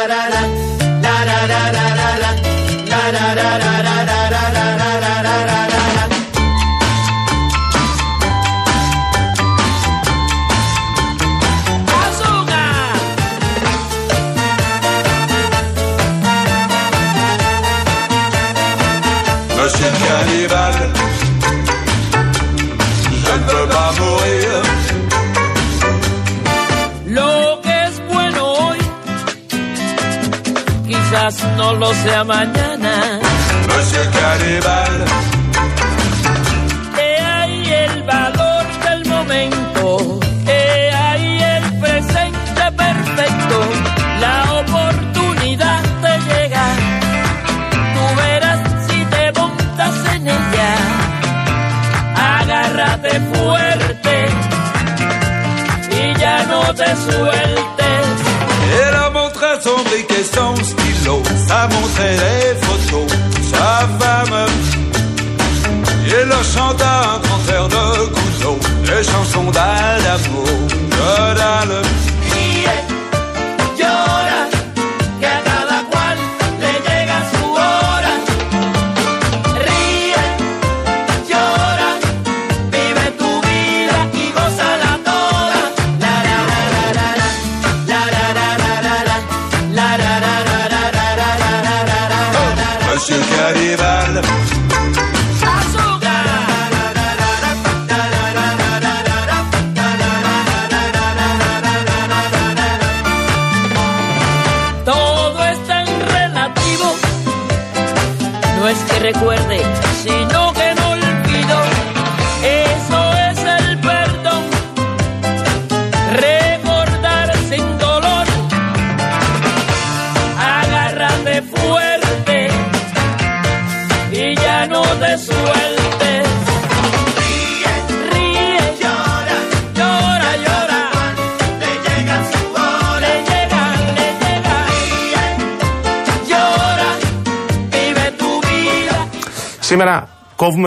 [0.00, 0.39] da da da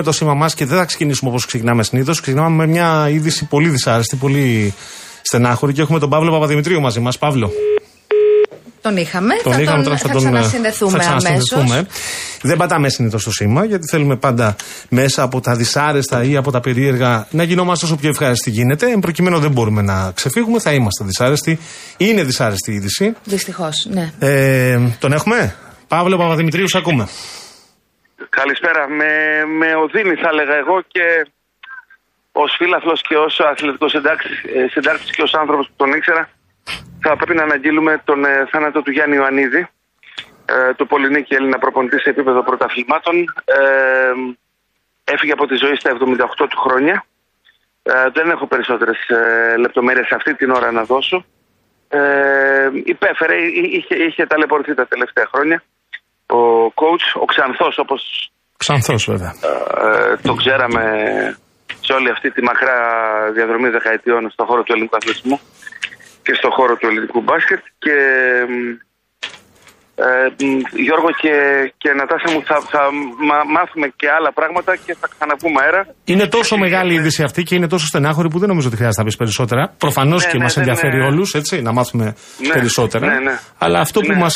[0.03, 2.21] το σήμα μας και δεν θα ξεκινήσουμε όπως ξεκινάμε συνήθως.
[2.21, 4.73] Ξεκινάμε με μια είδηση πολύ δυσάρεστη, πολύ
[5.21, 7.17] στενάχωρη και έχουμε τον Παύλο Παπαδημητρίου μαζί μας.
[7.17, 7.51] Παύλο.
[8.81, 9.33] Τον είχαμε.
[9.43, 11.61] Τον θα είχαμε τον, τώρα, θα, θα τον ξανασυνδεθούμε θα ξανασυνδεθούμε.
[11.61, 11.85] αμέσως.
[12.41, 14.55] Δεν πατάμε συνήθως το σήμα, γιατί θέλουμε πάντα
[14.89, 18.91] μέσα από τα δυσάρεστα ή από τα περίεργα να γινόμαστε όσο πιο ευχάριστοι γίνεται.
[18.91, 21.59] Εν προκειμένου δεν μπορούμε να ξεφύγουμε, θα είμαστε δυσάρεστοι.
[21.97, 23.13] Είναι δυσάρεστη η είδηση.
[23.23, 24.11] Δυστυχώς, ναι.
[24.19, 25.55] Ε, τον έχουμε;
[25.87, 27.07] Παύλο Παπαδημητρίου, σ' ακούμε.
[28.29, 28.89] Καλησπέρα.
[28.89, 31.27] Με, με οδύνη θα έλεγα εγώ και
[32.31, 36.29] ως φίλαθλος και ως αθλητικός συντάκτη και ως άνθρωπος που τον ήξερα,
[37.01, 39.67] θα πρέπει να αναγγείλουμε τον ε, θάνατο του Γιάννη Ιωαννίδη,
[40.45, 43.33] ε, του Πολυνίκη Έλληνα προπονητή σε επίπεδο πρωταθλημάτων.
[43.45, 44.11] Ε,
[45.03, 47.05] έφυγε από τη ζωή στα 78 του χρόνια.
[47.83, 51.25] Ε, δεν έχω περισσότερες ε, λεπτομέρειες αυτή την ώρα να δώσω.
[51.87, 55.63] Ε, υπέφερε, εί- είχε, είχε ταλαιπωρηθεί τα τελευταία χρόνια.
[56.39, 56.41] Ο
[56.81, 58.01] coach, ο Ξανθός όπως
[58.57, 59.33] Ξανθός, βέβαια.
[59.85, 60.83] ε, το ξέραμε
[61.85, 62.77] σε όλη αυτή τη μακρά
[63.33, 65.39] διαδρομή δεκαετιών στον χώρο του ελληνικού αθλητισμού
[66.25, 67.95] και στον χώρο του ελληνικού μπάσκετ και
[68.47, 68.53] μ,
[69.95, 71.33] ε, μ, Γιώργο και,
[71.77, 72.81] και Νατάσα μου θα, θα
[73.29, 75.81] μα- μάθουμε και άλλα πράγματα και θα ξαναπούμε αέρα.
[76.05, 79.01] Είναι τόσο μεγάλη η είδηση αυτή και είναι τόσο στενάχωρη που δεν νομίζω ότι χρειάζεται
[79.01, 79.63] να πεις περισσότερα.
[79.85, 82.05] Προφανώς Ναι, και ναι, μας δεν ενδιαφέρει είναι- όλους, έτσι, να μάθουμε
[82.37, 83.05] Ναι, περισσότερα.
[83.07, 83.35] ναι, ναι.
[83.65, 84.19] Αλλά αυτό που Ναι.
[84.23, 84.35] μας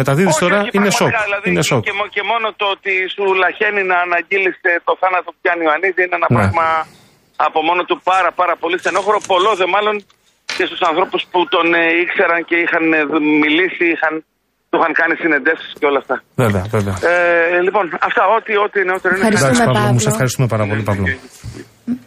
[0.00, 0.98] μεταδίδεις Όχι, τώρα όχι, είναι σοκ.
[0.98, 1.82] πραγματικά, Δηλαδή, είναι σοκ.
[1.88, 5.64] Και, μο- και μόνο το ότι σου λαχαίνει να αναγγείλεις ε, το θάνατο του Γιάννη
[5.66, 6.36] Ιωαννίδη είναι ένα Ναι.
[6.36, 6.66] πράγμα
[7.46, 9.18] από μόνο του πάρα πάρα πολύ στενόχωρο.
[9.32, 9.94] Πολλό δε μάλλον
[10.56, 14.14] και στους ανθρώπους που τον ε, ήξεραν και είχαν ε, δ- μιλήσει, είχαν,
[14.70, 16.22] του είχαν κάνει συνεντεύσεις και όλα αυτά.
[16.34, 16.94] Βέβαια, βέβαια.
[17.12, 19.22] Ε, λοιπόν, αυτά ό,τι, ό,τι νεότερο είναι.
[19.26, 20.00] Ευχαριστούμε, Εντάξει, Παύλο, μου Παύλο.
[20.00, 21.06] σε ευχαριστούμε πάρα πολύ, Παύλο.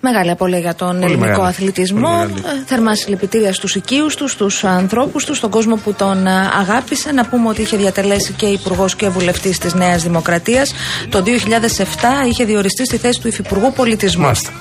[0.02, 1.48] Μεγάλη απώλεια για τον Πολύ ελληνικό μεγάλη.
[1.48, 2.10] αθλητισμό.
[2.18, 2.60] Πολύ μεγάλη.
[2.62, 6.32] Ε, Θερμά συλληπιτήρια στους οικείους τους, στους ανθρώπους τους, στον κόσμο που τον ε,
[6.62, 7.12] αγάπησε.
[7.12, 10.74] Να πούμε ότι είχε διατελέσει και υπουργός και βουλευτής της Νέας Δημοκρατίας.
[11.10, 14.24] Το 2007 είχε διοριστεί στη θέση του Υφυπουργού Πολιτισμού.
[14.24, 14.52] Μάλιστα.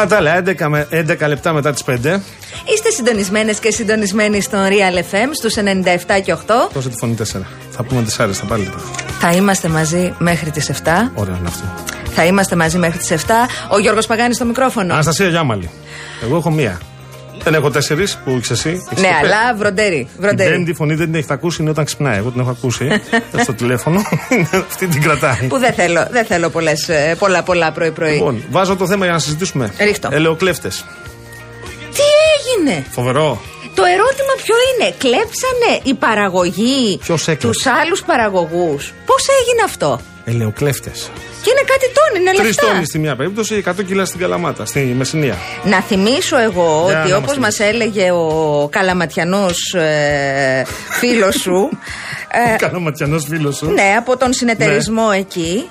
[0.00, 2.20] Κατάλα, 11, με, 11 λεπτά μετά τις 5.
[2.72, 6.70] Είστε συντονισμένες και συντονισμένοι στον Real FM στους 97 και 8.
[6.72, 7.46] Δώσε τη φωνή 4.
[7.70, 8.70] Θα πούμε 4 στα πάλι.
[9.20, 11.10] Θα είμαστε μαζί μέχρι τις 7.
[11.14, 11.64] Ωραία είναι αυτό.
[12.14, 13.48] Θα είμαστε μαζί μέχρι τις 7.
[13.70, 14.92] Ο Γιώργος Παγάνης στο μικρόφωνο.
[14.92, 15.70] Αναστασία Γιάμαλη.
[16.22, 16.80] Εγώ έχω μία.
[17.42, 18.68] Δεν έχω τέσσερις που έχεις εσύ.
[18.68, 20.08] Έχεις ναι, και πέ- αλλά βροντέρι.
[20.12, 20.50] Την βροντέρι.
[20.50, 22.16] πέμπτη φωνή δεν την έχετε ακούσει, είναι όταν ξυπνάει.
[22.16, 22.88] Εγώ την έχω ακούσει
[23.42, 24.00] στο τηλέφωνο.
[24.70, 25.46] Αυτή την κρατάει.
[25.48, 28.12] Που δεν θέλω, δεν θέλω πολλές, ε, πολλά πολλά πρωί-πρωί.
[28.12, 29.72] Λοιπόν, βάζω το θέμα για να συζητήσουμε.
[29.78, 30.08] Ρίχτω.
[30.12, 30.68] Ελαιοκλέφτε.
[31.94, 32.02] Τι
[32.66, 32.84] έγινε!
[32.90, 33.40] Φοβερό.
[33.74, 38.92] Το ερώτημα ποιο είναι, κλέψανε η παραγωγή Ποιος έκλεψε; τους άλλους παραγωγούς.
[39.06, 41.10] Πώς έγινε αυτό; Ελαιοκλέφτες.
[41.42, 42.66] Και είναι κάτι τόνι, είναι Τρεις λεφτά.
[42.66, 45.36] τόνοι στη μία περίπτωση, 100 κιλά στην Καλαμάτα, στη Μεσσηνία.
[45.64, 50.64] Να θυμίσω εγώ Για ότι να όπως μας μας έλεγε ο καλαματιανός ε,
[50.98, 51.68] φίλος σου,
[52.52, 53.70] ε, Καλαματιανός φίλος σου.
[53.70, 55.68] ναι, από τον συνεταιρισμό εκεί,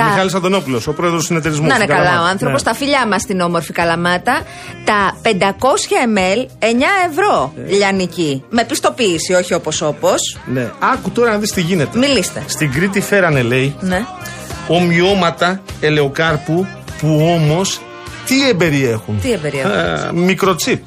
[0.00, 1.66] Ο Μιχάλης Αντωνόπουλος, ο πρόεδρος του συνεταιρισμού.
[1.66, 2.30] Να είναι στην καλά ο Καλαμάτα.
[2.32, 2.62] άνθρωπος.
[2.62, 2.70] Ναι.
[2.70, 4.40] Τα φιλιά μας στην όμορφη Καλαμάτα.
[4.84, 5.28] Τα 500
[6.16, 6.64] ml 9
[7.10, 8.44] ευρώ λιανική.
[8.50, 10.38] Με πιστοποίηση, όχι όπως όπως.
[10.52, 10.70] Ναι.
[10.92, 11.98] Άκου τώρα να δεις τι γίνεται.
[11.98, 12.42] Μιλήστε.
[12.46, 14.04] Στην Κρήτη φέρανε, λέει, Ναι.
[14.68, 16.66] ομοιώματα ελαιοκάρπου
[17.00, 17.80] που όμως
[18.26, 20.82] τι εμπεριέχουν; Τι εμπεριέχουν; Ε, μικροτσίπ.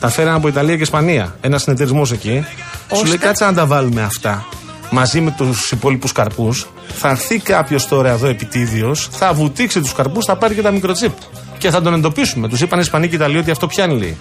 [0.00, 1.34] Τα φέρανε από Ιταλία και Ισπανία.
[1.40, 2.44] Ένας συνεταιρισμός εκεί.
[2.46, 4.44] Σου Ώστε; λέει κάτσε να τα βάλουμε αυτά
[4.90, 6.66] μαζί με τους υπόλοιπους καρπούς.
[6.98, 11.12] Θα έρθει κάποιος τώρα εδώ επιτίδιος, θα βουτήξει τους καρπούς, θα πάρει και τα μικροτσίπ.
[11.58, 12.48] Και θα τον εντοπίσουμε.
[12.48, 14.16] Τους είπαν Ισπανοί και Ιταλοί ότι αυτό πιάνει λέει.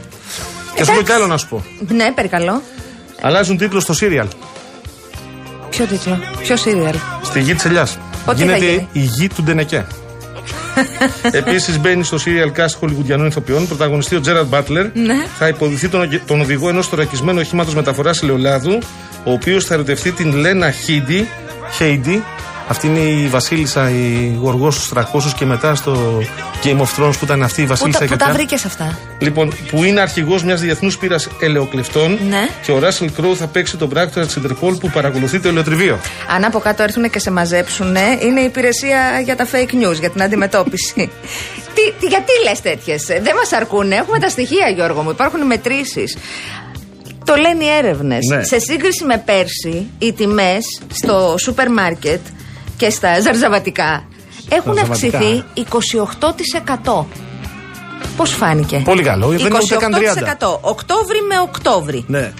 [0.75, 1.65] Και σου πω κι άλλο να σου πω.
[1.87, 2.61] Ναι, περικαλώ.
[3.21, 4.27] Αλλάζουν τίτλο στο σύριαλ.
[5.69, 6.95] Ποιο τίτλο, ποιο σύριαλ.
[7.23, 7.97] Στη γη της Ελιάς.
[8.25, 8.87] Ό,τι θα Γίνεται γίνει.
[8.91, 9.85] η γη του Ντενεκέ.
[11.31, 13.67] Επίσης μπαίνει στο serial cast χολιγουντιανών ηθοποιών.
[13.67, 14.85] Πρωταγωνιστή ο Τζέραντ Μπάτλερ.
[14.93, 15.25] Ναι.
[15.37, 18.77] Θα υποδηθεί τον, ογε- τον οδηγό ενός θωρακισμένου οχήματο μεταφοράς ελαιολάδου,
[19.23, 21.27] ο οποίος θα ερωτευτεί την Λένα Χίντι.
[21.71, 22.23] Χέιντι.
[22.67, 25.01] Αυτή είναι η Βασίλισσα, η γοργός στους 300
[25.37, 26.21] και μετά στο
[26.63, 28.39] Game of Thrones που ήταν αυτή η Πού Βασίλισσα τα, η πού τα κακιά.
[28.39, 32.19] βρήκες αυτά; Λοιπόν, που είναι αρχηγός μιας διεθνούς πείρας ελαιοκλεφτών.
[32.29, 32.49] Ναι.
[32.61, 35.99] Και ο Ράσελ Κρόου θα παίξει τον πράκτορα της Ιντερπολ που παρακολουθεί το ελαιοτριβείο.
[36.35, 40.09] Αν από κάτω έρθουν και σε μαζέψουν, είναι η υπηρεσία για τα fake news, για
[40.09, 40.93] την αντιμετώπιση.
[41.75, 43.95] τι, τι, γιατί λες τέτοιες; Δεν μας αρκούνε.
[43.95, 45.09] Έχουμε τα στοιχεία, Γιώργο μου.
[45.09, 46.17] Υπάρχουν μετρήσεις.
[47.25, 48.19] Το λένε οι έρευνες.
[48.29, 48.43] Ναι.
[48.43, 52.19] Σε σύγκριση με πέρσι, οι τιμές στο σούπερ μάρκετ
[52.77, 54.03] και στα ζαρζαβατικά
[54.49, 55.17] έχουν Ζαρζαβατικά.
[55.17, 55.43] αυξηθεί
[56.93, 57.05] 28%.
[58.17, 60.57] Πώς φάνηκε; Πολύ καλό, δεν είναι ούτε καν 28%.
[60.61, 62.03] Οκτώβρη με Οκτώβρη.
[62.07, 62.33] Ναι.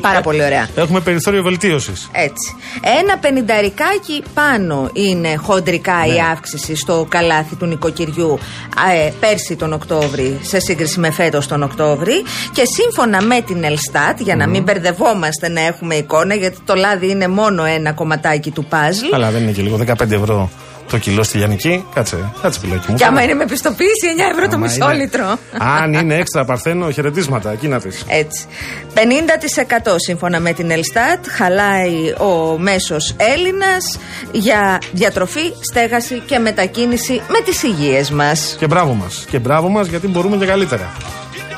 [0.00, 0.68] Πάρα πολύ ωραία.
[0.76, 2.08] Έχουμε περιθώριο βελτίωσης.
[2.12, 2.54] Έτσι.
[3.00, 8.38] Ένα πενηνταρικάκι πάνω είναι χοντρικά η αύξηση στο καλάθι του νοικοκυριού
[8.86, 12.22] α, ε, πέρσι τον Οκτώβρη σε σύγκριση με φέτος τον Οκτώβρη
[12.52, 17.10] και σύμφωνα με την Ελστάτ για να μην μπερδευόμαστε να έχουμε εικόνα γιατί το λάδι
[17.10, 19.78] είναι μόνο ένα κομματάκι του παζλ Αλλά δεν είναι και λίγο.
[19.86, 20.50] 15 ευρώ
[20.90, 21.84] το κιλό στη Λιανική.
[21.94, 22.96] Κάτσε, κάτσε πιλάκι μου.
[22.96, 25.38] και άμα είναι με πιστοποίηση 9 ευρώ το Άμα μισό είναι- λίτρο.
[25.58, 27.50] Αν είναι έξτρα παρθένο, χαιρετίσματα.
[27.50, 28.04] Εκεί να δεις.
[28.08, 28.46] Έτσι.
[28.94, 33.98] 50% σύμφωνα με την Ελστάτ χαλάει ο μέσος Έλληνας
[34.32, 38.56] για διατροφή, στέγαση και μετακίνηση με τις υγείες μας.
[38.58, 39.24] Και μπράβο μας.
[39.30, 40.92] Και μπράβο μας γιατί μπορούμε και καλύτερα.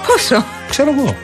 [0.07, 1.17] Πόσο; Ξέρω εγώ.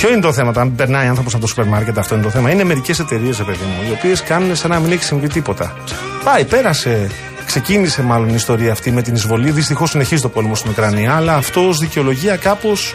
[0.00, 2.50] Ποιο είναι το θέμα, όταν περνάει άνθρωπος από το σούπερ μάρκετ, αυτό είναι το θέμα.
[2.50, 5.76] Είναι μερικές εταιρείες, παιδί μου, οι οποίες κάνουν σαν να μην έχει συμβεί τίποτα.
[6.24, 7.10] Πάει, πέρασε.
[7.46, 9.50] Ξεκίνησε μάλλον η ιστορία αυτή με την εισβολή.
[9.50, 11.14] Δυστυχώς συνεχίζει το πόλεμο στην Ουκρανία.
[11.16, 12.94] Αλλά αυτό ως δικαιολογία κάπως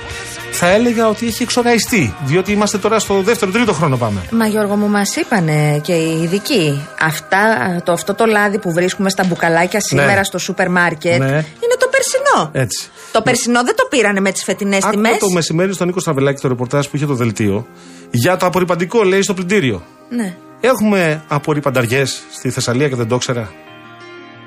[0.51, 2.13] θα έλεγα ότι έχει εξοραιστεί.
[2.25, 4.19] Διότι είμαστε τώρα στο δεύτερο, τρίτο χρόνο πάμε.
[4.31, 7.39] Μα Γιώργο μου μας είπανε και οι ειδικοί Αυτά,
[7.83, 10.23] το, αυτό το λάδι που βρίσκουμε στα μπουκαλάκια σήμερα Ναι.
[10.23, 11.25] στο σούπερ μάρκετ Ναι.
[11.35, 12.89] είναι το περσινό Έτσι.
[13.11, 16.41] Το περσινό δεν το πήρανε με τις φετινές Άκουγα τιμές το μεσημέρι στον Νίκο Στραβελάκη
[16.41, 17.67] το ρεπορτάζ που είχε το δελτίο
[18.11, 19.83] για το απορριπαντικό, λέει, στο πλυντήριο.
[20.09, 20.35] ναι.
[20.65, 23.51] Έχουμε απορριπανταριές στη Θεσσαλία και δεν το ήξερα.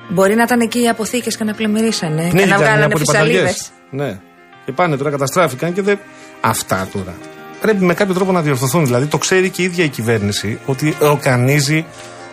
[0.08, 3.40] Μπορεί να ήταν εκεί οι αποθήκες και να πλημμυρίσανε Και να ήταν οι βγάλανε απορρυπανταριές.
[3.40, 4.20] φυσαλίδες Ναι.
[4.64, 5.99] Και πάνε τώρα, καταστράφηκαν και δεν.
[6.40, 7.14] Αυτά τώρα.
[7.61, 8.85] Πρέπει με κάποιο τρόπο να διορθωθούν.
[8.85, 11.87] Δηλαδή το ξέρει και η ίδια η κυβέρνηση ότι ορκανίζει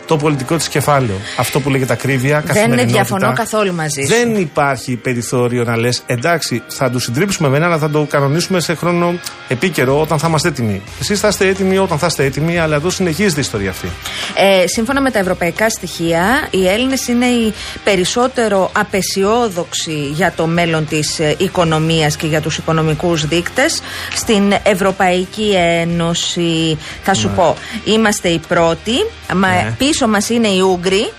[0.06, 1.16] το πολιτικό της κεφάλαιο.
[1.38, 2.92] Αυτό που λέγεται ακρίβεια, Δεν καθημερινότητα.
[2.94, 7.78] διαφωνώ καθόλου μαζί σου Δεν υπάρχει περιθώριο να λες εντάξει, θα του συντρίψουμε μένα, αλλά
[7.78, 9.14] θα το κανονίσουμε σε χρόνο
[9.48, 10.82] επίκαιρο όταν θα είμαστε έτοιμοι.
[11.02, 13.88] Εσείς θα είστε έτοιμοι όταν θα είστε έτοιμοι, αλλά εδώ συνεχίζεται η ιστορία αυτή.
[14.36, 20.88] Ε, σύμφωνα με τα ευρωπαϊκά στοιχεία, οι Έλληνες είναι οι περισσότερο απεσιόδοξοι για το μέλλον
[20.88, 23.82] της οικονομίας και για τους οικονομικούς δείκτες
[24.14, 26.78] στην Ευρωπαϊκή Ένωση.
[27.04, 29.06] Θα σου πω, είμαστε οι πρώτοι.
[29.36, 29.74] Μα, Ναι.
[29.94, 31.12] Πίσω μας είναι οι Ούγγροι.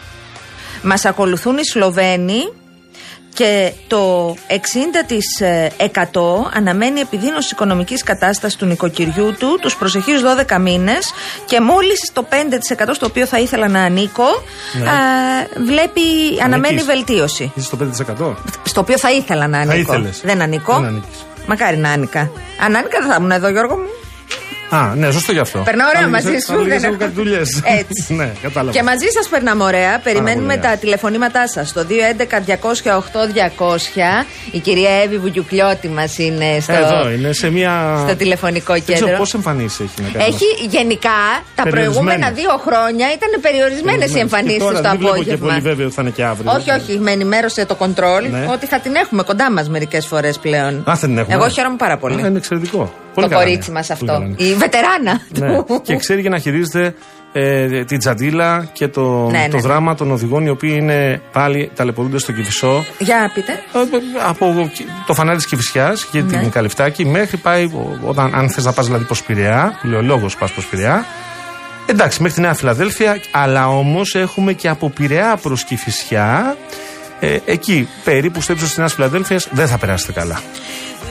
[0.83, 2.53] Μας ακολουθούν οι Σλοβαίνοι.
[3.35, 11.13] Και το 60% αναμένει επιδείνωση οικονομικής κατάστασης του νοικοκυριού του τους προσεχείς 12 μήνες
[11.47, 14.25] και μόλις το 5% στο οποίο θα ήθελα να ανήκω
[14.83, 14.89] Ναι.
[14.91, 14.95] α,
[15.67, 16.01] βλέπει,
[16.45, 16.85] αναμένει Ανήκεις.
[16.87, 17.53] βελτίωση.
[17.57, 18.35] Είσαι στο 5%.
[18.65, 19.93] Στο οποίο θα ήθελα να Θα ανήκω.
[19.93, 20.21] ήθελες.
[20.25, 20.75] Δεν ανήκω.
[20.75, 21.27] Δεν ανήκεις.
[21.47, 22.31] Μακάρι να άνοικα.
[22.65, 23.87] Αν άνοικα δεν θα ήμουν εδώ Γιώργο μου.
[24.71, 25.59] Α, ναι, σωστό γι' αυτό.
[25.59, 27.63] Περνάω ωραία Αν μαζί λίγες- σου, αν λίγες δεν έχω έχω- κάτι δουλειές.
[27.81, 28.15] Έτσι.
[28.21, 28.73] ναι, κατάλαβα.
[28.77, 29.99] Και μαζί σας περνάμε ωραία.
[29.99, 30.71] Περιμένουμε πολύ ωραία.
[30.71, 34.25] τα τηλεφωνήματά σας στο 211-208-200.
[34.51, 38.03] Η κυρία Εύη Βουγιουκλιώτη μας είναι στο, Εδώ είναι σε μια.
[38.07, 39.17] στο τηλεφωνικό Δεν ξέρω κέντρο.
[39.19, 40.25] πόσε εμφανίσει έχει να κάνει.
[40.35, 40.45] Έχει
[40.77, 41.11] γενικά
[41.55, 41.97] τα Περιορισμένες.
[42.05, 45.49] προηγούμενα δύο χρόνια ήταν περιορισμένες οι εμφανίσει Και τώρα στο δεν βλέπω και απόγευμα.
[45.49, 46.53] πολύ βέβαιο ότι θα είναι και αύριο.
[46.57, 48.47] Όχι, όχι, με ενημέρωσε το κοντρόλ Ναι.
[48.53, 50.83] ότι θα την έχουμε κοντά μας μερικές φορές πλέον.
[50.91, 51.35] Α, θα την έχουμε.
[51.35, 52.23] Εγώ χαίρομαι πάρα πολύ.
[52.23, 52.93] Α, είναι εξαιρετικό.
[53.15, 53.79] Το Πολύ καλά κορίτσι είναι.
[53.79, 54.13] μας Πολύ αυτό.
[54.13, 54.51] καλά είναι.
[54.51, 55.63] Η βετεράνα Ναι.
[55.63, 55.81] του.
[55.83, 56.95] και ξέρει και να χειρίζεται
[57.37, 59.63] ε, την τζαντίλα και το, Ναι, το ναι.
[59.63, 62.85] δράμα των οδηγών οι οποίοι είναι πάλι ταλαιπωρούνται στο Κυφισό.
[62.99, 63.53] Για πείτε.
[63.53, 63.79] Ε,
[64.29, 64.71] Από
[65.07, 66.39] το φανάρι της Κυφυσιά και Ναι.
[66.39, 69.99] την Καλυφτάκη μέχρι πάει, ο- όταν, αν θες να πας δηλαδή προς Πειραιά, που λέει
[69.99, 71.05] ο λόγος πας προς Πειραιά.
[71.87, 76.57] Εντάξει, μέχρι τη Νέα Φιλαδέλφια, αλλά όμως έχουμε και από Πειραιά προς Κυφυσιά.
[77.21, 80.41] Ε, εκεί περίπου στο ύψος της Νέας Φιλαδέλφιας δεν θα περάσετε καλά.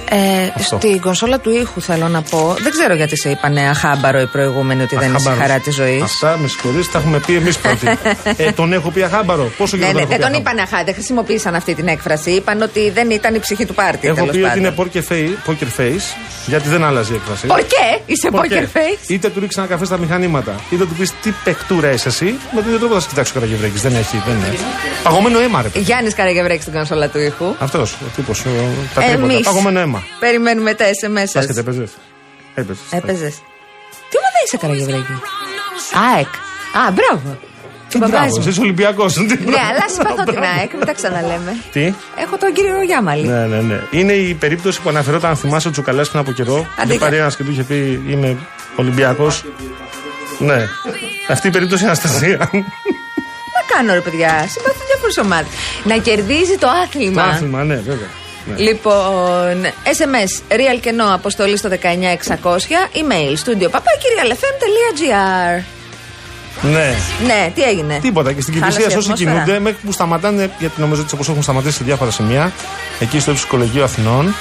[0.10, 0.18] Ε,
[0.56, 0.78] Αυτό.
[0.82, 2.56] στην κονσόλα του ήχου θέλω να πω.
[2.62, 5.48] Δεν ξέρω γιατί σε είπανε αχάμπαρο οι προηγούμενοι ότι δεν είσαι Αχάμπαρος.
[5.48, 6.02] χαρά της ζωής.
[6.02, 7.88] Αυτά με συγχωρείτε, τα έχουμε πει εμείς πρώτοι.
[8.44, 9.52] ε, τον έχω πει αχάμπαρο.
[9.58, 11.88] Πόσο Ναι, καιρό ναι, έχω δεν πει τον αχάμπαρο; είπαν αχά, δεν χρησιμοποίησαν αυτή την
[11.88, 12.32] έκφραση.
[12.32, 14.08] Είπαν ότι δεν ήταν η ψυχή του πάρτι.
[14.08, 14.64] Έχω τέλος πει ότι πάντων.
[14.64, 16.06] είναι poker face, poker face
[16.46, 17.48] γιατί δεν άλλαζε η έκφραση.
[17.48, 18.70] Πορκέ, είσαι Πορκέ.
[18.74, 19.10] poker face.
[19.10, 22.26] Είτε του ρίξει ένα καφέ στα μηχανήματα, είτε του πεις τι παικτούρα είσαι εσύ.
[22.26, 23.82] Με τον ίδιο τρόπο θα σε κοιτάξει ο Καραγευρέκης.
[23.82, 24.58] Δεν έχει, δεν είναι.
[25.04, 25.80] Παγωμένο αίμα, ρε.
[25.80, 27.56] Γιάννης Καραγευρέκης στην κονσόλα του ήχου.
[27.60, 28.42] Αυτός ο τύπος.
[28.42, 29.24] Τα τρίποτα.
[29.34, 30.04] Εμείς Παγωμένο αίμα.
[30.20, 31.40] περιμένουμε τα SMS σα.
[31.40, 31.92] Μπάσκετ έπαιζες.
[32.56, 32.78] Έπαιζες.
[32.92, 33.36] Έπαιζες.
[34.10, 35.16] Τι ομάδα είσαι, Καραγευρέκη.
[36.16, 36.28] ΑΕΚ.
[36.88, 37.38] Α, μπράβο.
[37.90, 38.44] Του Μπράβο, παπάζ μου.
[38.50, 39.16] είσαι Ολυμπιακός.
[39.16, 41.56] Ναι, αλλά συμπαθώ την ΑΕΚ, μην τα ξαναλέμε.
[41.72, 43.28] Τι; Έχω τον κύριο Γιάμαλη.
[43.28, 43.80] Ναι, ναι, ναι.
[43.92, 46.68] Είναι η περίπτωση που αναφερόταν, αν θυμάσαι, ο Τσουκαλάς πριν από καιρό.
[46.78, 48.38] Άντε, Και πάρει ένας και του είχε πει Είμαι
[48.76, 49.44] Ολυμπιακός.
[50.40, 50.68] Ναι.
[51.30, 52.38] Αυτή η περίπτωση είναι Αναστασία.
[53.56, 55.52] Να κάνω ρε παιδιά, συμπαθώ διάφορες ομάδες.
[55.84, 57.24] Να κερδίζει το Το άθλημα.
[57.24, 58.08] άθλημα, ναι, βέβαια.
[58.46, 58.58] Ναι.
[58.58, 61.76] Λοιπόν, SMS, real και no, αποστολή στο 19600,
[62.96, 65.64] email, studio papakirialfm.gr.
[66.62, 66.96] Ναι.
[67.26, 68.34] Ναι, τι έγινε; Τίποτα.
[68.34, 69.44] Και στην Χάλασε Κυφυσία η όσοι ατμόσφαιρα.
[69.44, 72.52] κινούνται, μέχρι που σταματάνε, γιατί νομίζω ότι όπως έχουν σταματήσει σε διάφορα σημεία,
[73.00, 74.36] εκεί στο ύψο Κολεγίου Αθηνών,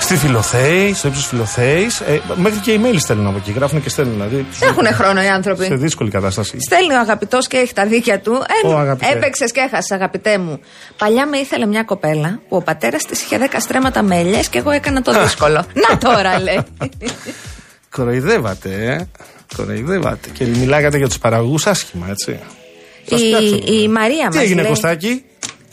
[0.00, 3.52] στη Φιλοθέη, στο ύψος Φιλοθέης, ε, μέχρι και email στέλνουν από εκεί.
[3.52, 4.14] Γράφουν και στέλνουν.
[4.14, 5.64] Δηλαδή, τους Έχουν βρίσκουν χρόνο οι άνθρωποι.
[5.64, 6.56] Σε δύσκολη κατάσταση.
[6.60, 8.32] Στέλνει ο αγαπητός και έχει τα δίκια του.
[8.64, 9.12] Ε, Ω, αγαπητέ.
[9.12, 10.60] Έπαιξες και έχασες, αγαπητέ μου.
[10.98, 14.58] Παλιά με ήθελε μια κοπέλα που ο πατέρας της είχε 10 στρέμματα με ελιές και
[14.58, 15.64] εγώ έκανα το δύσκολο.
[15.88, 16.60] Να τώρα λέει.
[17.96, 19.06] Κοροϊδεύατε, ε.
[19.56, 20.28] Κοροϊδεύατε.
[20.32, 22.38] Και μιλάγατε για τους παραγωγούς άσχημα, έτσι.
[23.08, 23.56] Σας πιάξαμε.
[23.64, 24.44] η, η Μαρία Τι μας.
[24.44, 25.24] έγινε, λέει, Κωστάκη;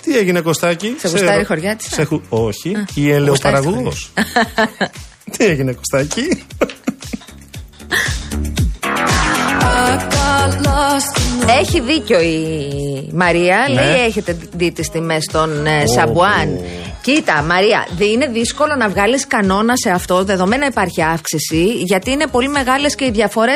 [0.08, 2.76] Τι έγινε, Κωστάκη; Σε γουστάρει η χωριά της, Σε α; χου- Όχι.
[2.76, 4.12] Α, Η ελαιοπαραγωγός.
[4.16, 4.92] γουστάρεις
[5.38, 6.46] Τι έγινε, Κωστάκη;
[11.60, 13.66] Έχει δίκιο η Μαρία.
[13.74, 13.82] Ναι.
[13.82, 16.60] Λέει: Έχετε δει τις τιμές των ε, Σαμπουάν.
[17.02, 20.24] Κοίτα, Μαρία, δεν είναι δύσκολο να βγάλεις κανόνα σε αυτό.
[20.24, 23.56] Δεδομένα υπάρχει αύξηση, γιατί είναι πολύ μεγάλες και οι διαφορές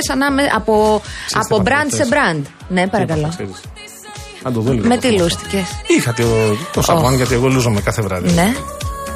[0.55, 1.01] από,
[1.33, 2.41] από τι brand θα σε brand.
[2.69, 3.27] Ναι, παρακαλώ.
[3.29, 3.61] Ξέρεις.
[4.43, 4.87] Αν το δω λίγο.
[4.87, 6.23] Με τι λούστηκες; Είχα το,
[6.73, 8.31] το σαμπουάν γιατί εγώ λούζομαι κάθε βράδυ.
[8.31, 8.53] Ναι,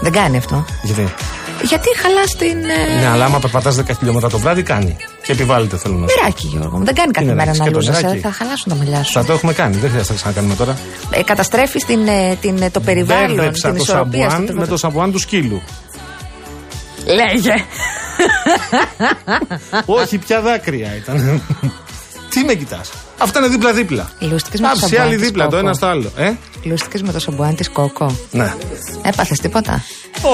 [0.02, 0.66] δεν κάνει αυτό.
[0.84, 1.14] Γιατί;
[1.64, 2.58] Γιατί χαλάς την.
[2.70, 4.96] ε, Ναι, αλλά άμα περπατάς 10 χιλιόμετρα το βράδυ κάνει.
[5.24, 6.22] Και επιβάλλεται, θέλω να σου πω.
[6.22, 6.78] Νεράκι, Γιώργο.
[6.78, 6.84] μου.
[6.86, 8.02] Δεν κάνει κάθε Είναι μέρα νεράκι, να σκέτο λούζεσαι.
[8.02, 8.22] νεράκι.
[8.22, 9.12] Θα χαλάσουν τα μαλλιά σου.
[9.12, 10.78] Θα το έχουμε κάνει, δεν χρειάζεται να ξανακάνουμε τώρα.
[11.10, 14.68] Ε, Καταστρέφεις την, ε, την, ε, το περιβάλλον, Μπέρδεψα την το ισορροπία σαμπουάν στο με
[14.68, 15.62] το σαμπουάν του σκύλου.
[17.06, 17.54] Λέγε.
[19.86, 21.42] Όχι, πια δάκρυα ήταν.
[22.30, 24.12] Τι με κοιτάς; Αυτά είναι δίπλα-δίπλα.
[24.20, 25.66] Λούστηκες με το Άψη σαμπουάν άλλη της δίπλα, το Κόκο.
[25.66, 26.12] ένα στο άλλο.
[26.18, 28.16] Ε; Λούστηκες με το σαμπουάν της Κόκο.
[28.32, 28.54] Ναι.
[29.02, 29.84] Έπαθες τίποτα;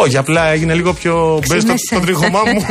[0.04, 1.86] Όχι, απλά έγινε λίγο πιο μπες στο, Ξύνεσαι.
[1.86, 2.66] στο τρίχωμά μου.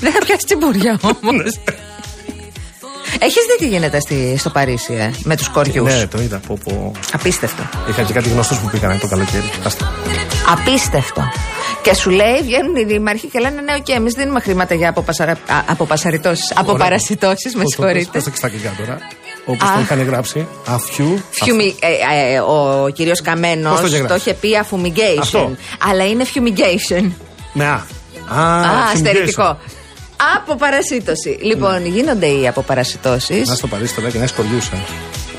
[0.00, 1.34] Δεν θα πιάσεις τσιμπούρια όμως.
[1.42, 1.42] Ναι.
[3.18, 6.40] Έχεις δει τι γίνεται στη, στο Παρίσι, ε, με τους κοριούς; ναι, το είδα.
[6.46, 6.92] Πω, πω.
[7.12, 7.62] Απίστευτο.
[7.88, 9.50] Είχα και κάτι γνωστούς που πήγαν το καλοκαίρι.
[9.64, 9.92] Άστα.
[10.52, 11.22] Απίστευτο.
[11.88, 15.32] Και σου λέει, βγαίνουν οι δήμαρχοι και λένε ναι, οκ, εμείς δίνουμε χρήματα για αποπασαρα...
[15.32, 16.52] α, αποπασαριτώσεις.
[16.54, 18.18] Αποπαρασιτώσεις, με Πώς το πες, συγχωρείτε.
[18.18, 18.98] Πες τα στα αγγλικά τώρα.
[19.44, 19.74] Όπως Α.
[19.74, 20.46] το είχαν γράψει.
[20.66, 21.22] Αφιού.
[21.30, 21.74] Φιουμι...
[21.80, 25.20] ε, ε, ο κύριος Καμένος Πώς το είχε το γράψει; είχε πει affumigation.
[25.20, 25.56] Αυτό.
[25.88, 27.10] Αλλά είναι fumigation.
[27.52, 27.86] Με α.
[28.28, 28.94] Α, Α, fumigation.
[28.94, 29.58] αστερητικό.
[30.36, 31.38] Αποπαρασίτωση.
[31.42, 33.48] Λοιπόν, γίνονται οι αποπαρασιτώσεις.
[33.48, 34.76] Να στο Παρίσι τώρα και να έχεις κοριούς, ε.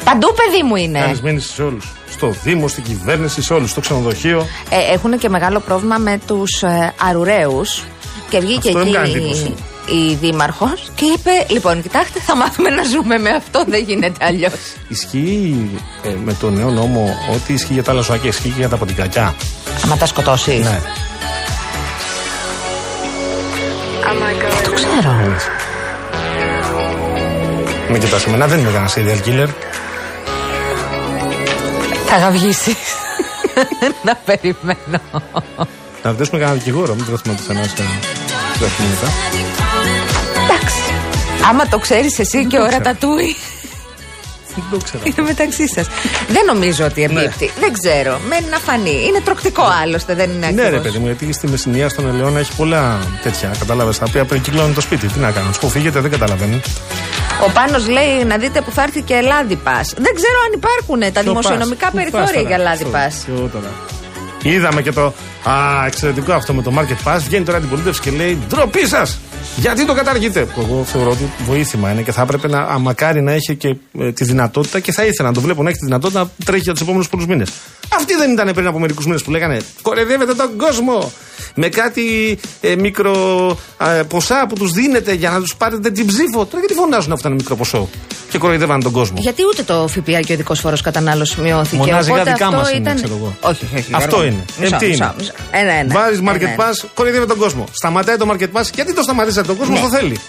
[0.03, 1.00] Παντού, παιδί μου είναι.
[1.00, 1.91] Κάνεις μήνυση σε όλους.
[2.12, 3.70] Στο Δήμο, στην κυβέρνηση, σε όλους.
[3.70, 4.48] Στο ξενοδοχείο.
[4.70, 7.84] Ε, έχουν και μεγάλο πρόβλημα με τους ε, αρουραίους.
[8.29, 9.53] Και βγήκε Αυτό δεν εκεί κάνει η, εντύπωση.
[10.12, 13.63] η δήμαρχος και είπε: Λοιπόν, κοιτάξτε, θα μάθουμε να ζούμε με αυτό.
[13.68, 14.53] Δεν γίνεται αλλιώς.
[14.88, 15.70] Ισχύει
[16.03, 18.77] ε, με το νέο νόμο ότι ισχύει για τα άλλα ζωάκια, ισχύει και για τα
[18.77, 19.36] ποτικακιά.
[19.84, 20.51] Άμα τα σκοτώσει.
[20.51, 20.82] Ναι.
[24.63, 25.15] Το ξέρω.
[25.25, 25.44] Είδες.
[27.91, 29.48] Μην κοιτάς εμένα, δεν είμαι κανένας serial killer.
[32.10, 32.75] Θα γαυγίσει.
[34.06, 35.01] να περιμένω.
[36.04, 37.74] Να ρωτήσουμε κανένα δικηγόρο, μην τρέχουμε πουθενά σε.
[38.60, 39.12] τρέχουν μετά.
[40.44, 40.82] Εντάξει.
[41.50, 42.78] Άμα το ξέρεις εσύ και ο ξέρω.
[42.78, 43.36] Ρατατούι.
[44.70, 45.04] Δεν το ξέρω.
[45.06, 45.88] Είναι μεταξύ σας.
[46.28, 47.51] Δεν νομίζω ότι εμπίπτει.
[47.60, 48.20] Δεν ξέρω.
[48.30, 49.04] Μένει να φανεί.
[49.08, 50.82] Είναι τροκτικό άλλωστε, δεν είναι Ναι, ρε ακριβώς.
[50.86, 53.51] παιδί μου, γιατί στη Μεσσηνία στον Ελαιώνα έχει πολλά τέτοια.
[53.60, 55.08] Κατάλαβες τα οποία περικυκλώνουν το σπίτι.
[55.08, 56.62] Τι να κάνω, του φύγετε, δεν καταλαβαίνουν.
[57.48, 59.94] Ο Πάνος λέει να δείτε που θα έρθει και Ελλάδα Πας.
[59.98, 62.89] Δεν ξέρω αν υπάρχουν τα Ποιο δημοσιονομικά πας, πού πας περιθώρια τώρα, για Ελλάδα αυτό,
[62.89, 63.16] Πας.
[63.25, 63.72] ποιο τώρα.
[64.44, 65.06] Είδαμε και το
[65.50, 67.20] α, εξαιρετικό αυτό με το Market Pass.
[67.28, 69.20] Βγαίνει τώρα την πολίτευση και λέει Ντροπή σας!
[69.58, 73.22] Γιατί το καταργείτε; Που εγώ θεωρώ ότι βοήθημα είναι και θα έπρεπε να α, μακάρι
[73.22, 75.86] να έχει και ε, τη δυνατότητα και θα ήθελα να το βλέπω να έχει τη
[75.86, 77.50] δυνατότητα να τρέχει για τους επόμενους πολλούς μήνες.
[78.00, 81.12] Αυτοί δεν ήταν πριν από μερικούς μήνες που λέγανε Κορεδεύετε τον κόσμο
[81.56, 83.58] με κάτι ε, μικρο
[83.98, 86.46] ε, ποσά που τους δίνετε για να τους πάρετε την ψήφο.
[86.46, 87.89] Τώρα γιατί φωνάζουν αυτό ένα μικρό ποσό
[88.29, 91.75] και κοροϊδεύαν τον κόσμο; Γιατί ούτε το ΦΠΑ και ο ειδικός φόρος κατανάλωση μειώθηκε.
[91.75, 92.96] Μονάζικα οπότε δικά αυτό μας είναι, ήταν...
[92.96, 93.36] ξέρω εγώ.
[93.41, 93.89] Όχι, όχι, όχι.
[93.94, 94.34] Αυτό Γιώργο.
[94.34, 94.44] είναι.
[94.60, 95.32] Μισό, Ε, τι μισό, είναι; μισό.
[95.51, 95.94] Ένα, ένα.
[95.94, 96.56] Βάζεις Ένα, market ένα.
[96.58, 97.63] pass, κοροϊδεύει τον κόσμο.
[97.72, 98.63] Σταματάει το market pass.
[98.74, 99.82] Γιατί το σταματήσατε τον κόσμο, Ναι.
[99.82, 100.20] το θέλει.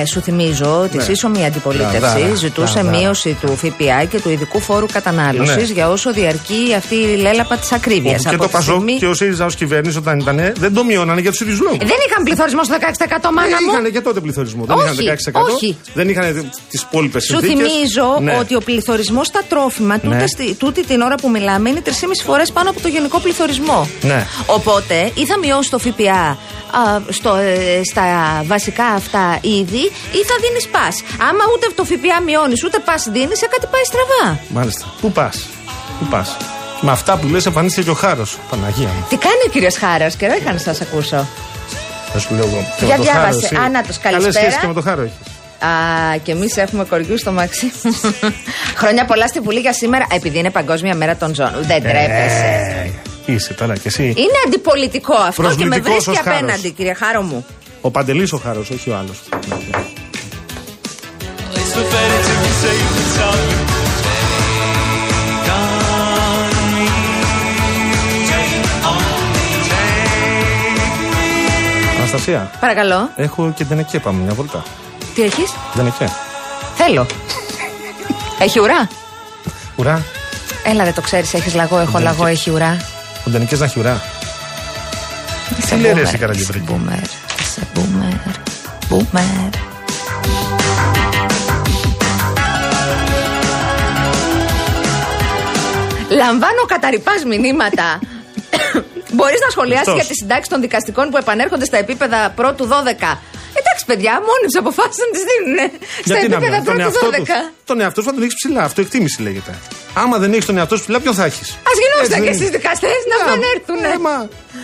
[0.00, 1.02] Ε, σου θυμίζω ότι η Ναι.
[1.04, 2.96] σύσσωμη αντιπολίτευση Δάρα, ζητούσε δάρα.
[2.98, 5.62] μείωση του ΦΠΑ και του ειδικού φόρου κατανάλωσης Ναι.
[5.62, 8.20] για όσο διαρκεί αυτή η λέλαπα της ακρίβειας.
[8.20, 11.30] Όπου και το Παζόκ και ο ΣΥΡΙΖΑ ως κυβέρνηση όταν ήταν, δεν το μειώνανε για
[11.30, 11.78] τους ίδιους λόγους.
[11.78, 13.70] Δεν είχαν πληθωρισμό στο 16% μάνα Δεν μου.
[13.72, 14.64] είχαν και τότε πληθωρισμό.
[14.64, 15.52] Δεν Όχι, είχαν 16%.
[15.54, 15.76] όχι.
[15.94, 20.26] Δεν είχαν τις υπόλοιπες Σου θυμίζω ότι ο πληθωρισμός στα τρόφιμα τούτε Ναι.
[20.26, 23.88] στη- τούτη την ώρα που μιλάμε είναι 3,5 φορές πάνω από το γενικό πληθωρισμό.
[24.02, 24.26] Ναι.
[24.46, 26.38] Οπότε ή θα μειώσει το ΦΠΑ
[26.70, 28.02] α, στο, ε, στα
[28.46, 29.75] βασικά αυτά είδη
[30.18, 30.94] ή θα δίνεις πας.
[31.28, 34.38] Άμα ούτε το ΦΠΑ μειώνεις ούτε πας δίνεις, σε κάτι πάει στραβά.
[34.48, 34.84] Μάλιστα.
[35.00, 35.36] Πού πας;
[35.98, 36.36] Πού πας;
[36.80, 38.38] Με αυτά που λες, εμφανίστηκε και ο Χάρος.
[38.50, 39.06] Παναγία μου.
[39.08, 41.26] Τι κάνει ο κύριος Χάρα, καιρό είχα να σας ακούσω.
[42.12, 42.60] Θα σου λέω εγώ.
[42.78, 43.46] Και Για με το Χάρο, διάβασε.
[43.46, 43.56] εσύ.
[43.64, 44.32] Α, να τους, Καλές καλησπέρα.
[44.44, 45.16] σχέσεις και με το Χάρο έχεις.
[45.58, 45.68] Α,
[46.22, 47.72] και εμείς έχουμε κοριού στο μαξί.
[48.80, 51.52] Χρόνια πολλά στη Βουλή για σήμερα, επειδή είναι Παγκόσμια Μέρα των Ζώων.
[51.60, 52.92] Δεν τρέπεσαι.
[53.26, 54.02] Ε, Είσαι τώρα κι εσύ.
[54.02, 56.38] Είναι αντιπολιτικό αυτό και με Προσβλητικός βρίσκει ως χάρος.
[56.40, 57.46] απέναντι, κύριε Χάρο μου.
[57.86, 59.18] Ο Παντελής ο Χάρος, όχι ο άλλος.
[59.20, 59.36] It's
[61.74, 63.50] so better to be safe than sorry.
[65.46, 66.86] Take on me.
[68.30, 68.54] Take
[68.92, 69.02] on
[69.34, 69.50] me.
[71.98, 73.10] Αναστασία, Παρακαλώ.
[73.16, 74.62] έχω και την εκεί πάμε μια βολτά.
[75.14, 76.04] Τι έχεις, Δεν εκεί.
[76.76, 77.06] Θέλω.
[78.38, 78.88] Έχει ουρά;
[79.76, 80.04] Ουρά.
[80.64, 82.76] Έλα, δεν το ξέρεις, έχεις λαγό, έχω λαγό, έχει ουρά.
[83.26, 84.02] Ο Ντενικές να έχει ουρά.
[85.58, 86.66] Είσαι λέει, ρε, boomer, εσύ, Καραγευρίκη.
[87.56, 89.14] Είσαι boomer, Είσαι boomer.
[89.14, 89.50] Boomer.
[96.10, 97.98] Λαμβάνω καταρρυπάς μηνύματα.
[99.16, 99.94] Μπορείς να σχολιάσεις Χριστός.
[99.94, 103.18] για τη συντάξη των δικαστικών που επανέρχονται στα επίπεδα πρώτου 12.
[103.60, 105.58] Εντάξει, παιδιά, μόνοι του αποφάσισαν να τις δίνουν.
[106.08, 107.16] Στα Γιατί να επίπεδα μην, τον πρώτου εαυτό 12.
[107.18, 107.52] του.
[107.70, 108.62] Τον εαυτό σου θα τον έχεις ψηλά.
[108.68, 109.52] Αυτοεκτίμηση λέγεται.
[110.02, 112.98] Άμα δεν έχεις τον εαυτό σου ψηλά, ποιον θα έχεις; Α γινόταν και στι δικαστές
[113.10, 113.80] να επανέλθουν.
[113.94, 114.16] Ε, μα.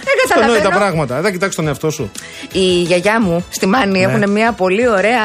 [0.06, 0.78] Δεν Στο νόη τα καταλαβαίνω.
[0.78, 1.20] πράγματα.
[1.24, 2.04] Δεν κοιτάξεις τον εαυτό σου.
[2.52, 4.04] Η γιαγιά μου στη Μάνη Ναι.
[4.12, 5.22] έχουν μια πολύ ωραία,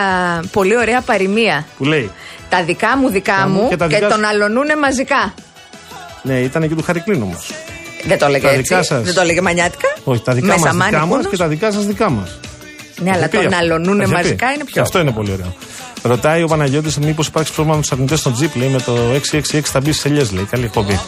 [0.51, 1.65] πολύ ωραία παροιμία.
[1.77, 2.11] Που λέει;
[2.49, 4.27] Τα δικά μου δικά Τα μου μου και και, τα δικά τον σου.
[4.27, 5.33] αλωνούνε μαζικά.
[6.21, 7.51] Ναι, ήταν και του Χαρικλίν όμως.
[8.03, 8.61] Δεν το έλεγε Τα έτσι.
[8.61, 9.01] δικά σας.
[9.03, 9.87] Δεν το έλεγε μανιάτικα.
[10.03, 11.27] Όχι, τα δικά Μέσα μας Μάνη δικά μας Κούνος.
[11.31, 12.39] και τα δικά σας δικά μας.
[13.03, 14.81] Ναι, αλλά τον αλωνούνε μαζικά είναι Και πιο.
[14.81, 15.53] αυτό είναι πολύ ωραίο.
[16.01, 18.93] Ρωτάει ο Παναγιώτης μήπως υπάρξει πρόβλημα με τους αρνητές στον Τζιπ, λέει με το
[19.31, 20.43] 666 θα μπεις στις ελιές, λέει.
[20.43, 20.99] Καλή εκπομπή.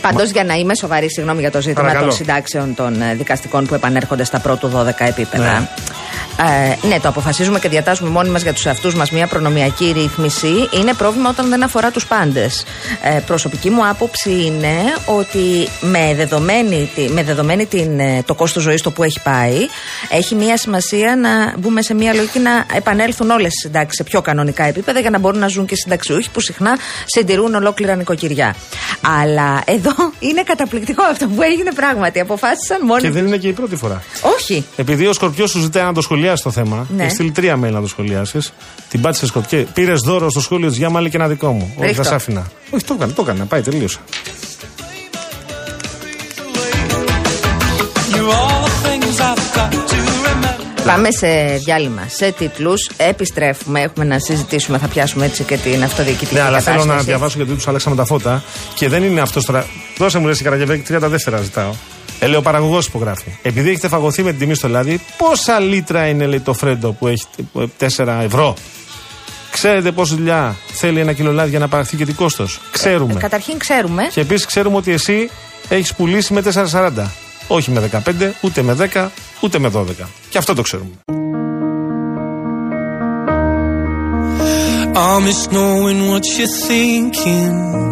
[0.00, 2.06] Πάντως, για να είμαι σοβαρή, συγγνώμη για το ζήτημα Παρακαλώ.
[2.06, 5.58] των συντάξεων των ε, δικαστικών που επανέρχονται στα πρώτου 12 επίπεδα.
[5.58, 5.68] Ναι.
[6.38, 10.68] Ε, ναι, το αποφασίζουμε και διατάσσουμε μόνοι μας για τους εαυτούς μας μια προνομιακή ρύθμιση.
[10.80, 12.64] Είναι πρόβλημα όταν δεν αφορά τους πάντες.
[13.02, 14.74] Ε, προσωπική μου άποψη είναι
[15.06, 19.56] ότι με δεδομένη, τη- με δεδομένη την, ε, το κόστος ζωής το που έχει πάει,
[20.08, 24.20] έχει μια σημασία να μπούμε σε μια λογική να επανέλθουν όλες οι συντάξεις σε πιο
[24.20, 28.54] κανονικά επίπεδα για να μπορούν να ζουν και οι συνταξιούχοι που συχνά συντηρούν ολόκληρα νοικοκυριά.
[29.22, 29.94] Αλλά εδώ
[30.28, 32.20] είναι καταπληκτικό αυτό που έγινε πράγματι.
[32.20, 34.02] Αποφάσισαν μόνοι Και δεν είναι και η πρώτη φορά.
[34.36, 34.64] Όχι.
[34.76, 37.02] Επειδή ο Σκορπιός σου ζητάει να το σχολιάσει το θέμα, Ναι.
[37.02, 38.52] έχεις στείλει τρία mail να το σχολιάσεις.
[38.88, 39.66] Την πάτησες Σκορπιέ.
[39.74, 41.72] Πήρες δώρο στο σχόλιο της Γιάμαλη και ένα δικό μου.
[41.76, 42.02] Όχι, Ρίχτω.
[42.02, 42.46] θα σ' άφηνα.
[42.70, 43.44] Όχι, το έκανε, το έκανε.
[43.44, 43.98] Πάει, τελείωσε.
[48.14, 50.84] You are the things I've got to remember.
[50.86, 51.26] Πάμε σε
[51.64, 52.90] διάλειμμα, σε τίτλους.
[52.96, 53.80] Επιστρέφουμε.
[53.80, 54.78] Έχουμε να συζητήσουμε.
[54.78, 56.98] Θα πιάσουμε έτσι και την αυτοδιοικητική Ναι, αλλά θέλω κατάσταση.
[56.98, 58.42] να διαβάσω γιατί του άλλαξαμε τα φώτα.
[58.74, 59.66] Και δεν είναι αυτό τώρα.
[59.98, 61.70] Δώσε μου λες η Καραγεβέκη 34 ζητάω.
[62.24, 63.30] Ελαιοπαραγωγό υπογράφει.
[63.42, 67.06] Επειδή έχετε φαγωθεί με την τιμή στο λάδι, πόσα λίτρα είναι λέει, το φρέντο που
[67.06, 67.24] έχει
[67.78, 68.54] ε, 4 ευρώ;
[69.50, 73.12] Ξέρετε πόση δουλειά θέλει ένα κιλό λάδι για να παραχθεί και τι κόστος; Ξέρουμε.
[73.12, 74.02] Ε, Καταρχήν ξέρουμε.
[74.12, 75.30] Και επίσης ξέρουμε ότι εσύ
[75.68, 76.90] έχεις πουλήσει με 4,40.
[77.48, 79.08] Όχι με 15, ούτε με 10,
[79.40, 79.84] ούτε με 12.
[80.28, 80.90] Και αυτό το ξέρουμε.
[84.94, 87.91] I miss knowing what you're thinking.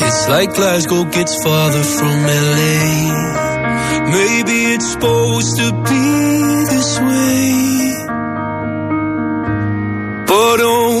[0.00, 3.38] It's like Glasgow gets farther from LA.
[4.10, 7.48] Maybe it's supposed to be this way.
[10.26, 11.00] But oh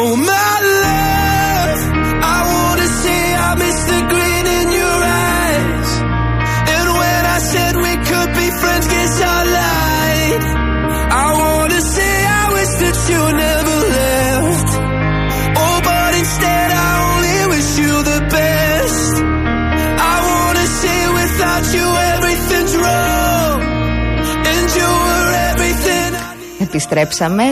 [26.83, 27.43] Επιστρέψαμε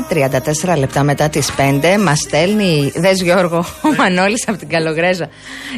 [0.73, 1.97] 34 λεπτά μετά τις 5.
[2.03, 5.29] Μας στέλνει, δες Γιώργο, ο Μανώλης από την Καλογρέζα.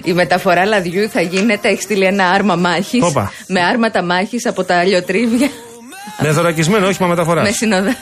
[0.03, 3.03] Η μεταφορά λαδιού θα γίνεται, έχεις στείλει ένα άρμα μάχης.
[3.03, 3.31] Όπα.
[3.47, 5.49] Με άρματα μάχης από τα αλλιοτρίβια.
[6.19, 7.43] Με θωρακισμένο όχημα μεταφοράς.
[7.43, 7.93] με συνοδεία.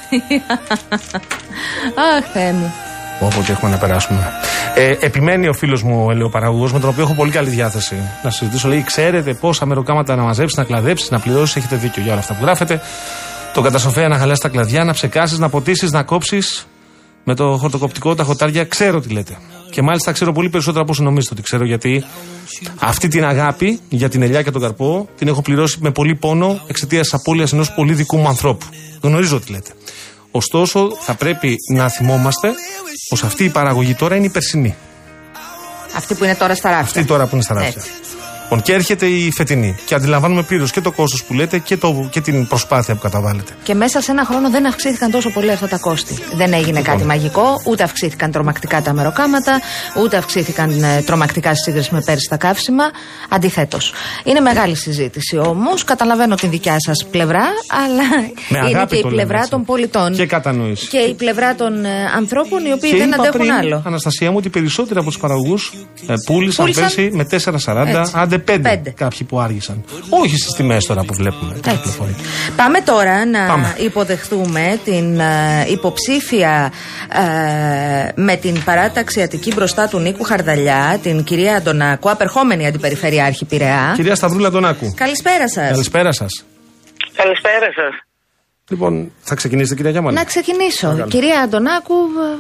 [2.17, 2.73] Αχ, Θεέ μου.
[3.19, 4.31] Όποτε έχουμε να περάσουμε.
[4.75, 8.29] Ε, επιμένει ο φίλος μου ο ελαιοπαραγωγό, με τον οποίο έχω πολύ καλή διάθεση να
[8.29, 8.67] συζητήσω.
[8.67, 11.55] Λέει: Ξέρετε πόσα μεροκάματα να μαζέψεις, να κλαδέψεις, να πληρώσεις.
[11.55, 12.81] Έχετε δίκιο για όλα αυτά που γράφετε.
[13.59, 16.67] Το κατασοφέα να χαλάσει τα κλαδιά, να ψεκάσεις, να ποτίσεις, να κόψεις.
[17.23, 19.37] Με το χορτοκοπτικό, τα χωτάρια, ξέρω τι λέτε.
[19.71, 22.03] Και μάλιστα ξέρω πολύ περισσότερα από όσο νομίζετε ότι ξέρω, γιατί
[22.79, 26.59] αυτή την αγάπη για την ελιά και τον καρπό την έχω πληρώσει με πολύ πόνο
[26.67, 28.65] εξαιτίας τη απώλειας ενός πολύ δικού μου ανθρώπου.
[29.01, 29.71] Γνωρίζω τι λέτε.
[30.31, 32.51] Ωστόσο, θα πρέπει να θυμόμαστε
[33.09, 34.75] πως αυτή η παραγωγή τώρα είναι η περσινή.
[35.95, 36.85] Αυτή που είναι τώρα στα ράφια.
[36.85, 37.73] Αυτή τώρα που είναι στα ράφια.
[37.75, 37.89] Έτσι.
[38.51, 39.75] Λοιπόν, και έρχεται η φετινή.
[39.85, 43.51] Και αντιλαμβάνουμε πλήρως και το κόστος που λέτε και, το, και την προσπάθεια που καταβάλλετε.
[43.63, 46.17] Και μέσα σε ένα χρόνο δεν αυξήθηκαν τόσο πολύ αυτά τα κόστη.
[46.33, 49.61] Δεν έγινε κάτι μαγικό, ούτε αυξήθηκαν τρομακτικά τα μεροκάματα,
[50.03, 52.83] ούτε αυξήθηκαν ε, τρομακτικά στη σύγκριση με πέρυσι τα καύσιμα.
[53.29, 53.93] Αντιθέτως.
[54.23, 55.83] Είναι μεγάλη συζήτηση όμως.
[55.83, 57.43] Καταλαβαίνω την δικιά σας πλευρά,
[57.85, 58.03] αλλά
[58.49, 59.49] Με είναι αγάπη και η το λέμε πλευρά έτσι.
[59.49, 60.13] των πολιτών.
[60.13, 60.87] Και κατανόηση.
[60.87, 63.81] Και η πλευρά των ε, ανθρώπων οι οποίοι Και δεν είπα αντέχουν πριν, άλλο.
[63.85, 65.73] Αναστασία μου, ότι περισσότεροι από τους παραγωγούς
[66.07, 66.83] ε, πούλησαν Πούλησαν.
[66.83, 67.27] πέρσι με
[67.65, 68.11] 4,40, Έτσι.
[68.15, 68.93] άντε 5 Πέντε.
[68.95, 69.83] κάποιοι που άργησαν.
[70.09, 71.53] Όχι στις τιμές τώρα που βλέπουμε.
[71.53, 71.75] τα Έτσι.
[71.75, 72.15] κυκλοφορεί.
[72.55, 73.75] Πάμε τώρα να Πάμε.
[73.79, 76.71] υποδεχτούμε την ε, υποψήφια
[77.13, 83.91] ε, με την παράταξη Αττική μπροστά του Νίκου Χαρδαλιά, την κυρία Αντωνάκου, απερχόμενη αντιπεριφερειάρχη Πειραιά.
[83.95, 84.93] Κυρία Σταυρούλα Τονάκου.
[84.95, 85.69] Καλησπέρα σας.
[85.69, 86.43] Καλησπέρα σας.
[87.15, 88.08] Καλησπέρα σας.
[88.69, 90.15] Λοιπόν, θα ξεκινήσετε, κυρία Γιάμαλη.
[90.15, 91.05] Να ξεκινήσω.
[91.09, 91.93] Κυρία Αντωνάκου,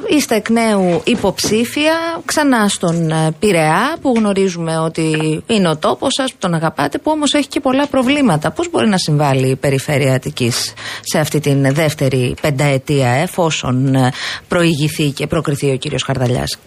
[0.09, 6.13] ε, είστε εκ νέου υποψήφια ξανά στον ε, Πειραιά, που γνωρίζουμε ότι είναι ο τόπος
[6.13, 8.51] σας, που τον αγαπάτε, που όμως έχει και πολλά προβλήματα.
[8.51, 14.11] Πώς μπορεί να συμβάλλει η Περιφέρεια Αττικής σε αυτή την δεύτερη πενταετία, εφόσον ε,
[14.47, 16.59] προηγηθεί και προκριθεί ο κύριος Χαρδαλιάς;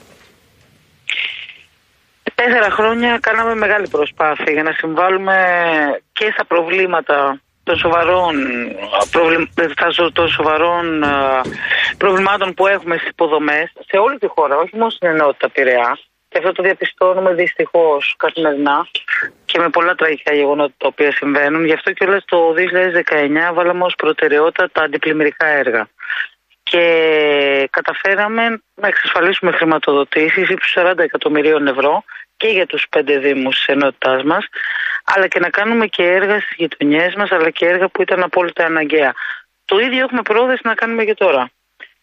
[2.35, 5.37] Τέσσερα χρόνια κάναμε μεγάλη προσπάθεια για να συμβάλλουμε
[6.13, 8.35] και στα προβλήματα των σοβαρών,
[9.11, 11.41] προβλη- στα ζω- των σοβαρών α,
[11.99, 15.99] προβλημάτων που έχουμε στις υποδομές σε όλη τη χώρα, όχι μόνο στην ενότητα Πειραιά.
[16.29, 18.87] Και αυτό το διαπιστώνουμε δυστυχώς καθημερινά
[19.45, 21.65] και με πολλά τραγικά γεγονότα τα οποία συμβαίνουν.
[21.65, 22.55] Γι' αυτό και όλα το
[23.51, 25.89] 2019 βάλαμε ως προτεραιότητα τα αντιπλημμυρικά έργα
[26.63, 32.05] και καταφέραμε να εξασφαλίσουμε χρηματοδοτήσεις ύψους 40 εκατομμυρίων ευρώ
[32.37, 34.45] και για τους πέντε δήμους της ενότητάς μας,
[35.05, 38.65] αλλά και να κάνουμε και έργα στις γειτονιές μας, αλλά και έργα που ήταν απόλυτα
[38.65, 39.13] αναγκαία.
[39.65, 41.51] Το ίδιο έχουμε πρόθεση να κάνουμε και τώρα.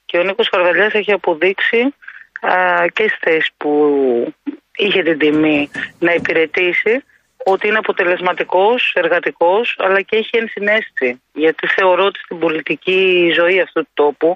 [0.05, 1.93] Και ο Νίκος Καρβαλιάς έχει αποδείξει
[2.41, 4.33] α, και στις θέσεις που
[4.75, 7.03] είχε την τιμή να υπηρετήσει
[7.45, 11.21] ότι είναι αποτελεσματικός, εργατικός, αλλά και έχει ενσυναίσθηση.
[11.33, 14.35] Γιατί θεωρώ ότι στην πολιτική ζωή αυτού του τόπου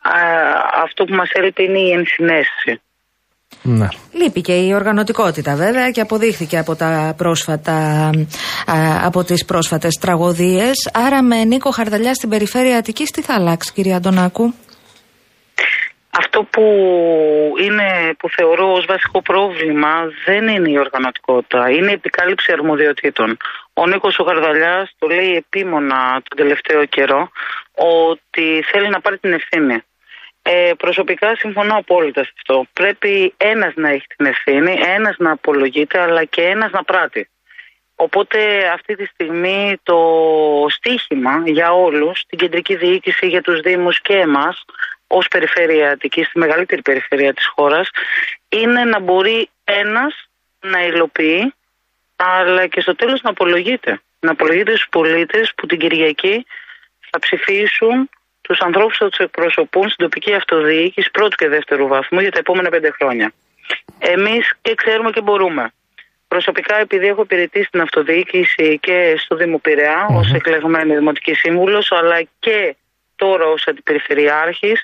[0.00, 0.12] α,
[0.82, 2.80] αυτό που μας έλειπε είναι η ενσυναίσθηση.
[3.62, 3.88] Ναι.
[4.12, 8.10] Λείπει και η οργανωτικότητα βέβαια και αποδείχθηκε από, τα πρόσφατα,
[8.66, 10.90] α, από τις πρόσφατες τραγωδίες.
[10.92, 14.54] Άρα με Νίκο Χαρδαλιά στην περιφέρεια Αττικής τι θα αλλάξει κυρία Αντωνάκου;
[16.10, 16.62] Αυτό που
[17.66, 19.92] είναι που θεωρώ ως βασικό πρόβλημα
[20.26, 23.36] δεν είναι η οργανωτικότητα, είναι η επικάλυψη αρμοδιοτήτων.
[23.74, 27.30] Ο Νίκος ο Χαρδαλιάς το λέει επίμονα τον τελευταίο καιρό
[27.74, 29.76] ότι θέλει να πάρει την ευθύνη.
[30.42, 32.64] Ε, προσωπικά συμφωνώ απόλυτα σε αυτό.
[32.72, 37.28] Πρέπει ένας να έχει την ευθύνη, ένας να απολογείται, αλλά και ένας να πράττει.
[37.96, 39.98] Οπότε αυτή τη στιγμή το
[40.68, 44.64] στίχημα για όλους, την κεντρική διοίκηση για τους Δήμους και εμάς,
[45.06, 47.90] ως περιφέρεια Αττικής, στη μεγαλύτερη περιφέρεια της χώρας,
[48.48, 50.28] είναι να μπορεί ένας
[50.60, 51.54] να υλοποιεί,
[52.16, 54.00] αλλά και στο τέλος να απολογείται.
[54.20, 56.46] Να απολογείται στους πολίτες που την Κυριακή
[57.10, 58.08] θα ψηφίσουν
[58.42, 62.68] τους ανθρώπους που τους εκπροσωπούν στην τοπική αυτοδιοίκηση πρώτου και δεύτερου βαθμού για τα επόμενα
[62.68, 63.32] πέντε χρόνια.
[63.98, 65.70] Εμείς και ξέρουμε και μπορούμε.
[66.28, 72.22] Προσωπικά, επειδή έχω υπηρετήσει στην αυτοδιοίκηση και στο Δήμο Πειραιά ως εκλεγμένη δημοτική σύμβουλος, αλλά
[72.38, 72.76] και
[73.16, 74.82] τώρα ως αντιπεριφερειάρχης,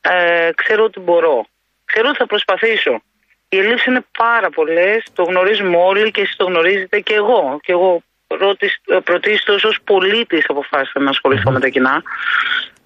[0.00, 1.46] ε, ξέρω ότι μπορώ.
[1.84, 3.02] Ξέρω ότι θα προσπαθήσω.
[3.48, 7.58] Οι ελλείψεις είναι πάρα πολλές, το γνωρίζουμε όλοι και εσείς το γνωρίζετε και εγώ.
[7.62, 12.02] Και εγώ πρώτης- ε, πρωτίστως ως πολίτης αποφάσισα να ασχοληθώ με τα κοινά.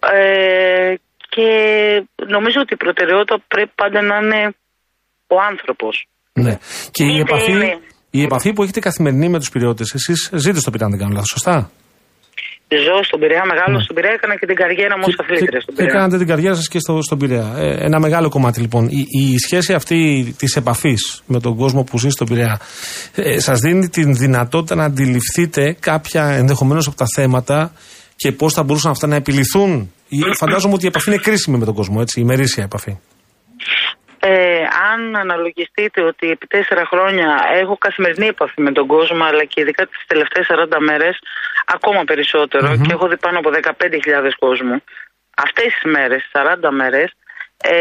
[0.01, 0.95] Ε,
[1.29, 1.49] και
[2.29, 4.55] νομίζω ότι η προτεραιότητα πρέπει πάντα να είναι
[5.27, 6.07] ο άνθρωπος.
[6.33, 6.59] ναι.
[6.91, 7.79] Και η Είτε επαφή, είναι-
[8.11, 11.13] η επαφή που έχετε καθημερινή με τους πυριώτε, εσείς ζείτε στο Πειραιά, αν δεν κάνω
[11.13, 11.71] λάθος, σωστά;
[12.87, 15.81] Ζω στον Πειραιά, μεγάλο στον Πειραιά, έκανα και την καριέρα μου ως αθλήτρια στον και
[15.83, 15.95] Πειραιά.
[15.99, 17.53] κάνατε την καριέρα σας και στο, στον Πειραιά.
[17.57, 18.85] Ε, ένα μεγάλο κομμάτι λοιπόν.
[18.89, 19.99] Η, η σχέση αυτή
[20.39, 22.61] της επαφής με τον κόσμο που ζει στον Πειραιά
[23.15, 27.73] ε, σας δίνει την δυνατότητα να αντιληφθείτε κάποια ενδεχομένως από τα θέματα
[28.21, 29.93] και πώς θα μπορούσαν αυτά να επιληθούν.
[30.09, 32.95] Ή- Φαντάζομαι ότι η επαφή είναι κρίσιμη με τον κόσμο, έτσι, η μερίσια επαφή.
[34.21, 37.29] Ε, αν αναλογιστείτε ότι επί τέσσερα χρόνια
[37.63, 41.15] έχω καθημερινή επαφή με τον κόσμο, αλλά και ειδικά τις τελευταίες 40 μέρες,
[41.67, 44.77] ακόμα περισσότερο, και έχω δει πάνω από 15.000 κόσμου,
[45.45, 47.09] αυτές τις μέρες, 40 μέρες,
[47.63, 47.77] ε,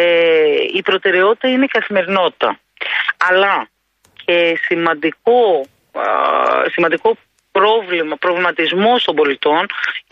[0.78, 2.60] η προτεραιότητα είναι η καθημερινότητα.
[3.30, 3.68] Αλλά
[4.26, 5.40] και σημαντικό,
[5.92, 6.04] α,
[6.74, 7.18] σημαντικό
[7.60, 9.64] πρόβλημα, προβληματισμό των πολιτών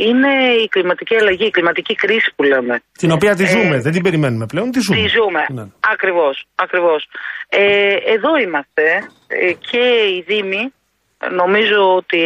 [0.08, 0.32] είναι
[0.64, 2.76] η κλιματική αλλαγή, η κλιματική κρίση που λέμε.
[3.04, 4.96] Την οποία τη Ε, ζούμε, δεν την περιμένουμε πλέον, τη ζούμε.
[5.02, 5.42] Τη ζούμε.
[5.58, 5.66] Ναι.
[5.94, 7.02] Ακριβώς, ακριβώς.
[7.50, 8.86] Ε, εδώ είμαστε
[9.28, 10.64] ε, και οι Δήμοι
[11.42, 12.22] νομίζω ότι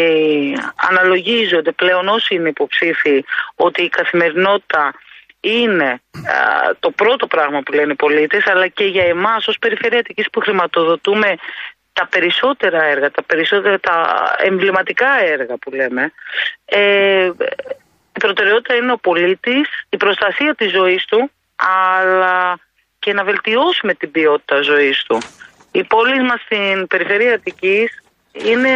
[0.90, 3.24] αναλογίζονται πλέον όσοι είναι υποψήφοι
[3.56, 4.94] ότι η καθημερινότητα
[5.42, 6.00] είναι α,
[6.80, 11.30] το πρώτο πράγμα που λένε οι πολίτες αλλά και για εμάς ως περιφερειατικής που χρηματοδοτούμε
[12.00, 13.98] τα περισσότερα έργα, τα περισσότερα τα
[14.38, 16.12] εμβληματικά έργα που λέμε
[16.66, 17.26] ε,
[18.16, 22.60] η προτεραιότητα είναι ο πολίτης, η προστασία της ζωής του αλλά
[23.00, 25.18] και να βελτιώσουμε την ποιότητα ζωής του.
[25.72, 28.74] Οι πόλεις μας στην περιφερεια Αττικής είναι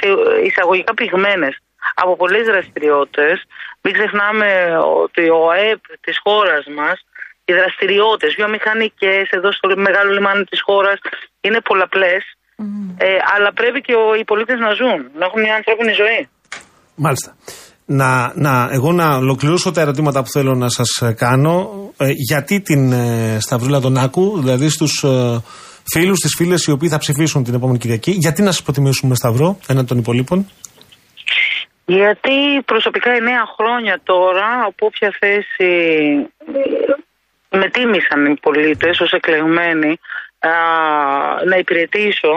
[0.00, 1.58] σε- εισαγωγικά πυγμένες
[1.94, 3.44] από πολλές δραστηριότητες.
[3.82, 7.04] Μην ξεχνάμε ότι ο ΑΕΠ της χώρας μας,
[7.44, 10.98] οι δραστηριότητες βιομηχανικές εδώ στο μεγάλο λιμάνι της χώρας
[11.40, 12.24] είναι πολλαπλές.
[12.98, 16.28] Ε, αλλά πρέπει και ο- οι πολίτες να ζουν, να έχουν μια ανθρώπινη ζωή.
[16.94, 17.36] Μάλιστα.
[17.84, 21.70] Να, να, εγώ να ολοκληρώσω τα ερωτήματα που θέλω να σας ε, κάνω.
[21.96, 25.40] Ε, γιατί την ε, Σταυρούλα τον Άκου, δηλαδή στους ε,
[25.92, 29.58] φίλους, τις φίλες οι οποίοι θα ψηφίσουν την επόμενη Κυριακή, γιατί να σας προτιμήσουμε Σταυρό
[29.68, 30.46] έναν των υπολείπων;
[31.84, 35.70] Γιατί προσωπικά εννέα χρόνια τώρα, από όποια θέση
[37.50, 39.98] ε, με τίμησαν οι πολίτες ως εκλεγμένοι
[40.48, 40.50] α,
[41.50, 42.32] να υπηρετήσω.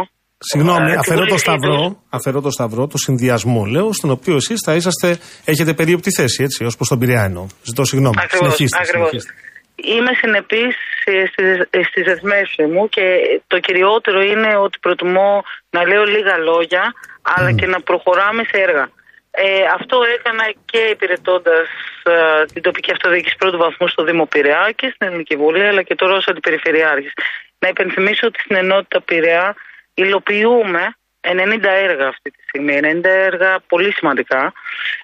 [0.50, 1.98] Συγγνώμη, ε, την αφαιρώ το πολιτική Σταυρό, τους.
[2.10, 6.64] αφαιρώ το Σταυρό, το συνδυασμό λέω, στον οποίο εσείς θα είσαστε, έχετε περίοπτη θέση, έτσι,
[6.64, 7.46] ως προς τον Πειραιά εννοώ.
[7.64, 8.16] Ζητώ συγγνώμη.
[8.20, 9.10] Ακριβώς, συνεχίστε, ακριβώς.
[9.10, 9.34] συνεχίστε.
[9.94, 13.06] Είμαι συνεπής ε, στις, ε, στις δεσμεύσεις μου και
[13.48, 15.32] το κυριότερο είναι ότι προτιμώ
[15.76, 16.84] να λέω λίγα λόγια
[17.36, 18.86] αλλά και να προχωράμε σε έργα.
[19.32, 19.46] Ε,
[19.78, 21.68] αυτό έκανα και υπηρετώντας
[22.54, 26.14] την τοπική αυτοδιοίκηση πρώτου βαθμού στο Δήμο Πειραιά και στην Ελληνική Βουλή, αλλά και τώρα
[26.14, 27.14] ως αντιπεριφερειάρχης.
[27.60, 29.56] Να υπενθυμίσω ότι στην ενότητα Πειραιά
[29.94, 32.80] υλοποιούμε 90 έργα αυτή τη στιγμή.
[32.82, 34.54] 90 έργα πολύ σημαντικά.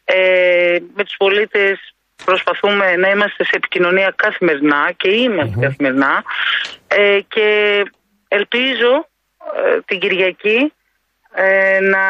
[0.04, 1.94] Ε, με τους πολίτες
[2.26, 6.24] προσπαθούμε να είμαστε σε επικοινωνία καθημερινά και είμαστε καθημερινά
[6.88, 7.84] ε, και
[8.28, 9.08] ελπίζω
[9.56, 10.74] ε, την Κυριακή
[11.34, 12.06] ε, να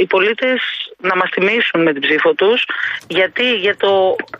[0.00, 0.60] οι πολίτες
[1.08, 2.60] να μας τιμήσουν με την ψήφο τους
[3.08, 3.92] γιατί για το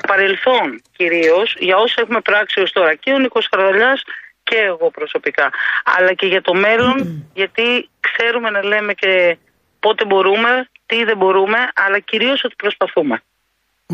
[0.07, 4.01] παρελθόν κυρίως για όσα έχουμε πράξει ως τώρα και ο Νίκος Χαρδαλιάς
[4.49, 5.47] και εγώ προσωπικά.
[5.97, 6.97] Αλλά και για το μέλλον,
[7.41, 7.67] γιατί
[8.09, 9.13] ξέρουμε να λέμε και
[9.85, 10.51] πότε μπορούμε,
[10.89, 13.17] τι δεν μπορούμε, αλλά κυρίως ότι προσπαθούμε.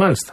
[0.02, 0.32] Μάλιστα.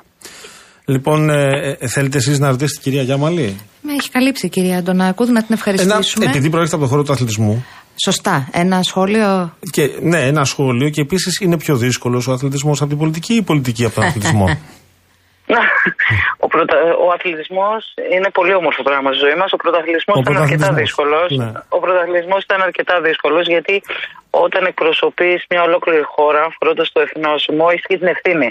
[0.94, 3.48] Λοιπόν, ε, ε, θέλετε εσείς να ρωτήσετε την κυρία Γιάμαλη;
[3.82, 6.26] Με έχει καλύψει η κυρία Αντωνάκου, να την Ένα, ευχαριστήσουμε.
[6.26, 7.66] επειδή προέρχεται από το χώρο του αθλητισμού.
[8.06, 8.50] Σωστά.
[8.52, 13.00] Ένα σχόλιο; Και, ναι, ένα σχόλιο και επίσης είναι πιο δύσκολος ο αθλητισμός από την
[13.00, 14.46] πολιτική ή η πολιτική από τον αθλητισμό;
[16.44, 16.76] ο, πρωτα...
[17.06, 17.82] ο αθλητισμός
[18.14, 19.50] είναι πολύ όμορφο πράγμα στη ζωή μας.
[19.54, 21.28] Ο πρωταθλητισμός Ο ήταν αρκετά πρωταθλητισμός, δύσκολος.
[21.42, 21.52] ναι.
[21.76, 23.76] Ο πρωταθλητισμός ήταν αρκετά δύσκολος γιατί
[24.46, 28.50] όταν εκπροσωπείς μια ολόκληρη χώρα φορώντας το εθνόσημο έχεις και την ευθύνη.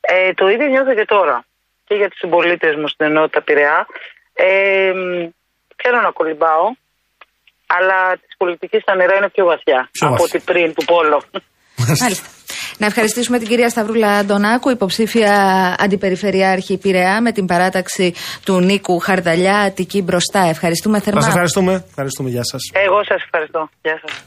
[0.00, 1.36] Ε, το ίδιο νιώθω και τώρα
[1.86, 3.78] και για τους συμπολίτες μου στην ενότητα Πειραιά.
[4.34, 5.28] Ε, μ,
[5.82, 6.66] θέλω να κολυμπάω,
[7.76, 10.38] αλλά της πολιτικής τα νερά είναι πιο βαθιά Πιο από βαθιά.
[10.40, 11.22] ότι πριν του πόλο.
[12.00, 12.26] Μάλιστα.
[12.78, 15.34] Να ευχαριστήσουμε την κυρία Σταυρούλα Αντωνάκου, υποψήφια
[15.78, 20.40] αντιπεριφερειάρχη Πειραιά, με την παράταξη του Νίκου Χαρδαλιά, Αττική μπροστά.
[20.40, 21.20] Ευχαριστούμε θερμά.
[21.20, 21.84] Σας ευχαριστούμε.
[21.88, 22.28] Ευχαριστούμε.
[22.30, 22.60] Γεια σας.
[22.72, 23.68] Εγώ σας ευχαριστώ.
[23.82, 24.24] Γεια σας.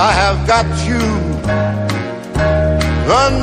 [0.00, 1.17] I have got you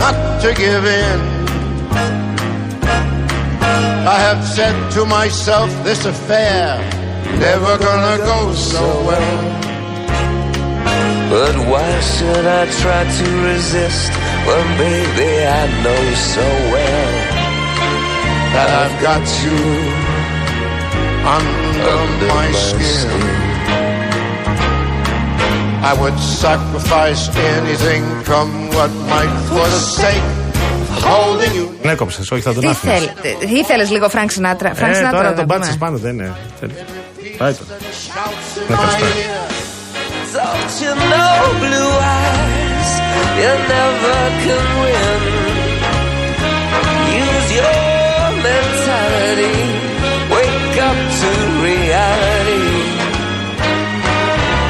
[0.00, 1.18] not to give in.
[4.16, 6.78] I have said to myself, this affair
[7.38, 9.60] never gonna go so well.
[11.30, 14.10] But why should I try to resist
[14.46, 16.02] when, baby, I know
[16.34, 17.12] so well
[18.54, 19.60] That I've got you
[21.36, 23.39] under, under my, skin.
[25.82, 27.22] I would sacrifice
[27.56, 30.26] anything, come what might, for the sake
[30.92, 31.66] of holding you.
[31.82, 32.92] Ναι, κόψε, όχι, θα τον Τι άφηνε.
[32.92, 34.74] θέλετε, ήθελε λίγο Φρανκ Σινάτρα.
[34.74, 35.58] Φρανκ Ε, Σινάτρα τώρα δεν τον πούμε.
[35.58, 36.36] πάτησε πάνω, δεν είναι.
[36.60, 36.72] Θέλει.
[37.38, 37.70] Πάει τώρα.
[37.80, 39.06] Shouts in Ναι, my ευχαριστώ.
[39.06, 39.48] ear.
[40.36, 42.90] Don't you know, blue eyes,
[43.40, 45.20] you never can win.
[47.24, 47.82] Use your
[48.46, 49.58] mentality,
[50.34, 51.30] wake up to
[51.68, 52.39] reality.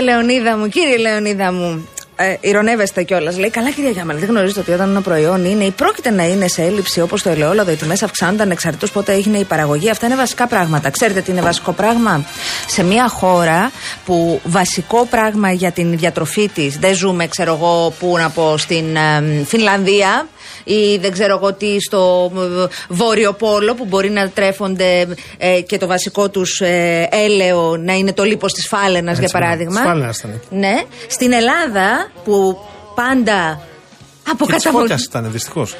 [0.00, 1.88] Λεωνίδα μου, κύριε Λεωνίδα μου.
[2.22, 3.38] Ε, ηρωνεύεστε κιόλας.
[3.38, 6.48] Λέει: Καλά, κυρία Γιάμαλη, δεν γνωρίζετε ότι όταν ένα προϊόν είναι ή πρόκειται να είναι
[6.48, 9.90] σε έλλειψη όπως το ελαιόλαδο, οι τιμέ αυξάνονται ανεξαρτήτως πότε έγινε η παραγωγή.
[9.90, 10.90] Αυτά είναι βασικά πράγματα.
[10.90, 12.24] Ξέρετε τι είναι βασικό πράγμα;
[12.66, 13.70] Σε μια χώρα
[14.04, 18.96] που βασικό πράγμα για την διατροφή της δεν ζούμε, ξέρω εγώ, πού να πω, στην
[18.96, 20.28] ε, Φινλανδία
[20.64, 25.06] ή δεν ξέρω εγώ τι στο ε, Βόρειο Πόλο που μπορεί να τρέφονται
[25.38, 29.36] ε, και το βασικό τους ε, έλαιο να είναι το λίπος της φάλαινας για Έτσι,
[29.36, 29.42] ναι.
[29.42, 29.80] παράδειγμα.
[29.80, 30.40] Της φάλαινας ήταν.
[30.50, 30.82] Ναι.
[31.08, 32.58] Στην Ελλάδα που
[32.94, 34.80] πάντα Και της αποκαταβολ...
[34.80, 35.76] φώκιας ήταν, δυστυχώς.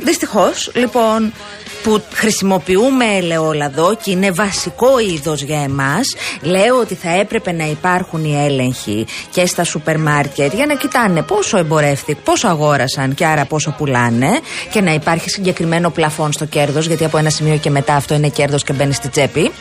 [0.00, 1.32] Δυστυχώς, λοιπόν,
[1.82, 8.24] που χρησιμοποιούμε ελαιόλαδο και είναι βασικό είδος για εμάς, λέω ότι θα έπρεπε να υπάρχουν
[8.24, 13.44] οι έλεγχοι και στα σούπερ μάρκετ για να κοιτάνε πόσο εμπορεύτηκαν, πόσο αγόρασαν και άρα
[13.44, 17.94] πόσο πουλάνε και να υπάρχει συγκεκριμένο πλαφόν στο κέρδος, γιατί από ένα σημείο και μετά
[17.94, 19.52] αυτό είναι κέρδος και μπαίνει στη τσέπη.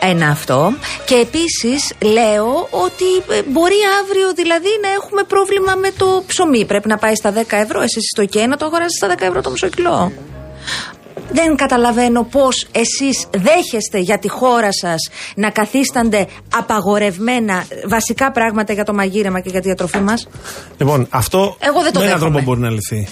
[0.00, 0.72] Ένα αυτό.
[1.04, 6.64] Και επίσης λέω ότι ε, μπορεί αύριο δηλαδή να έχουμε πρόβλημα με το ψωμί.
[6.64, 7.80] Πρέπει να πάει στα 10 ευρώ.
[7.80, 10.12] Εσεί στο ΚΕ να το αγοράσετε στα 10 ευρώ το μισό κιλό.
[11.32, 18.84] Δεν καταλαβαίνω πώς εσείς δέχεστε για τη χώρα σας να καθίστανται απαγορευμένα βασικά πράγματα για
[18.84, 20.28] το μαγείρεμα και για τη διατροφή μας.
[20.78, 22.30] Λοιπόν, αυτό Εγώ δεν το με έναν δέχομαι.
[22.36, 23.08] τρόπο μπορεί να λυθεί.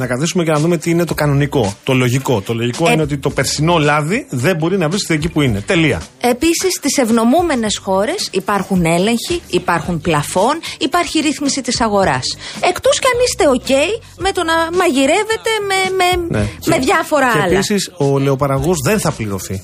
[0.00, 2.40] Να καθίσουμε και να δούμε τι είναι το κανονικό, το λογικό.
[2.40, 5.60] Το λογικό Ε, είναι ότι το περσινό λάδι δεν μπορεί να βρίσκεται εκεί που είναι.
[5.60, 6.02] Τελεία.
[6.20, 12.24] Επίσης στις ευνομούμενες χώρες υπάρχουν έλεγχοι, υπάρχουν πλαφόν, υπάρχει ρύθμιση της αγοράς.
[12.60, 16.48] Εκτός κι αν είστε ok με το να μαγειρεύετε με, με, Ναι.
[16.66, 17.52] με διάφορα και άλλα.
[17.54, 19.62] επίσης ο λεωπαραγό δεν θα πληρωθεί.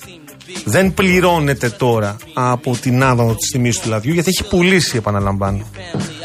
[0.64, 5.66] Δεν πληρώνεται τώρα από την άδοδο της τιμής του λαδιού γιατί έχει πουλήσει, επαναλαμβάνω.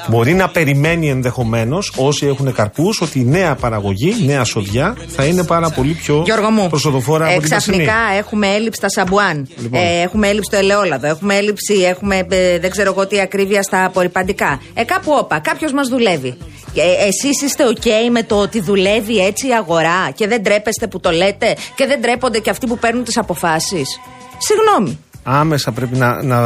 [0.10, 5.26] Μπορεί να περιμένει ενδεχομένως όσοι έχουν καρπούς ότι η νέα παραγωγή, η νέα σοδιά θα
[5.26, 7.78] είναι πάρα πολύ πιο Γιώργο μου, προσοδοφόρα ε, από την περσινή.
[7.78, 9.48] ξαφνικά έχουμε έλλειψη στα σαμπουάν.
[9.62, 9.82] Λοιπόν.
[9.82, 11.08] Ε, έχουμε έλλειψη στο ελαιόλαδο.
[11.08, 14.62] Έχουμε έλλειψη, έχουμε ε, δεν ξέρω εγώ τι ακρίβεια στα απορριπαντικά.
[14.74, 16.38] Ε, κάπου όπα, κάποιος μας δουλεύει.
[16.76, 21.00] Ε, Εσείς είστε OK με το ότι δουλεύει έτσι η αγορά και δεν τρέπεστε που
[21.00, 24.00] το λέτε και δεν τρέπονται και αυτοί που παίρνουν τις αποφάσεις;
[24.38, 25.00] Συγγνώμη.
[25.24, 26.40] Άμεσα πρέπει να, να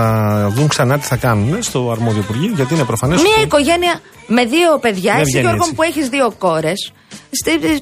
[0.49, 3.21] δουν ξανά τι θα κάνουν στο αρμόδιο Υπουργείο, γιατί είναι προφανές.
[3.21, 5.69] Μια οικογένεια με δύο παιδιά, Δεν εσύ βγαίνει Γιώργο έτσι.
[5.69, 6.91] μου, που έχεις δύο κόρες,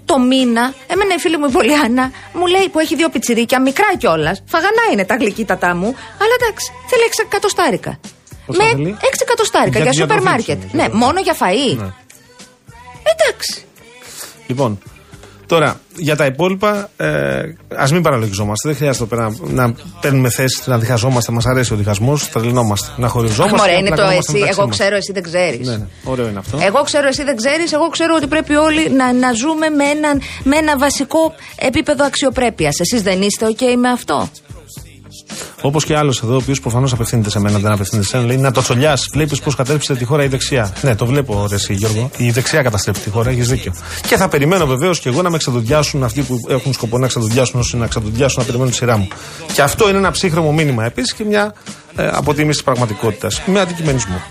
[0.06, 3.88] το μήνα, εμένα η φίλη μου η Πολιάννα μου λέει που έχει δύο πιτσιρίκια, μικρά
[3.98, 4.44] κιόλας.
[4.46, 5.86] Φαγανά είναι τα γλυκύτατά μου,
[6.22, 8.00] αλλά εντάξει, θέλει 6 εκατοστάρικα.
[8.46, 10.62] Πόσα Με θέλει; 6 εκατοστάρικα Για για, τη σούπερ διατροφή μάρκετ.
[10.64, 11.78] της, Ναι, για- μόνο για φαΐ.
[11.78, 11.90] Ναι.
[13.14, 13.66] Εντάξει.
[14.48, 14.80] Λοιπόν,
[15.56, 17.42] τώρα για τα υπόλοιπα, ε,
[17.76, 18.68] ας μην παραλογιζόμαστε.
[18.70, 21.32] Δεν χρειάζεται εδώ πέρα να, να παίρνουμε θέση, να διχαζόμαστε.
[21.32, 22.88] Μας αρέσει ο διχασμός, τρελνόμαστε.
[22.98, 23.58] Να Αχ, χωριζόμαστε.
[23.58, 24.40] μωρέ, να είναι το πλακωνόμαστε εσύ.
[24.40, 24.78] μεταξύ Εγώ μας.
[24.78, 25.68] ξέρω, εσύ δεν ξέρεις.
[25.68, 26.58] Ναι, ναι, ωραίο είναι αυτό.
[26.62, 27.72] Εγώ ξέρω, εσύ δεν ξέρεις.
[27.74, 32.80] Εγώ ξέρω ότι πρέπει όλοι να, να ζούμε με, έναν, με ένα βασικό επίπεδο αξιοπρέπειας.
[32.80, 34.30] Εσείς δεν είστε OK με αυτό;
[35.62, 38.38] Όπως και άλλος εδώ, ο οποίος προφανώς απευθύνεται σε μένα, δεν απευθύνεται σε μένα, λέει
[38.38, 40.74] Να το τσολιά, βλέπεις πώς κατέρριψε τη χώρα η δεξιά.
[40.82, 42.10] Ναι, το βλέπω, ρε, εσύ, Γιώργο.
[42.18, 43.74] Η δεξιά καταστρέφει τη χώρα, έχεις δίκιο.
[44.08, 47.60] Και θα περιμένω βεβαίως και εγώ να με ξεδοντιάσουν αυτοί που έχουν σκοπό να ξεδοντιάσουν
[47.60, 49.08] όσοι να ξεδοντιάσουν, να περιμένουν τη σειρά μου.
[49.54, 51.54] Και αυτό είναι ένα ψύχρεμο μήνυμα επίσης και μια
[51.96, 53.42] ε, αποτίμηση της πραγματικότητας.
[53.46, 54.22] Με αντικειμενισμό.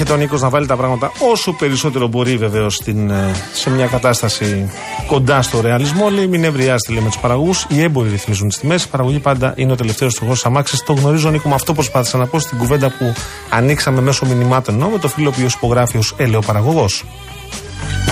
[0.00, 2.80] Έρχεται ο Νίκος να βάλει τα πράγματα όσο περισσότερο μπορεί βεβαίως
[3.52, 4.70] σε μια κατάσταση
[5.06, 6.10] κοντά στο ρεαλισμό.
[6.10, 7.66] Λέει: Μην ευριάζετε λέει, με τους παραγωγούς.
[7.68, 8.84] Οι έμποροι ρυθμίζουν τις τιμές.
[8.84, 10.82] Η παραγωγή πάντα είναι ο τελευταίος τροχό της αμάξης.
[10.82, 13.14] Το γνωρίζω, Νίκο, με αυτό προσπάθησα να πω στην κουβέντα που
[13.50, 16.86] ανοίξαμε μέσω μηνυμάτων ενώ με το φίλο που υπογράφει ως ελαιοπαραγωγό.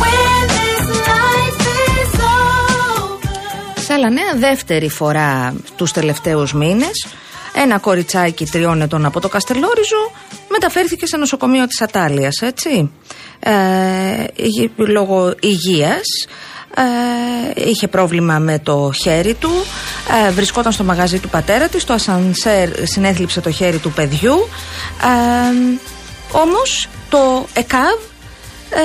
[0.01, 1.61] when this life
[2.03, 3.81] is over.
[3.81, 7.07] Σε άλλα νέα, δεύτερη φορά τους τελευταίους μήνες,
[7.55, 10.11] ένα κοριτσάκι τριών ετών από το Καστελόριζο
[10.49, 12.91] μεταφέρθηκε σε νοσοκομείο της Ατάλειας, έτσι.
[13.41, 13.53] Ε,
[14.35, 16.03] είχε- λόγω υγείας,
[16.77, 19.51] ε, είχε πρόβλημα με το χέρι του,
[20.27, 24.49] ε, βρισκόταν στο μαγαζί του πατέρα της, το ασανσέρ συνέθλιψε το χέρι του παιδιού,
[25.03, 25.79] ε,
[26.33, 27.99] όμως το ΕΚΑΒ
[28.71, 28.81] ε,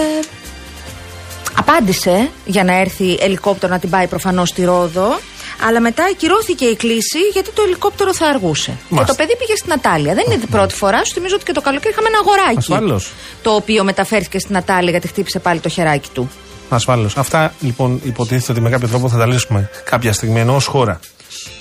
[1.57, 5.20] απάντησε για να έρθει ελικόπτερο να την πάει προφανώς στη Ρόδο.
[5.68, 8.72] Αλλά μετά ακυρώθηκε η κλίση γιατί το ελικόπτερο θα αργούσε.
[8.72, 9.16] Και Μάλιστα.
[9.16, 10.14] το παιδί πήγε στην Ατάλια.
[10.14, 11.05] Δεν είναι η πρώτη φορά.
[11.05, 12.57] Σου θυμίζω ότι και το καλοκαίρι είχαμε ένα αγοράκι.
[12.57, 13.11] Ασφαλώς.
[13.41, 16.30] Το οποίο μεταφέρθηκε στην Ατάλια γιατί χτύπησε πάλι το χεράκι του.
[16.70, 17.09] Ασφαλώ.
[17.16, 20.99] Αυτά λοιπόν υποτίθεται ότι με κάποιο τρόπο θα τα λύσουμε κάποια στιγμή ενώ ως χώρα.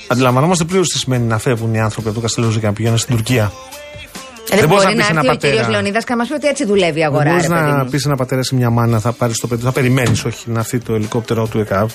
[0.09, 3.17] Αντιλαμβανόμαστε πλήρως τι σημαίνει να φεύγουν οι άνθρωποι από το Καστελόριζο και να πηγαίνουν στην
[3.17, 3.53] Τουρκία.
[4.51, 5.71] Ε, δεν μπορείς μπορεί να να πεις έρθει ένα ο κύριος πατέρα.
[5.71, 7.23] Λεωνίδας και να μας πει ότι έτσι δουλεύει η αγορά.
[7.25, 7.91] Δεν ρε μπορεί παιδί να μου.
[7.91, 10.79] πεις ένα πατέρα ή μια μάνα, θα πάρεις το παιδί, θα περιμένεις, όχι να έρθει
[10.79, 11.93] το ελικόπτερο του ΕΚΑΒ.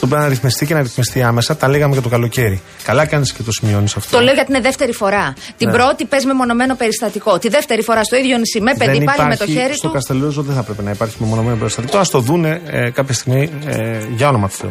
[0.00, 1.56] Το πρέπει να ρυθμιστεί και να ρυθμιστεί άμεσα.
[1.56, 2.60] Τα λέγαμε και το καλοκαίρι.
[2.82, 4.16] Καλά κάνεις και το σημειώνεις αυτό.
[4.16, 5.32] Το λέω γιατί είναι δεύτερη φορά.
[5.56, 5.76] Την Ναι.
[5.76, 7.38] πρώτη πες με μονομένο περιστατικό.
[7.38, 9.86] Τη δεύτερη φορά στο ίδιο νησί με παιδί δεν πάλι με το υπάρχει- χέρι στο
[9.88, 9.92] του.
[9.94, 11.98] Καστελόριζο δεν θα πρέπει να υπάρχει μεμονωμένο περιστατικό.
[11.98, 14.70] Α το δούνε ε, κάποια στιγμή ε, για όνομα του Θεού.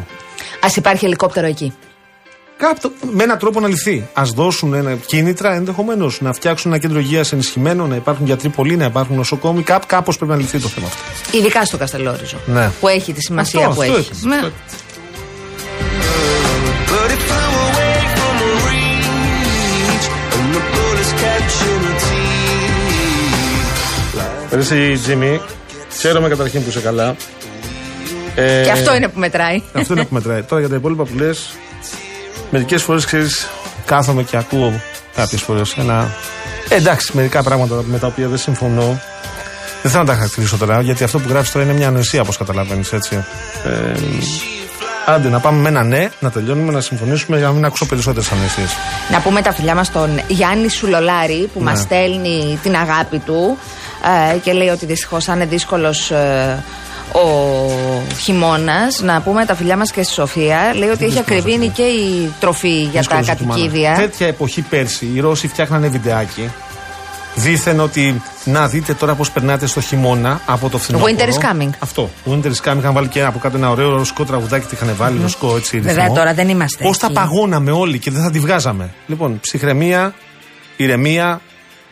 [0.59, 1.73] Α υπάρχει ελικόπτερο εκεί.
[2.57, 4.07] Κάπου, με έναν τρόπο να λυθεί.
[4.13, 8.75] Α δώσουν ένα, κίνητρα ενδεχομένως να φτιάξουν ένα κέντρο υγείας ενισχυμένο, να υπάρχουν γιατροί πολλοί,
[8.75, 9.63] να υπάρχουν νοσοκόμοι.
[9.63, 11.37] Κάπου κάπως πρέπει να λυθεί το θέμα αυτό.
[11.37, 12.37] Ειδικά στο Καστελόριζο.
[12.45, 12.69] Ναι.
[12.79, 14.09] Που έχει τη σημασία Αυτό, που αυτό έχει.
[14.13, 14.27] έχει.
[14.27, 14.35] Ναι.
[14.35, 14.51] Αυτό
[24.51, 25.41] Εσύ, Τζίμι,
[25.99, 27.15] χαίρομαι καταρχήν που είσαι καλά.
[28.35, 29.61] Ε, Και αυτό είναι που μετράει.
[29.73, 30.41] Αυτό είναι που μετράει.
[30.43, 31.49] Τώρα για τα υπόλοιπα που λες,
[32.51, 33.47] μερικές φορές ξέρεις,
[33.85, 34.81] κάθομαι και ακούω
[35.15, 36.09] κάποιες φορές ένα.
[36.69, 38.99] Ε, εντάξει, μερικά πράγματα με τα οποία δεν συμφωνώ.
[39.81, 42.37] Δεν θέλω να τα χαρακτηρίσω τώρα, γιατί αυτό που γράφεις τώρα είναι μια ανοησία, όπως
[42.37, 43.23] καταλαβαίνεις, έτσι.
[43.65, 43.91] Ε,
[45.05, 48.31] άντε, να πάμε με ένα ναι, να τελειώνουμε, να συμφωνήσουμε για να μην ακούσω περισσότερες
[48.31, 48.69] ανοησίες.
[49.11, 51.69] Να πούμε τα φιλιά μας στον Γιάννη Σουλολάρη που Ναι.
[51.69, 53.57] μας στέλνει την αγάπη του
[54.33, 56.11] ε, και λέει ότι δυστυχώς αν είναι δύσκολος
[57.11, 57.25] ο
[58.23, 58.99] χειμώνας.
[59.01, 60.73] Να πούμε τα φιλιά μας και στη Σοφία.
[60.75, 63.93] Λέει ότι έχει ακριβήνει και η τροφή για τα κατοικίδια.
[63.93, 66.49] Τέτοια εποχή πέρσι, οι Ρώσοι φτιάχνανε βιντεάκι.
[67.35, 71.13] Δήθεν ότι να δείτε τώρα πώς περνάτε στο χειμώνα από το φθινόπωρο.
[71.17, 71.69] Winter is coming.
[71.79, 72.09] Αυτό.
[72.31, 72.77] Winter is coming.
[72.77, 74.65] Είχαν βάλει και από κάτω ένα ωραίο ρωσικό τραγουδάκι.
[74.65, 75.79] Τι είχαν βάλει, ρωσικό έτσι.
[75.79, 76.15] Βέβαια, ρυθμό.
[76.15, 77.15] τώρα δεν είμαστε Πώς τα εκεί.
[77.15, 78.89] παγώναμε όλοι και δεν θα τη βγάζαμε.
[79.07, 80.13] Λοιπόν, ψυχραιμία,
[80.77, 81.41] ηρεμία.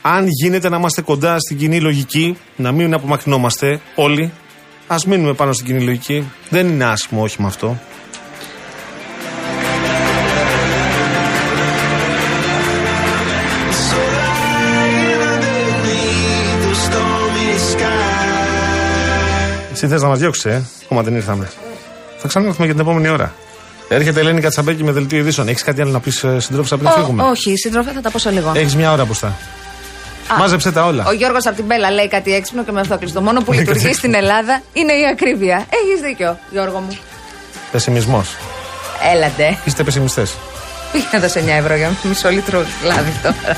[0.08, 4.32] Αν γίνεται να είμαστε κοντά στην κοινή λογική, να μην απομακρυνόμαστε όλοι,
[4.88, 6.32] ας μείνουμε πάνω στην κοινή λογική.
[6.50, 7.80] Δεν είναι άσχημο όχημα αυτό.
[19.72, 20.64] Εσύ θες να μας διώξεις, ε.
[20.84, 21.50] Ακόμα δεν ήρθαμε.
[22.18, 23.34] Θα ξανάρθουμε για την επόμενη ώρα.
[23.90, 25.48] Έρχεται η Ελένη Κατσαμπέκη με δελτίο ειδήσεων.
[25.48, 28.52] Έχεις κάτι άλλο να πεις, ε, συντρόφισα πριν φύγουμε; Όχι, συντρόφισα θα τα πω λίγο.
[28.56, 29.36] Έχεις μια ώρα μπροστά.
[30.34, 31.06] Α, Μάζεψε τα όλα.
[31.08, 33.20] Ο Γιώργος από την Μπέλα λέει κάτι έξυπνο και με αυτό κλειστό.
[33.20, 35.56] Το μόνο που Ναι, λειτουργεί κάτι στην Ελλάδα είναι η ακρίβεια.
[35.56, 36.98] Έχεις δίκιο, Γιώργο μου.
[37.72, 38.36] Πεσημισμός.
[39.14, 39.58] Έλατε.
[39.66, 40.36] Είστε πεσημιστές.
[40.92, 43.58] Πήγα να δώσω 9 ευρώ για μισό λίτρο λάδι τώρα.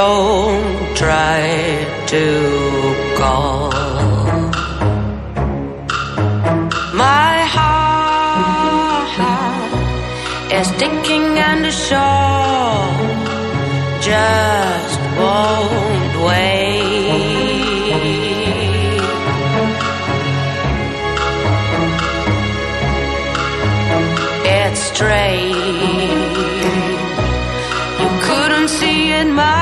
[0.00, 1.40] Don't try
[2.12, 2.24] to
[3.18, 3.70] call.
[7.06, 9.12] My heart
[10.58, 12.84] is ticking and the sure
[14.10, 17.40] just won't wait.
[24.60, 26.40] It's strange.
[28.02, 29.59] You couldn't see it my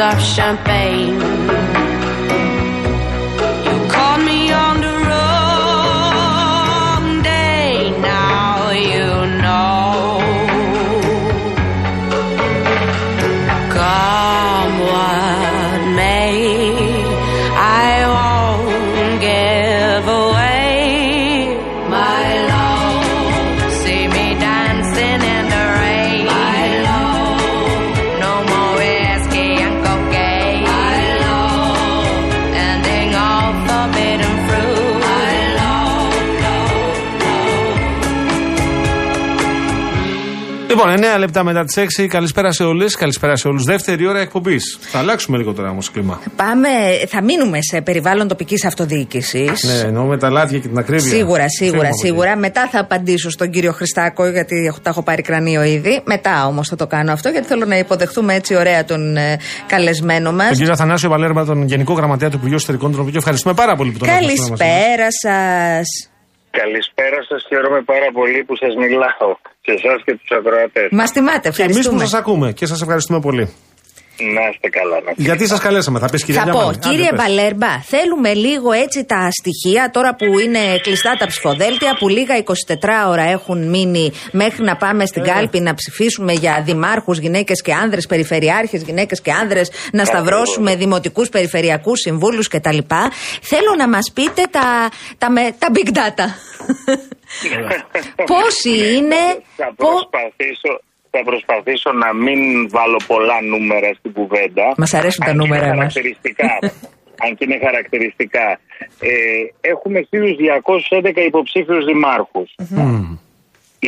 [0.00, 1.03] of champagne.
[40.74, 42.06] Λοιπόν, 9 λεπτά μετά τις 6.
[42.08, 42.96] Καλησπέρα σε όλες.
[42.96, 43.62] Καλησπέρα σε όλους.
[43.64, 44.78] Δεύτερη ώρα εκπομπής.
[44.80, 46.20] Θα αλλάξουμε λίγο τώρα όμως κλίμα.
[46.36, 46.68] Πάμε,
[47.08, 49.62] θα μείνουμε σε περιβάλλον τοπικής αυτοδιοίκησης.
[49.64, 51.00] Ναι, εννοώ με τα λάδια και την ακρίβεια.
[51.10, 52.06] Σίγουρα, Φύγουμε σίγουρα, από εκεί.
[52.06, 52.36] σίγουρα.
[52.36, 56.02] Μετά θα απαντήσω στον κύριο Χριστάκο, γιατί έχω- τα έχω πάρει κρανίο ήδη.
[56.04, 60.32] Μετά όμως θα το κάνω αυτό, γιατί θέλω να υποδεχτούμε έτσι ωραία τον ε, καλεσμένο
[60.32, 60.48] μας.
[60.48, 63.90] Τον κύριο Αθανάσιο Βαλέρμα, τον Γενικό Γραμματέα του Υπουργείου Εσωτερικών, τον οποίο ευχαριστούμε πάρα πολύ
[63.90, 64.62] που τον έχουμε σήμερα μαζί.
[64.64, 65.86] Καλησπέρα σας.
[66.50, 67.44] Καλησπέρα σας.
[67.48, 69.30] Χαίρομαι πάρα πολύ που σας μιλάω.
[69.66, 70.88] Σε εσάς και τους ακροατές.
[70.90, 72.04] Μας τιμάτε, Και εμείς που ευχαριστούμε.
[72.04, 73.48] σας ακούμε και σας ευχαριστούμε πολύ.
[74.18, 75.00] Να είστε καλά.
[75.04, 76.76] Να Γιατί σας καλέσαμε, θα πεις κυρία Θα πω, Διαμάνη.
[76.76, 77.20] Άντε, κύριε πες.
[77.20, 83.08] Βαλέρμπα, θέλουμε λίγο έτσι τα στοιχεία τώρα που είναι κλειστά τα ψηφοδέλτια, που λίγα 24
[83.08, 85.06] ώρα έχουν μείνει μέχρι να πάμε Ε.
[85.06, 90.76] στην κάλπη να ψηφίσουμε για δημάρχους, γυναίκες και άνδρες, περιφερειάρχες, γυναίκες και άνδρες, να σταυρώσουμε
[90.76, 92.78] δημοτικούς περιφερειακούς συμβούλους κτλ.
[93.42, 94.88] Θέλω να μας πείτε τα,
[95.18, 96.24] τα, με- τα big data.
[98.32, 99.16] Πόσοι είναι.
[99.56, 100.80] Θα πο- προσπαθήσω,
[101.14, 102.40] θα προσπαθήσω να μην
[102.76, 104.66] βάλω πολλά νούμερα στην κουβέντα.
[104.82, 105.92] Μας αρέσουν τα Αν και νούμερα είναι εμάς.
[105.92, 106.50] χαρακτηριστικά.
[107.24, 108.46] αν και είναι χαρακτηριστικά.
[109.10, 109.12] Ε,
[109.72, 112.48] έχουμε 1.211 υποψήφιους δημάρχους.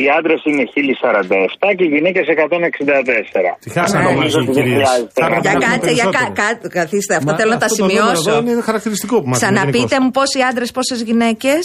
[0.01, 3.57] Οι άντρες είναι 1047 και οι γυναίκες 164.
[3.63, 4.05] Τι χάσαμε Ναι.
[4.05, 4.87] μαζί, Νομίζω ότι δεν κυρίες.
[4.87, 6.59] χρειάζεται να- Για Έχουμε κάτσε, για κα, περισσότερο.
[6.61, 8.29] κα- καθίστε, αυτό Μα θέλω να τα αυτό το νούμερο σημειώσω.
[8.31, 11.63] εδώ Είναι χαρακτηριστικό που μας Ξαναπείτε μου πόσοι άντρες, πόσες γυναίκες.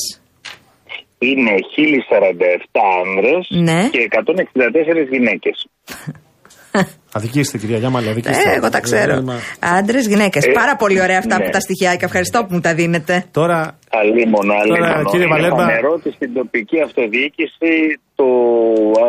[1.23, 3.89] Είναι 1047 άνδρες Ναι.
[3.91, 5.67] και 164 γυναίκες.
[7.15, 8.51] Αδικήστε, κυρία Γιάμαλη, αδικήστε.
[8.51, 9.13] Ε, εγώ τα ξέρω.
[9.15, 9.41] Ε, μα-
[9.79, 10.45] Άντρες, γυναίκες.
[10.47, 11.45] Ε, Πάρα πολύ ωραία αυτά ναι.
[11.45, 12.07] που τα στοιχειάκια.
[12.07, 13.25] Ευχαριστώ που μου τα δίνετε.
[13.31, 15.05] Τώρα, Αλίμονο, αλίμονο.
[15.11, 17.73] κύριε Είναι Βαλέμπα- φανερό ότι στην τοπική αυτοδιοίκηση
[18.15, 18.27] το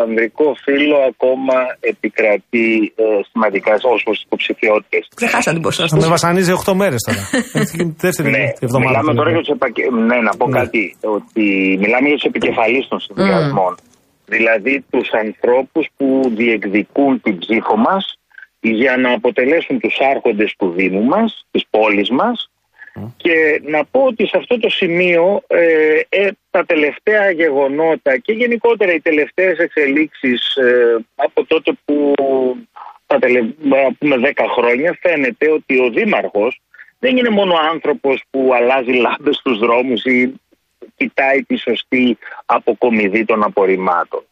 [0.04, 3.74] ανδρικό φύλλο ακόμα επικρατεί ε, σημαντικά
[4.08, 5.08] ως υποψηφιότητες.
[5.16, 6.10] Ξεχάσα την θα με ποσόστοση.
[6.10, 7.24] βασανίζει 8 μέρες τώρα.
[7.62, 8.90] Έτσι, Δεύτερη Ναι, εβδομάδα.
[8.90, 9.40] μιλάμε που τώρα είναι.
[9.40, 9.82] για τους επακε...
[10.10, 10.60] Ναι, να πω Ναι.
[10.60, 10.96] κάτι.
[11.18, 11.44] Ότι
[11.84, 13.74] μιλάμε για τους επικεφαλείς των συνδυασμών.
[14.26, 18.18] Δηλαδή τους ανθρώπους που διεκδικούν την ψήφο μας
[18.60, 22.48] για να αποτελέσουν τους άρχοντες του Δήμου μας, της πόλης μας.
[23.18, 28.94] Και να πω ότι σε αυτό το σημείο ε, ε, τα τελευταία γεγονότα και γενικότερα
[28.94, 32.14] οι τελευταίες εξελίξεις ε, από τότε που
[33.06, 36.62] τα τελε, να πούμε 10 χρόνια φαίνεται ότι ο Δήμαρχος
[37.00, 40.34] δεν είναι μόνο άνθρωπος που αλλάζει λάμπες στους δρόμους ή
[40.96, 44.24] κοιτάει τη σωστή αποκομιδή των απορριμμάτων.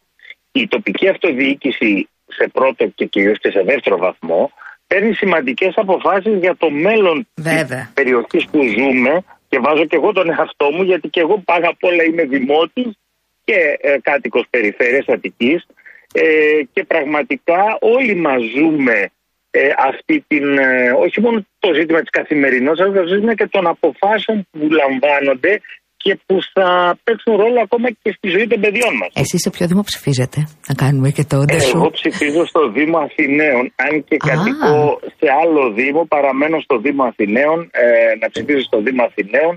[0.51, 4.51] Η τοπική αυτοδιοίκηση σε πρώτο και κυρίως και σε δεύτερο βαθμό
[4.87, 7.79] παίρνει σημαντικές αποφάσεις για το μέλλον Βέβαια.
[7.79, 11.69] της περιοχής που ζούμε και βάζω και εγώ τον εαυτό μου γιατί και εγώ πάνω
[11.69, 12.97] απ' όλα είμαι δημότης
[13.43, 15.65] και ε, κάτοικος περιφέρειας Αττικής
[16.13, 16.23] ε,
[16.73, 19.11] και πραγματικά όλοι μας ζούμε
[19.51, 23.67] ε, αυτή την, ε, όχι μόνο το ζήτημα της καθημερινότητας αλλά το ζήτημα και των
[23.67, 25.61] αποφάσεων που λαμβάνονται
[26.03, 26.67] και που θα
[27.05, 29.09] παίξουν ρόλο ακόμα και στη ζωή των παιδιών μας.
[29.23, 30.37] Εσύ σε ποιο Δήμο ψηφίζετε,
[30.69, 31.79] να κάνουμε και το Εγώ ντεσού.
[31.99, 33.63] ψηφίζω στο Δήμο Αθηναίων.
[33.85, 34.25] Αν και Α.
[34.31, 34.75] κατοικώ
[35.19, 37.59] σε άλλο Δήμο, παραμένω στο Δήμο Αθηναίων.
[37.83, 37.85] Ε,
[38.21, 39.53] να ψηφίζω στο Δήμο Αθηναίων.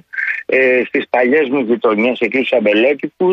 [0.57, 3.29] Ε, Στις παλιές μου γειτονιές, εκεί στου αμπελόκηπου.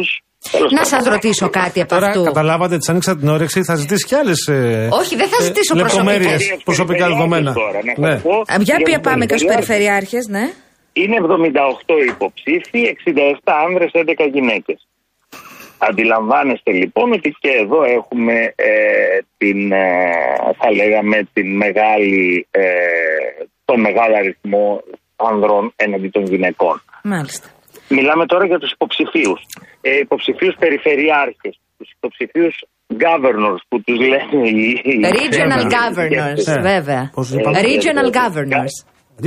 [0.78, 2.24] Να σας ρωτήσω κάτι από Τώρα αυτού.
[2.24, 4.40] καταλάβατε, τη άνοιξα την όρεξη, θα ζητήσει κι άλλες.
[5.02, 6.64] Όχι, δεν θα ζητήσω Λεπτομέρειες, προσωπικές.
[6.64, 7.54] προσωπικά δεδομένα.
[7.54, 8.20] Τώρα, να σας Ναι.
[8.20, 10.28] πω, Α, Για για ποια τους πάμε και στου περιφερειάρχες.
[10.28, 10.46] περιφερειάρχες, ναι.
[10.94, 14.88] Είναι 78 υποψήφοι, 67 άνδρες, 11 γυναίκες.
[15.78, 18.72] Αντιλαμβάνεστε λοιπόν ότι και εδώ έχουμε ε,
[19.38, 20.12] την, ε,
[20.60, 22.62] θα λέγαμε, την μεγάλη, ε,
[23.66, 24.84] το μεγάλο αριθμό
[25.16, 26.82] ανδρών έναντι των γυναικών.
[27.04, 27.48] Μάλιστα.
[27.90, 29.42] Μιλάμε τώρα για τους υποψηφίους.
[29.82, 32.56] Ε, υποψηφίους περιφερειάρχες, τους υποψηφίους
[32.94, 34.82] governors που τους λένε οι...
[34.84, 37.12] οι- Regional οι- governors, Ε, βέβαια.
[37.14, 38.74] πώς Ε, είπαμε; Regional ε, governors.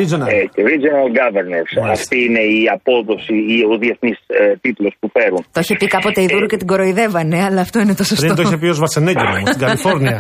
[0.01, 0.29] Regional.
[0.29, 1.71] ε, και regional governors.
[1.81, 1.91] Μάλιστα.
[1.93, 5.43] Αυτή είναι η απόδοση ή ο διεθνής ε, τίτλος που φέρουν.
[5.53, 8.25] Το είχε πει κάποτε η Δούρου και την κοροϊδεύανε, αλλά αυτό είναι το σωστό.
[8.25, 10.17] Πριν το είχε πει ο Σβατσενέγκερ όμως στην Καλιφόρνια.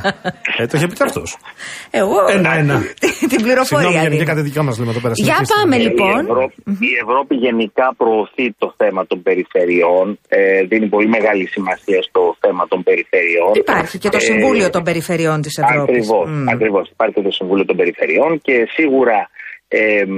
[0.58, 1.36] ε, το είχε πει και αυτός.
[1.90, 2.16] Εγώ.
[2.36, 2.76] Ένα-ένα.
[3.32, 3.86] Την πληροφορία.
[3.88, 4.14] Συγγνώμη, δίνω.
[4.14, 5.14] γενικά τα δικά μας λέμε εδώ πέρα.
[5.16, 5.54] Για συνεχίστε.
[5.60, 6.18] πάμε, Ε, λοιπόν.
[6.18, 6.54] Η Ευρώπη,
[6.90, 10.06] η Ευρώπη γενικά προωθεί το θέμα των περιφερειών.
[10.28, 13.50] Ε, δίνει πολύ μεγάλη σημασία στο θέμα των περιφερειών.
[13.54, 15.82] Υπάρχει και το Ε, Συμβούλιο των Περιφερειών της Ευρώπης.
[15.82, 16.84] Ακριβώς, ακριβώς.
[16.94, 19.18] Υπάρχει και το Συμβούλιο των Περιφερειών και σίγουρα
[19.76, 20.16] ε, μ,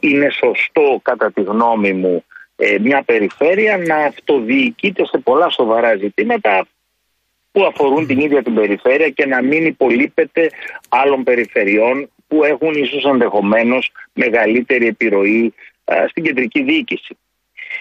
[0.00, 2.24] είναι σωστό κατά τη γνώμη μου
[2.56, 6.66] ε, μια περιφέρεια να αυτοδιοικείται σε πολλά σοβαρά ζητήματα
[7.52, 10.50] που αφορούν την ίδια την περιφέρεια και να μην υπολείπεται
[10.88, 17.16] άλλων περιφερειών που έχουν ίσως ενδεχομένως μεγαλύτερη επιρροή α, στην κεντρική διοίκηση.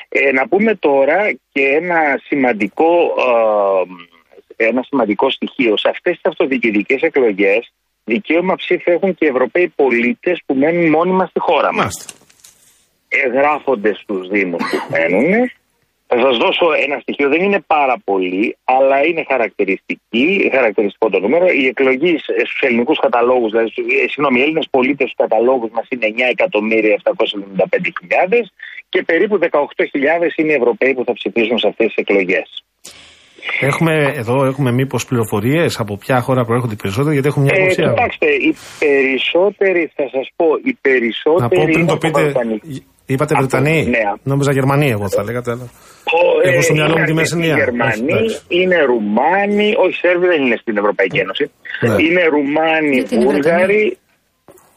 [0.10, 3.32] Ε, να πούμε τώρα και ένα σημαντικό, α,
[4.56, 5.78] ένα σημαντικό στοιχείο.
[5.78, 7.74] Σε αυτές τις αυτοδιοικητικές εκλογές
[8.06, 12.14] δικαίωμα ψήφου έχουν και οι Ευρωπαίοι πολίτες που μένουν μόνιμα στη χώρα μας Μάλιστα.
[13.08, 15.52] εγγράφονται στους Δήμους που μένουν.
[16.08, 21.48] Θα σας δώσω ένα στοιχείο, δεν είναι πάρα πολύ, αλλά είναι χαρακτηριστική, χαρακτηριστικό το νούμερο.
[21.48, 25.70] Η εκλογή ε, στους ελληνικούς καταλόγους, δηλαδή, στους- ε, συγγνώμη, οι Έλληνες πολίτες στους καταλόγους
[25.72, 28.52] μας είναι 9.775.000
[28.90, 32.64] και περίπου 18.000 είναι οι Ευρωπαίοι που θα ψηφίσουν σε αυτές τις εκλογές.
[33.60, 37.62] Έχουμε εδώ έχουμε μήπως πληροφορίες από ποια χώρα προέρχονται οι περισσότεροι, γιατί έχουμε μια Ε,
[37.62, 37.88] υποψία.
[37.90, 42.22] κοιτάξτε, οι περισσότεροι, θα σας πω, οι περισσότεροι Να πω πριν είναι το από πείτε.
[42.22, 42.86] Βαλκανική.
[43.06, 44.00] Είπατε Από- Βρετανοί; ναι.
[44.24, 45.52] Νόμιζα Γερμανοί, εγώ θα λέγατε.
[45.52, 45.70] αλλά-
[46.18, 47.64] Ο- Έχω στο ε, μυαλό μου είναι τη Μέση αρκετοί Νέα.
[47.64, 48.42] Γερμανοί, Εντάξει.
[48.48, 51.46] είναι Ρουμάνοι, όχι Σέρβοι δεν είναι στην Ευρωπαϊκή Ένωση.
[51.82, 51.96] Ναι.
[52.06, 53.98] Είναι Ρουμάνοι, Γιατί είναι Βούλγαροι,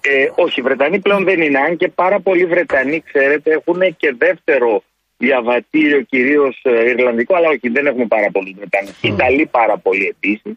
[0.08, 1.58] Ε, όχι, Βρετανοί πλέον δεν είναι.
[1.58, 4.82] Αν και πάρα πολλοί Βρετανοί, ξέρετε, έχουν και δεύτερο
[5.18, 8.90] διαβατήριο, κυρίως Ιρλανδικό, αλλά όχι, δεν έχουμε πάρα πολλοί Βρετανοί.
[9.02, 9.08] Mm.
[9.08, 10.54] Ιταλοί πάρα πολλοί επίσης.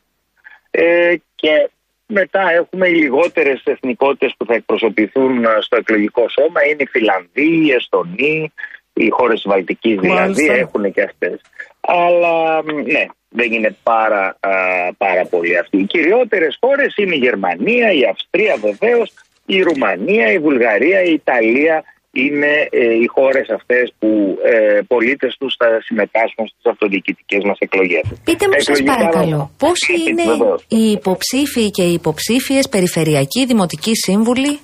[0.72, 1.70] Ε, και
[2.06, 6.66] μετά έχουμε οι λιγότερες εθνικότητες που θα εκπροσωπηθούν ε, στο εκλογικό σώμα.
[6.66, 8.52] Είναι οι Φιλανδοί, οι Εστονοί,
[8.94, 11.42] οι χώρες της Βαλτικής δηλαδή έχουν και αυτές.
[11.82, 14.52] Αλλά ναι, δεν είναι πάρα, α,
[14.98, 15.78] πάρα πολύ αυτοί.
[15.78, 19.14] Οι κυριότερες χώρες είναι η Γερμανία, η Αυστρία βεβαίως,
[19.46, 25.56] η Ρουμανία, η Βουλγαρία, η Ιταλία είναι ε, οι χώρες αυτές που ε, πολίτες τους
[25.58, 28.04] θα συμμετάσχουν στις αυτοδιοικητικές μας εκλογές.
[28.24, 30.24] Πείτε μου σας παρακαλώ, πόσοι είναι
[30.68, 34.60] οι υποψήφοι και οι υποψήφιες περιφερειακοί δημοτικοί σύμβουλοι;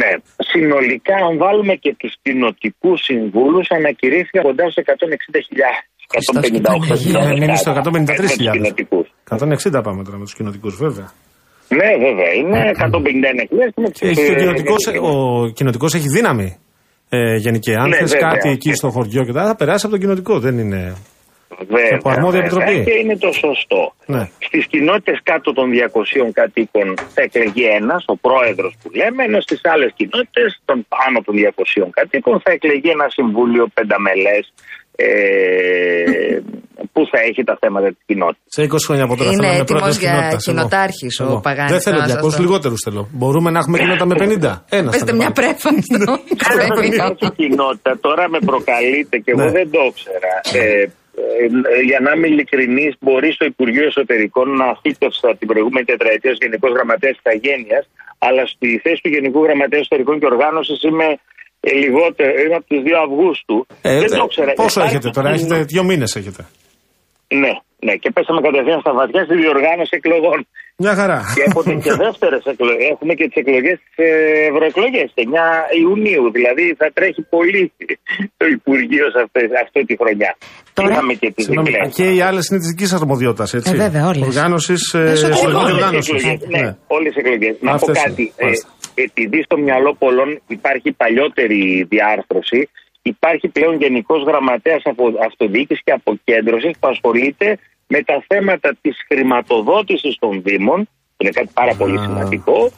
[0.00, 4.92] Ναι, συνολικά αν βάλουμε και τους κοινοτικούς συμβούλους ανακηρύχθηκαν κοντά σε 160.000.
[6.10, 7.36] 158.000.
[7.36, 9.02] Είναι στο 153.000.
[9.28, 11.12] 160 πάμε τώρα με τους κοινοτικούς βέβαια.
[11.78, 12.30] Ναι, βέβαια.
[12.40, 16.56] Είναι 151 Και έχει και ο κοινοτικός, ο κοινοτικός έχει δύναμη.
[17.08, 17.74] Ε, γενική.
[17.74, 18.28] Αν Ναι, θες βέβαια.
[18.28, 20.38] κάτι εκεί στο χωριό και τα θα περάσει από τον κοινοτικό.
[20.38, 20.96] Δεν είναι.
[21.68, 22.64] Βέβαια, Από αρμόδια βέβαια.
[22.64, 22.90] επιτροπή.
[22.90, 23.82] Και είναι το σωστό.
[24.14, 24.22] Ναι.
[24.48, 29.60] Στις κοινότητες κάτω των 200 κατοίκων θα εκλεγεί ένας, ο πρόεδρος που λέμε, ενώ στις
[29.72, 34.44] άλλες κοινότητες των πάνω των 200 κατοίκων θα εκλεγεί ένα συμβούλιο πενταμελές
[34.96, 36.38] ε,
[36.92, 38.44] που θα έχει τα θέματα της κοινότητας.
[38.56, 40.56] Σε 20 χρόνια από τώρα Είναι θέλω να είμαι έτοιμος πρόεδρος για κοινότητας, εγώ.
[40.56, 41.36] κοινοτάρχης ο Εγώ.
[41.46, 43.02] Παγάνης, Δεν θέλω να σας 200 το- λιγότερους θέλω.
[43.20, 44.52] Μπορούμε να έχουμε κοινότητα με 50.
[44.78, 44.92] Ένας.
[44.94, 45.96] Πεστε μια πρέφα στο
[46.48, 46.94] Άρα στο δεν επίκο.
[47.00, 47.90] υπάρχει κοινότητα.
[48.06, 49.50] Τώρα με προκαλείτε και εγώ Ναι.
[49.58, 50.32] δεν το ήξερα.
[50.58, 56.30] Ε, ε, για να είμαι ειλικρινής, μπορεί στο Υπουργείο Εσωτερικών να αφήτευσα την προηγούμενη τετραετία
[56.34, 57.80] ως Γενικός Γραμματέας Ιθαγένεια,
[58.26, 61.08] αλλά στη θέση του Γενικού Γραμματέα Εσωτερικών και Οργάνωσης είμαι
[61.60, 63.56] ε, λιγότερο, είμαι από τους 2 Αυγούστου.
[63.82, 64.52] Ε, δεν ε, το ήξερα.
[64.52, 66.42] Πόσο Υπάρχει έχετε τώρα, κοινό- έχετε δύο μήνες έχετε.
[67.42, 67.52] Ναι,
[67.86, 70.38] ναι, και πέσαμε κατευθείαν στα βαθιά στη διοργάνωση εκλογών.
[70.82, 71.18] Μια χαρά.
[71.36, 72.86] Και έρχονται και δεύτερες εκλογές.
[72.92, 74.04] Έχουμε και τις εκλογές, τι
[74.50, 75.44] ευρωεκλογές, 9
[75.82, 76.24] Ιουνίου.
[76.36, 77.62] Δηλαδή θα τρέχει πολύ
[78.38, 80.30] το Υπουργείο σε αυτές, αυτή τη χρονιά.
[80.76, 81.90] Τώρα- Είχαμε και τις Συγγνώμη, εκλογέ.
[81.98, 83.72] και οι άλλες είναι της δικής σα αρμοδιότητας, έτσι.
[83.74, 84.26] Ε, βέβαια, όλες.
[84.30, 84.82] Οργάνωσης.
[84.94, 85.36] Εσωτερικών.
[85.36, 86.10] συλλογική Όλες οι οργάνωση.
[86.14, 86.76] εκλογές, Ναι, Ναι.
[86.96, 87.54] όλες οι εκλογές.
[87.60, 88.22] Να πω Αυτές κάτι.
[88.22, 88.32] είναι.
[88.36, 88.68] Ε, Μάλιστα.
[89.02, 92.68] Επειδή στο μυαλό πολλών υπάρχει παλιότερη διάρθρωση,
[93.02, 94.82] υπάρχει πλέον Γενικός Γραμματέας
[95.26, 101.50] Αυτοδιοίκησης και Αποκέντρωσης που ασχολείται με τα θέματα της χρηματοδότησης των Δήμων, που είναι κάτι
[101.54, 102.02] πάρα πολύ Α.
[102.02, 102.70] σημαντικό,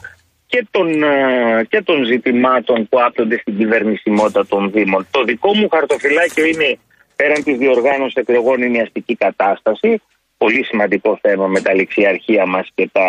[0.53, 5.07] και των, ε, και των ζητημάτων που άπτονται στην κυβερνησιμότητα των Δήμων.
[5.11, 6.77] Το δικό μου χαρτοφυλάκιο είναι,
[7.15, 10.01] πέραν της διοργάνωσης εκλογών, είναι η αστική κατάσταση.
[10.37, 13.07] Πολύ σημαντικό θέμα με τα ληξιαρχεία μας και, τα,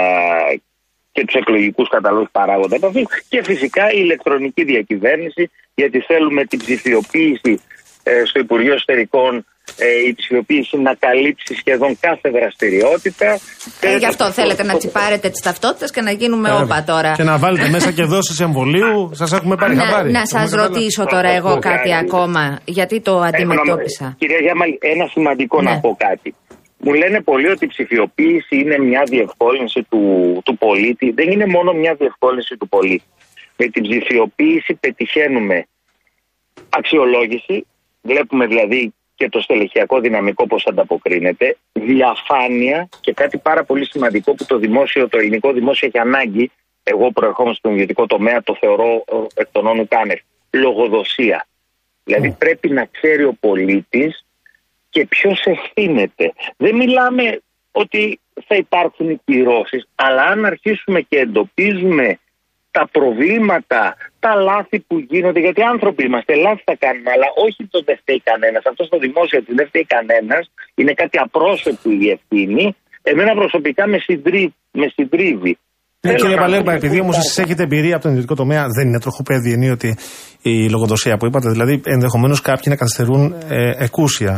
[1.15, 3.03] και τους εκλογικούς καταλόγους παράγοντα επαφή.
[3.33, 5.45] Και φυσικά η ηλεκτρονική διακυβέρνηση,
[5.81, 7.53] γιατί θέλουμε την ψηφιοποίηση
[8.03, 9.33] ε, στο Υπουργείο Εσωτερικών
[9.79, 13.29] ε, η ψηφιοποίηση να καλύψει σχεδόν κάθε δραστηριότητα.
[13.81, 16.65] Ε, γι' αυτό θέλετε να τσιπάρετε τις ταυτότητες και να γίνουμε Βέβαια.
[16.65, 17.13] όπα τώρα.
[17.17, 20.11] Και να βάλετε μέσα και δόσεις εμβολίου, σας έχουμε πάρει Να, χαμπάρι.
[20.11, 20.75] να Έχουμε σας καταλάβει.
[20.75, 21.97] ρωτήσω τώρα εγώ Έχω κάτι κάνει.
[22.05, 24.05] ακόμα, γιατί το αντιμετώπισα.
[24.07, 25.71] Ε, Κυρία Γιάμαλη, ένα σημαντικό Ναι.
[25.71, 26.35] να πω κάτι.
[26.87, 31.11] Μου λένε πολλοί ότι η ψηφιοποίηση είναι μια διευκόλυνση του, του πολίτη.
[31.11, 33.05] Δεν είναι μόνο μια διευκόλυνση του πολίτη.
[33.57, 35.67] Με την ψηφιοποίηση πετυχαίνουμε
[36.69, 37.67] αξιολόγηση,
[38.03, 44.45] βλέπουμε δηλαδή και το στελεχειακό δυναμικό πώς ανταποκρίνεται, διαφάνεια και κάτι πάρα πολύ σημαντικό που
[44.47, 46.51] το δημόσιο, το ελληνικό δημόσιο έχει ανάγκη,
[46.83, 50.19] εγώ προερχόμαι στον ιδιωτικό τομέα, το θεωρώ ε, εκ των όνων κάνευ,
[50.51, 51.47] λογοδοσία.
[52.05, 54.24] Δηλαδή πρέπει να ξέρει ο πολίτης
[54.95, 56.27] και ποιος ευθύνεται.
[56.65, 57.25] Δεν μιλάμε
[57.83, 58.03] ότι
[58.49, 62.07] θα υπάρχουν οι κυρώσεις, αλλά αν αρχίσουμε και εντοπίζουμε
[62.77, 63.83] τα προβλήματα,
[64.25, 68.21] τα λάθη που γίνονται, γιατί άνθρωποι είμαστε, λάθη θα κάνουμε, αλλά όχι το δεν φταίει
[68.31, 68.63] κανένας.
[68.71, 70.43] Αυτό στο δημόσιο ότι δεν φταίει κανένας,
[70.79, 72.65] είναι κάτι απρόσωπο η ευθύνη.
[73.11, 74.45] Εμένα προσωπικά με, συντρί,
[74.81, 75.55] με συντρίβει.
[76.05, 78.11] Ναι, Θέλω κύριε να Παλέμπα, πω επειδή ότι όμως υπάρχει- εσείς έχετε εμπειρία από τον
[78.13, 79.89] ιδιωτικό τομέα, δεν είναι τροχοπέδι ενίοτε
[80.53, 81.49] η λογοδοσία που είπατε.
[81.55, 83.23] Δηλαδή, ενδεχομένως κάποιοι να καθυστερούν
[83.59, 84.35] ε, εκούσια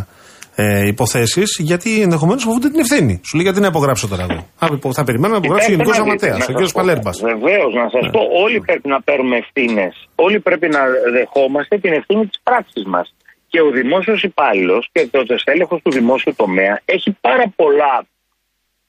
[0.59, 3.14] ε, υποθέσεις, γιατί ενδεχομένως φοβούνται την ευθύνη.
[3.26, 5.96] Σου λέει γιατί να υπογράψω τώρα εγώ; Α, υπο- Θα περιμένω να υπογράψει ο Γενικός
[5.96, 6.72] Γραμματέας, ο κ.
[6.72, 7.16] Παλέρμπας.
[7.32, 8.11] Βεβαίως, να σας Ναι.
[8.11, 9.92] πω, όλοι πρέπει να παίρνουμε ευθύνες.
[10.14, 10.80] Όλοι πρέπει να
[11.16, 13.07] δεχόμαστε την ευθύνη της πράξης μας.
[13.48, 17.94] Και ο δημόσιος υπάλληλος και το στέλεχος του δημόσιου τομέα έχει πάρα πολλά.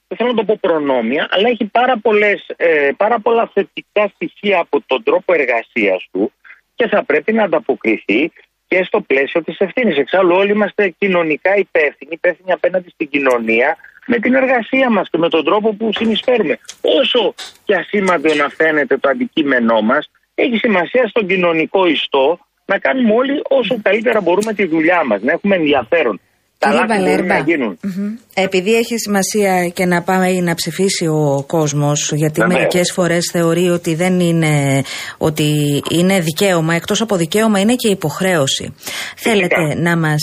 [0.08, 4.58] Δεν θέλω να το πω προνόμια, αλλά έχει πάρα, πολλές, ε, πάρα πολλά θετικά στοιχεία
[4.64, 6.32] από τον τρόπο εργασίας του
[6.74, 8.20] και θα πρέπει να ανταποκριθεί
[8.68, 9.96] και στο πλαίσιο της ευθύνης.
[9.96, 15.28] Εξάλλου, όλοι είμαστε κοινωνικά υπεύθυνοι, υπεύθυνοι απέναντι στην κοινωνία με την εργασία μας και με
[15.28, 16.58] τον τρόπο που συνεισφέρουμε.
[16.80, 23.14] Όσο και ασήμαντο να φαίνεται το αντικείμενό μας, έχει σημασία στον κοινωνικό ιστό να κάνουμε
[23.14, 26.20] όλοι όσο καλύτερα μπορούμε τη δουλειά μας, να έχουμε ενδιαφέρον.
[26.60, 27.78] Τα Κύριε λάθη μπορούν να Μπαλέρμπα, γίνουν.
[27.82, 28.14] μμμ.
[28.34, 32.58] επειδή έχει σημασία και να πάμε να ψηφίσει ο κόσμος, γιατί Βεβαίως.
[32.58, 34.82] μερικές φορές θεωρεί ότι δεν είναι,
[35.18, 38.74] ότι είναι δικαίωμα, εκτός από δικαίωμα είναι και υποχρέωση.
[39.16, 40.22] Θέλετε να μας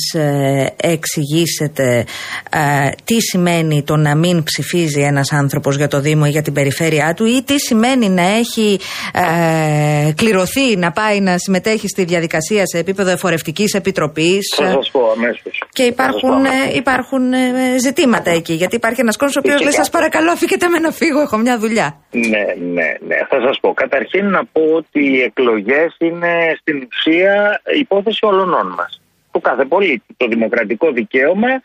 [0.76, 2.06] εξηγήσετε
[2.50, 6.54] ε, τι σημαίνει το να μην ψηφίζει ένας άνθρωπος για το Δήμο ή για την
[6.54, 8.80] περιφέρειά του, ή τι σημαίνει να έχει
[9.14, 14.54] ε, κληρωθεί να πάει να συμμετέχει στη διαδικασία σε επίπεδο εφορευτικής επιτροπής.
[14.56, 15.62] Θα σας πω αμέσως.
[15.74, 18.54] Και υπάρχουν, ε, υπάρχουν ε, ζητήματα εκεί.
[18.54, 19.84] Γιατί υπάρχει ένας κόσμος ο οποίος λέει: Φυσικά.
[19.84, 21.22] Σα παρακαλώ, αφήκετε με να φύγω.
[21.22, 22.00] Έχω μια δουλειά.
[22.12, 23.18] Ναι, ναι, ναι.
[23.30, 23.74] Θα σας πω.
[23.74, 29.02] Καταρχήν να πω ότι οι εκλογές είναι στην ουσία υπόθεση όλων μας.
[29.32, 30.06] Του κάθε πολίτη.
[30.18, 31.62] Το δημοκρατικό δικαίωμα.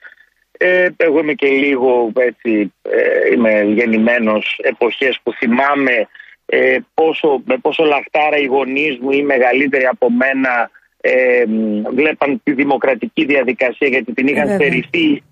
[0.58, 6.08] Ε, εγώ είμαι και λίγο έτσι, ε, είμαι γεννημένος εποχές που θυμάμαι
[6.46, 12.40] ε, πόσο, με πόσο λαχτάρα οι γονείς μου ή μεγαλύτεροι από μένα ε, μ, βλέπαν
[12.44, 14.56] τη δημοκρατική διαδικασία γιατί την είχαν βέβαια.
[14.66, 15.22] στερηθεί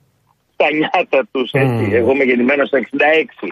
[0.53, 1.51] στα νιάτα τους.
[1.53, 1.69] Έτσι.
[1.69, 1.95] Μμμ.
[1.95, 3.49] Εγώ είμαι γεννημένος το 66.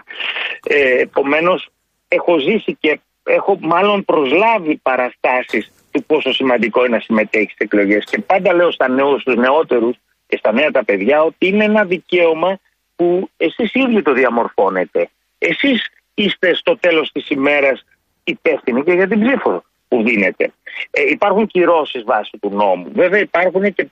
[0.67, 1.69] Ε, Επομένως,
[2.07, 8.03] έχω ζήσει και έχω μάλλον προσλάβει παραστάσεις του πόσο σημαντικό είναι να συμμετέχεις στις εκλογές.
[8.03, 9.95] Και πάντα λέω στα νέους, στους νεότερους
[10.27, 12.59] και στα νέα τα παιδιά ότι είναι ένα δικαίωμα
[12.95, 15.09] που εσείς οι ίδιοι το διαμορφώνετε.
[15.37, 17.85] Εσείς είστε στο τέλος της ημέρας
[18.23, 20.51] υπεύθυνοι και για την ψήφο που δίνετε.
[20.91, 22.91] Ε, υπάρχουν κυρώσεις βάσει του νόμου.
[22.93, 23.87] Βέβαια υπάρχουν και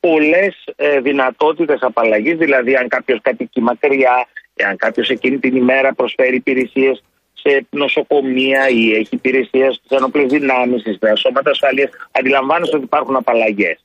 [0.00, 2.36] πολλές ε, δυνατότητες απαλλαγής.
[2.36, 4.26] Δηλαδή, αν κάποιος κατοικεί μακριά,
[4.68, 7.02] αν κάποιος εκείνη την ημέρα προσφέρει υπηρεσίες
[7.32, 13.84] σε νοσοκομεία ή έχει υπηρεσία στι ενόπλες δυνάμεις, στα σώματα ασφαλείας, αντιλαμβάνεστε ότι υπάρχουν απαλλαγές.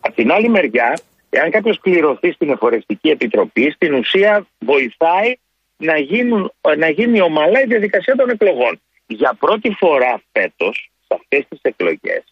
[0.00, 0.98] Απ' την άλλη μεριά,
[1.30, 5.34] εάν κάποιος κληρωθεί στην Εφορευτική Επιτροπή, στην ουσία βοηθάει
[5.76, 8.80] να, γίνουν, να γίνει ομαλά η διαδικασία των εκλογών.
[9.06, 12.24] Για πρώτη φορά φέτος, σε αυτές τις εκλογές,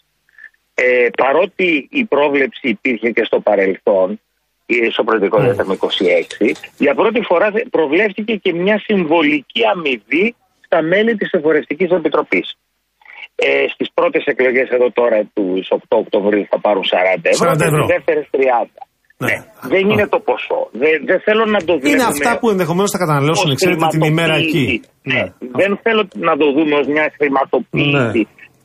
[0.75, 4.20] ε, παρότι η πρόβλεψη υπήρχε και στο παρελθόν,
[4.66, 10.83] ε, στο προεδρικό διάστημα 26, για πρώτη φορά δε- προβλέφθηκε και μια συμβολική αμοιβή στα
[10.83, 12.57] μέλη της Εφορευτικής Επιτροπής.
[13.37, 17.64] Ε, στις πρώτες εκλογές εδώ τώρα τους 8 Οκτωβρίου θα πάρουν 40 ευρώ, 40 και
[17.64, 17.83] ευρώ.
[17.85, 18.87] στις δεύτερες 30.
[19.29, 19.37] Ναι.
[19.37, 19.68] Ναι.
[19.75, 20.61] Δεν είναι το ποσό.
[20.83, 24.03] Δεν, δεν θέλω να το Είναι βλέπουμε αυτά που ενδεχομένως θα καταναλώσουν, ως ξέρετε, την
[24.12, 24.64] ημέρα εκεί.
[24.64, 24.81] χρηματοποίηση.
[25.12, 25.22] Ναι.
[25.61, 28.22] Δεν θέλω να το δούμε ως μια χρηματοποίηση,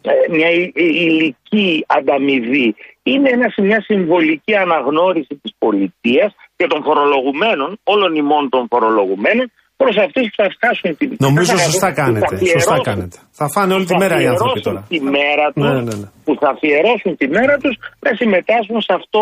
[0.08, 0.12] Ναι.
[0.12, 2.68] ε, μια ει- ει- υλική ανταμοιβή.
[3.12, 9.48] Είναι ένας, μια συμβολική αναγνώριση της πολιτείας και των φορολογουμένων, όλων ημών των φορολογουμένων,
[9.82, 12.26] προς αυτούς που θα φτάσουν την Νομίζω θα- σωστά που θα κάνετε.
[12.36, 13.18] Σωστά αφιερώσουν- κάνετε.
[13.40, 14.82] Θα φάνε όλη τη θα μέρα οι άνθρωποι αφιερώσουν τώρα.
[14.94, 16.08] Τη μέρα τους, Ναι, ναι, ναι.
[16.26, 19.22] Που θα αφιερώσουν τη μέρα τους να συμμετάσχουν σε αυτό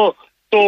[0.53, 0.61] το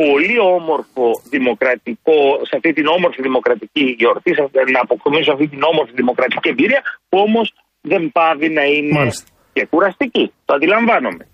[0.00, 2.16] πολύ όμορφο δημοκρατικό,
[2.48, 6.80] σε αυτή την όμορφη δημοκρατική γιορτή, σε αυτή- να αποκομίσουν αυτή την όμορφη δημοκρατική εμπειρία,
[7.08, 7.46] που όμως
[7.90, 9.24] δεν πάβει να είναι Μάλιστα.
[9.54, 10.24] και κουραστική.
[10.46, 11.24] Το αντιλαμβάνομαι.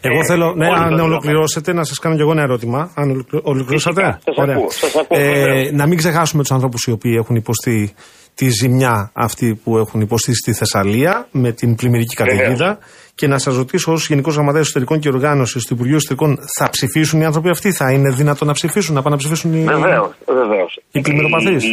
[0.00, 1.02] Εγώ Ε, θέλω, ναι, όλοι το αν θέλουμε.
[1.10, 2.80] ολοκληρώσετε, να σας κάνω κι εγώ ένα ερώτημα.
[3.00, 5.70] Αν ολοκλη- ολοκληρώσατε; Φυσικά, σας ακούω, σας ακούω, Ε, βεβαίως.
[5.72, 7.94] να μην ξεχάσουμε τους ανθρώπους οι οποίοι έχουν υποστεί
[8.34, 12.78] τη ζημιά αυτή που έχουν υποστεί στη Θεσσαλία με την πλημμυρική καταιγίδα.
[13.18, 17.20] Και να σας ρωτήσω, ως Γενικός Γραμματέας Εσωτερικών και Οργάνωσης του Υπουργείου Εσωτερικών, θα ψηφίσουν
[17.20, 19.64] οι άνθρωποι αυτοί, θα είναι δυνατόν να ψηφίσουν, να πάνε να ψηφίσουν οι.
[19.64, 20.80] Βεβαίως, βεβαίως.
[20.92, 21.64] Οι πλημμυροπαθείς;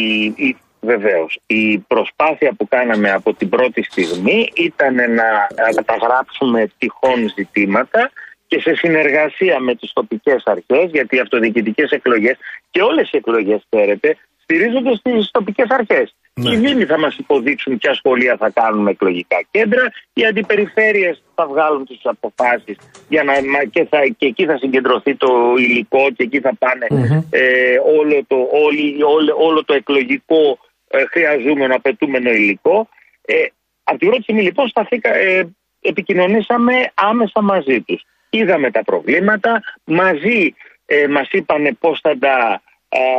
[0.91, 1.39] Βεβαίως.
[1.45, 5.27] Η προσπάθεια που κάναμε από την πρώτη στιγμή ήταν να
[5.75, 8.11] καταγράψουμε τυχόν ζητήματα
[8.47, 12.37] και σε συνεργασία με τις τοπικές αρχές, γιατί οι αυτοδιοικητικές εκλογές
[12.71, 16.15] και όλες οι εκλογές, ξέρετε, στηρίζονται στις τοπικές αρχές.
[16.41, 16.53] Ναι.
[16.53, 21.85] Οι Δήμοι θα μας υποδείξουν ποια σχολεία θα κάνουμε εκλογικά κέντρα, οι αντιπεριφέρειες θα βγάλουν
[21.85, 22.77] τις αποφάσεις
[23.09, 26.87] για να, μα- και, θα, και εκεί θα συγκεντρωθεί το υλικό και εκεί θα πανε
[27.29, 32.89] ε, όλο, το, όλη, όλο, όλο το εκλογικό ε, χρειαζόμενο, απαιτούμενο υλικό.
[33.25, 33.35] Ε,
[33.83, 38.05] από την πρώτη στιγμή λοιπόν σταθήκα, ε, επικοινωνήσαμε άμεσα μαζί τους.
[38.29, 40.53] Είδαμε τα προβλήματα, μαζί
[40.85, 42.64] ε, μας είπανε πώς θα τα ε,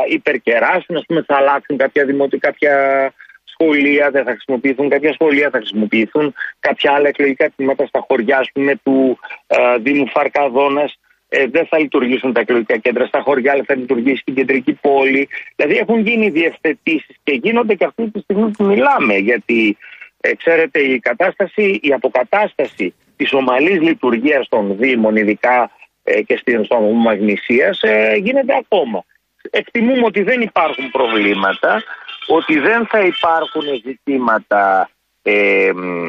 [0.09, 3.13] υπερκεράσουν, ας πούμε θα αλλάξουν κάποια δημοτικά, κάποια
[3.43, 8.49] σχολεία, δεν θα χρησιμοποιηθούν κάποια σχολεία, θα χρησιμοποιηθούν κάποια άλλα εκλογικά τμήματα στα χωριά, ας
[8.53, 10.99] πούμε, του ε, Δήμου Φαρκαδόνας,
[11.29, 14.73] ε, δεν θα λειτουργήσουν τα εκλογικά κέντρα στα χωριά, αλλά θα λειτουργήσει και η κεντρική
[14.73, 15.27] πόλη.
[15.55, 19.15] Δηλαδή έχουν γίνει διευθετήσεις και γίνονται και αυτή τη στιγμή που μιλάμε.
[19.15, 19.77] Γιατί
[20.21, 25.71] ε, ξέρετε, η κατάσταση, η αποκατάσταση της ομαλής λειτουργίας των Δήμων, ειδικά
[26.03, 29.05] ε, και στην στον νομό Μαγνησίας, ε, γίνεται ακόμα.
[29.49, 31.83] Εκτιμούμε ότι δεν υπάρχουν προβλήματα,
[32.27, 34.89] ότι δεν θα υπάρχουν ζητήματα
[35.21, 36.07] ε, μ,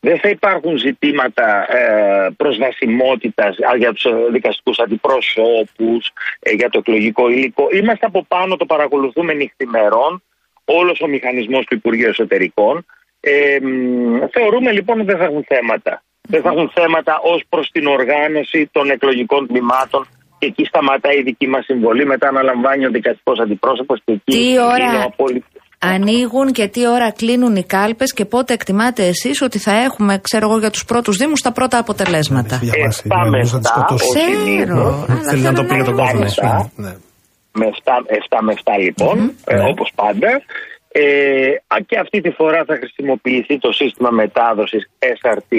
[0.00, 6.78] δεν θα υπάρχουν ζητήματα ε, προσβασιμότητας α, για τους ε, δικαστικούς αντιπροσώπους, ε, για το
[6.78, 7.68] εκλογικό υλικό.
[7.72, 10.22] Είμαστε από πάνω, το παρακολουθούμε νυχθημερών,
[10.64, 12.86] όλος ο μηχανισμός του Υπουργείου Εσωτερικών.
[13.20, 16.02] Ε, μ, θεωρούμε λοιπόν ότι δεν θα έχουν θέματα.
[16.28, 20.06] Δεν θα έχουν θέματα ως προς την οργάνωση των εκλογικών τμήματων
[20.40, 22.04] και εκεί σταματάει η δική μας συμβολή.
[22.06, 25.62] Μετά αναλαμβάνει ο δικαστικός αντιπρόσωπος και εκεί Τι ώρα είναι ο απόλυτος.
[25.78, 30.48] ανοίγουν και τι ώρα κλείνουν οι κάλπες και πότε εκτιμάτε εσείς ότι θα έχουμε, ξέρω
[30.48, 32.54] εγώ, για τους πρώτους Δήμους τα πρώτα αποτελέσματα.
[32.54, 34.06] Έχει διαβάσει, Εφτά δηλαδή, με θα τις εφτά, σκοτώσει.
[34.06, 34.36] ο Ξέρω.
[34.44, 35.08] συνήθως.
[35.08, 36.18] αλλά Θέλει να θέλω το πει για τον κόσμο.
[36.18, 36.28] είναι.
[36.28, 36.70] συγγνώμη.
[36.76, 36.92] Ναι.
[37.58, 37.92] με 7,
[38.28, 39.64] 7 με 7 λοιπον ε, Ναι.
[39.72, 40.30] όπως πάντα.
[40.92, 41.02] Ε,
[41.66, 44.82] α, και αυτή τη φορά θα χρησιμοποιηθεί το σύστημα μετάδοσης
[45.18, 45.52] SRT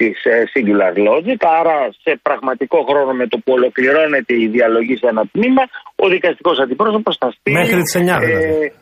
[0.00, 5.06] της ε, Singular Logic, άρα σε πραγματικό χρόνο με το που ολοκληρώνεται η διαλογή σε
[5.12, 5.64] ένα τμήμα,
[6.04, 7.56] ο δικαστικός αντιπρόσωπος θα στείλει...
[7.60, 8.72] Μέχρι τις 9 δηλαδή.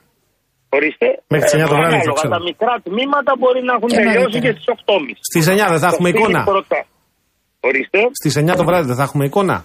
[0.76, 1.06] Ορίστε.
[1.32, 2.34] Μέχρι τις 9 το βράδυ, το ανάλογα, ξέρω.
[2.36, 4.44] τα μικρά τμήματα μπορεί να έχουν Και τελειώσει νωρίτερα.
[4.46, 5.14] και στις 8.30.
[5.30, 6.40] Στις 9 δεν θα έχουμε στείλει εικόνα.
[6.52, 6.78] πρώτα.
[7.68, 7.98] Ορίστε.
[8.20, 9.56] Στις 9 το βράδυ δεν θα έχουμε εικόνα.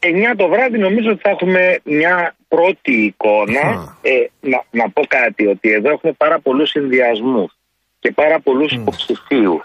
[0.00, 1.62] 9 το βράδυ νομίζω ότι θα έχουμε
[1.98, 2.14] μια
[2.54, 3.62] πρώτη εικόνα.
[3.68, 3.72] Α.
[4.10, 4.14] Ε,
[4.52, 7.50] να, να πω κάτι, ότι εδώ έχουμε πάρα πολλούς συνδυασμούς
[8.02, 9.62] και πάρα πολλούς υποψηφίους.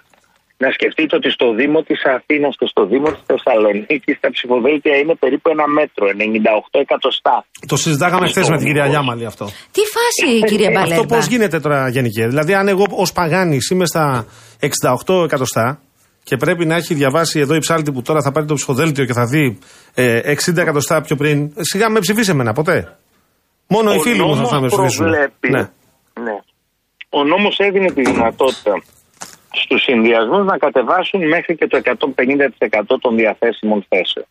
[0.64, 5.16] Να σκεφτείτε ότι στο Δήμο της Αθήνας και στο Δήμο της Θεσσαλονίκης τα ψηφοδέλτια είναι
[5.24, 7.46] περίπου ένα μέτρο, 98 εκατοστά.
[7.68, 9.46] Το συζητάγαμε χθες με την κυρία Λιάμαλη αυτό.
[9.46, 13.86] Τι φάση, κύριε Αυτό Μπαλέρμπα; πώς γίνεται τώρα, Γενική; Δηλαδή, αν εγώ ως Παγάνης είμαι
[13.86, 14.26] στα
[15.08, 15.80] 68 εκατοστά
[16.24, 19.14] και πρέπει να έχει διαβάσει εδώ η ψάλτη που τώρα θα πάρει το ψηφοδέλτιο και
[19.14, 19.60] θα δει
[19.94, 22.98] ε, 60 εκατοστά πιο πριν, σιγά με ψηφίσει εμένα ποτέ.
[23.68, 25.06] Μόνο οι Ο φίλοι μου θα, νόμος θα με ψηφίσουν.
[25.06, 25.60] προβλέπει- Ναι.
[26.28, 26.38] Ναι.
[27.10, 28.72] Ο νόμος έδινε τη δυνατότητα
[29.54, 34.26] στους συνδυασμούς να κατεβάσουν μέχρι και το 150% των διαθέσιμων θέσεων.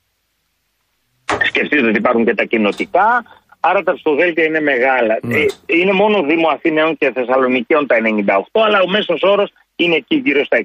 [1.42, 3.24] Σκεφτείτε ότι υπάρχουν και τα κοινοτικά,
[3.60, 5.18] άρα τα ψηφοδέλτια είναι μεγάλα.
[5.22, 5.38] Ναι.
[5.38, 7.96] Ε, είναι μόνο Δήμο Αθηναίων και Θεσσαλονικαίων τα
[8.26, 10.64] 98, αλλά ο μέσος όρος είναι εκεί γύρω στα 66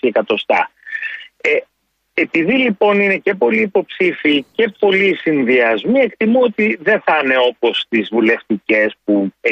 [0.00, 0.70] εκατοστά.
[1.40, 1.50] Ε,
[2.14, 7.86] επειδή λοιπόν είναι και πολλοί υποψήφοι και πολλοί συνδυασμοί, εκτιμώ ότι δεν θα είναι όπως
[7.88, 9.50] τις βουλευτικές που 9-9,5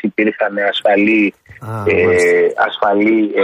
[0.00, 1.34] υπήρχαν ασφαλή,
[1.66, 2.64] Α, ε, μάλιστα.
[2.66, 3.42] ασφαλή ε,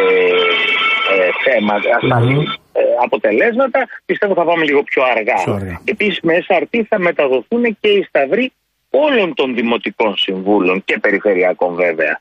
[1.14, 3.86] ε, θέματα, ασφαλή ε, αποτελέσματα.
[4.04, 5.42] Πιστεύω θα πάμε λίγο πιο αργά.
[5.44, 5.80] Πιο αργά.
[5.84, 8.52] Επίσης με SRT θα μεταδοθούν και οι σταυροί
[8.90, 12.20] όλων των δημοτικών συμβούλων και περιφερειακών βέβαια.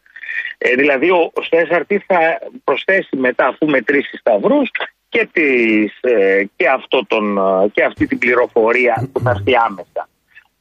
[0.57, 4.69] Ε, δηλαδή ο, στο SRT θα προσθέσει μετά αφού μετρήσει σταυρούς
[5.09, 10.09] και, τις, ε, και, αυτό τον, ε, και αυτή την πληροφορία που θα έρθει άμεσα.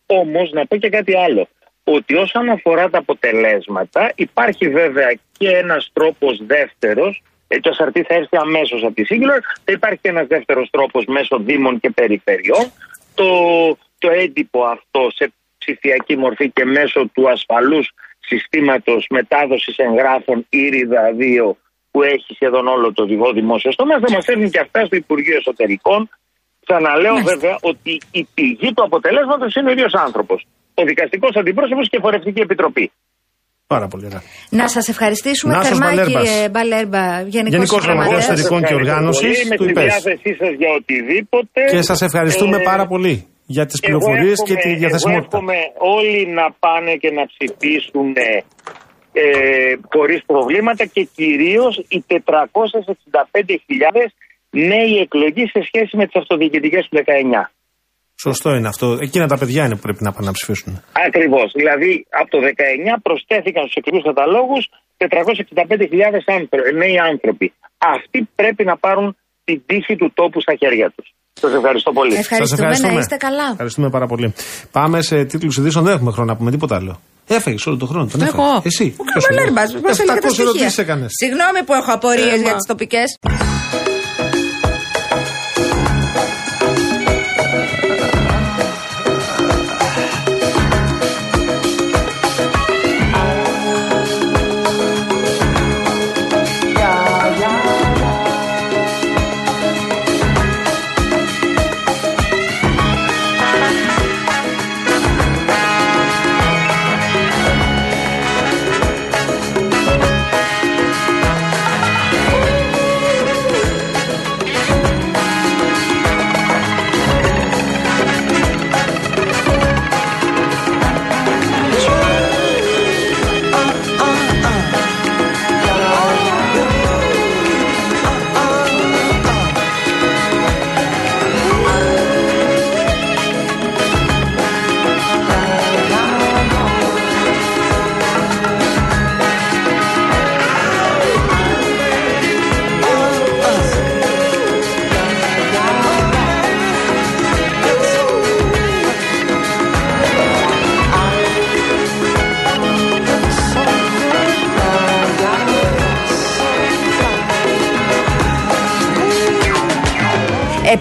[0.06, 1.48] Όμως να πω και κάτι άλλο.
[1.88, 8.14] Ότι όσον αφορά τα αποτελέσματα υπάρχει βέβαια και ένας τρόπος δεύτερος ε, το SRT θα
[8.14, 12.72] έρθει αμέσως από τη Singular θα υπάρχει και ένας δεύτερος τρόπος μέσω δήμων και περιφερειών
[13.14, 13.28] το,
[13.98, 21.50] το έντυπο αυτό σε ψηφιακή μορφή και μέσω του ασφαλούς συστήματος μετάδοσης εγγράφων Ήριδα 2
[21.90, 25.36] που έχει σχεδόν όλο το οδηγό δημόσιο τομέα θα μας έρθουν και αυτά στο Υπουργείο
[25.36, 26.08] Εσωτερικών
[26.66, 27.34] Ξαναλέω Μάλιστα.
[27.34, 30.46] βέβαια ότι η πηγή του αποτελέσματος είναι ο ίδιος άνθρωπος.
[30.80, 32.90] Ο δικαστικός αντιπρόσωπος και η Φορευτική Επιτροπή.
[33.74, 34.22] Πάρα πολύ ωραία.
[34.60, 36.22] Να σας ευχαριστήσουμε Νάσος θερμά, Μπαλέρμπας.
[36.22, 37.04] κύριε Μπαλέρμπα,
[37.36, 38.24] Γενικός Γενικός Γραμματέας Γραμματέας.
[38.28, 39.46] Εσωτερικών και Ευχαριστώ Οργάνωσης, πολύ.
[39.46, 39.84] Είμαι του στη ΥΠΕΣ.
[39.92, 41.60] διάθεσή σας για οτιδήποτε.
[41.72, 43.14] Και σας ευχαριστούμε Ε, πάρα πολύ
[43.54, 45.36] για τις εγώ πληροφορίες και εύχομαι- τη διαθεσιμότητα.
[45.36, 45.58] Εγώ εύχομαι
[45.98, 48.20] όλοι να πάνε και να ψηφίσουν ε,
[49.22, 49.24] ε,
[49.94, 54.12] χωρίς προβλήματα και κυρίως οι 465.000
[54.50, 57.50] νέοι εκλογοί σε σχέση με τις αυτοδιοικητικές του 19.
[58.24, 58.98] Σωστό είναι αυτό.
[59.00, 60.82] Εκείνα τα παιδιά είναι που πρέπει να πάνε να ψηφίσουν.
[61.06, 61.48] Ακριβώς.
[61.54, 64.62] Δηλαδή από το 19 προσθέθηκαν στους εκλογικούς καταλόγους
[64.96, 67.46] 465.000 άνθρω- νέοι άνθρωποι.
[67.94, 71.06] Αυτοί πρέπει να πάρουν την τύχη του τόπου στα χέρια τους.
[71.40, 72.10] Σας ευχαριστώ πολύ.
[72.12, 73.46] Σας Ευχαριστούμε, να είστε καλά.
[73.50, 74.34] Ευχαριστούμε πάρα πολύ.
[74.72, 75.84] Πάμε σε τίτλους ειδήσεων.
[75.84, 77.00] Δεν έχουμε χρόνο να πούμε τίποτα άλλο.
[77.26, 78.06] Έφεγε όλο τον χρόνο.
[78.06, 78.44] Τον έφαγες.
[78.46, 78.60] Εγώ.
[78.64, 78.94] Εσύ.
[78.98, 79.60] Ο Ποιος είναι; Μπαλέρμπα.
[79.60, 80.82] Μα έλεγες τα 700 ερωτήσεις στοιχεία.
[80.84, 81.10] έκανες.
[81.22, 83.08] Συγγνώμη που έχω απορίες Ε, για μα- τις τοπικές.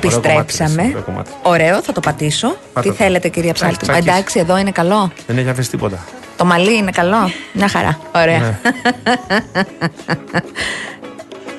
[0.06, 0.82] Επιστρέψαμε.
[0.82, 1.32] Ωραίο κομμάτι.
[1.42, 2.48] Ωραίο, θα το πατήσω.
[2.48, 2.94] Πάτα Τι το.
[2.94, 4.08] θέλετε, κυρία Εντάξει, Ψάλτη; τσακίς.
[4.12, 5.12] Εντάξει, εδώ είναι καλό.
[5.28, 6.04] Δεν έχει αφήσει τίποτα.
[6.38, 7.32] Το μαλλί είναι καλό.
[7.54, 8.00] Μια χαρά.
[8.16, 8.40] Ωραία.
[8.40, 8.60] Ναι.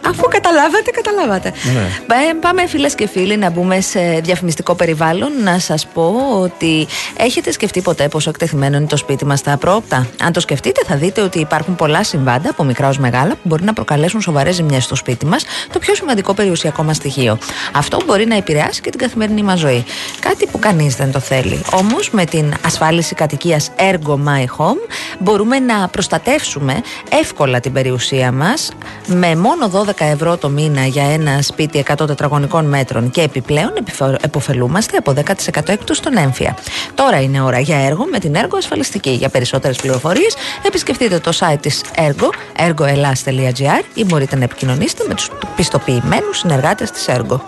[0.09, 1.53] Αφού καταλάβατε, καταλάβατε.
[1.75, 1.81] Ναι.
[1.81, 5.31] Ε, Πάμε φίλες και φίλοι να μπούμε σε διαφημιστικό περιβάλλον.
[5.43, 6.87] Να σας πω ότι
[7.17, 10.97] έχετε σκεφτεί ποτέ πόσο εκτεθειμένο είναι το σπίτι μας στα απρόπτα; Αν το σκεφτείτε, θα
[10.97, 14.85] δείτε ότι υπάρχουν πολλά συμβάντα, από μικρά ως μεγάλα, που μπορεί να προκαλέσουν σοβαρές ζημιές
[14.85, 17.39] στο σπίτι μας, το πιο σημαντικό περιουσιακό μας στοιχείο.
[17.73, 19.85] Αυτό μπορεί να επηρεάσει και την καθημερινή μας ζωή.
[20.21, 21.63] Κάτι που κανείς δεν το θέλει.
[21.73, 24.79] Όμως, με την ασφάλιση κατοικίας Ergo My Home,
[25.19, 28.71] μπορούμε να προστατεύσουμε εύκολα την περιουσία μας
[29.07, 34.17] με μόνο 12 ευρώ το μήνα για ένα σπίτι 100 τετραγωνικών μέτρων και επιπλέον επιφο-
[34.25, 36.57] εποφελούμαστε από 10% έκτο στον έμφυα.
[36.95, 39.11] Τώρα είναι ώρα για έργο με την Ergo ασφαλιστική.
[39.11, 42.29] Για περισσότερες πληροφορίες, επισκεφτείτε το site της Ergo,
[42.69, 47.41] ergoelas.gr ή μπορείτε να επικοινωνήσετε με τους πιστοποιημένους συνεργάτες της Ergo.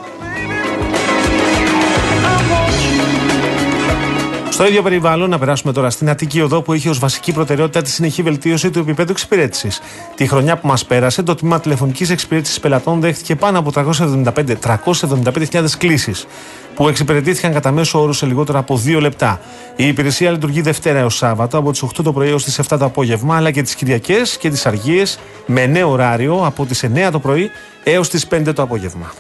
[4.59, 7.90] Στο ίδιο περιβάλλον, να περάσουμε τώρα στην Αττική Οδό που είχε ως βασική προτεραιότητα τη
[7.90, 9.80] συνεχή βελτίωση του επίπεδου εξυπηρέτησης.
[10.14, 15.64] Τη χρονιά που μας πέρασε, το τμήμα τηλεφωνικής εξυπηρέτησης πελατών δέχτηκε πάνω από 375 375.000
[15.78, 16.26] κλήσεις,
[16.74, 19.40] που εξυπηρετήθηκαν κατά μέσο όρο σε λιγότερο από 2 λεπτά.
[19.76, 22.84] Η υπηρεσία λειτουργεί Δευτέρα έως Σάββατο από τις 8 το πρωί έως τις 7 το
[22.84, 27.18] απόγευμα, αλλά και τις Κυριακές και τις Αργίες με νέο ωράριο από τις 9 το
[27.18, 27.50] πρωί
[27.84, 29.12] έως τις 5 το απόγευμα.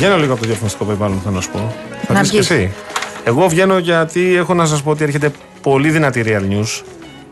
[0.00, 1.74] Βγαίνω λίγο από το διαφημιστικό περιβάλλον, θα να σου πω.
[2.06, 2.50] Θα Να πεις και βγεις.
[2.50, 2.72] εσύ.
[3.24, 5.32] Εγώ βγαίνω γιατί έχω να σας πω ότι έρχεται
[5.62, 6.82] πολύ δυνατή real news.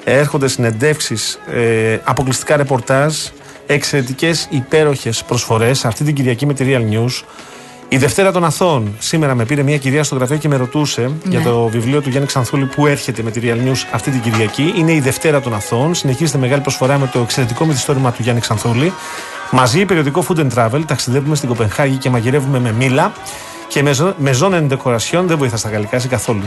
[0.04, 3.14] Έρχονται συνεντεύξεις, ε, αποκλειστικά ρεπορτάζ,
[3.66, 7.22] εξαιρετικές υπέροχες προσφορές αυτή την Κυριακή με τη Real News.
[7.90, 8.94] Η Δευτέρα των Αθώων.
[8.98, 12.26] Σήμερα με πήρε μια κυρία στο γραφείο και με ρωτούσε για το βιβλίο του Γιάννη
[12.28, 14.72] Ξανθούλη που έρχεται με τη Real News αυτή την Κυριακή.
[14.76, 15.94] Είναι η Δευτέρα των Αθώων.
[15.94, 18.92] Συνεχίζεται μεγάλη προσφορά με το εξαιρετικό μυθιστόρημα του Γιάννη Ξανθούλη.
[19.50, 20.80] Μαζί περιοδικό Food and Travel.
[20.86, 23.12] Ταξιδεύουμε στην Κοπενχάγη και μαγειρεύουμε με μήλα.
[23.68, 26.42] Και με, ζω- με ζώνη decoration δεν βοηθά στα γαλλικά εσύ καθόλου.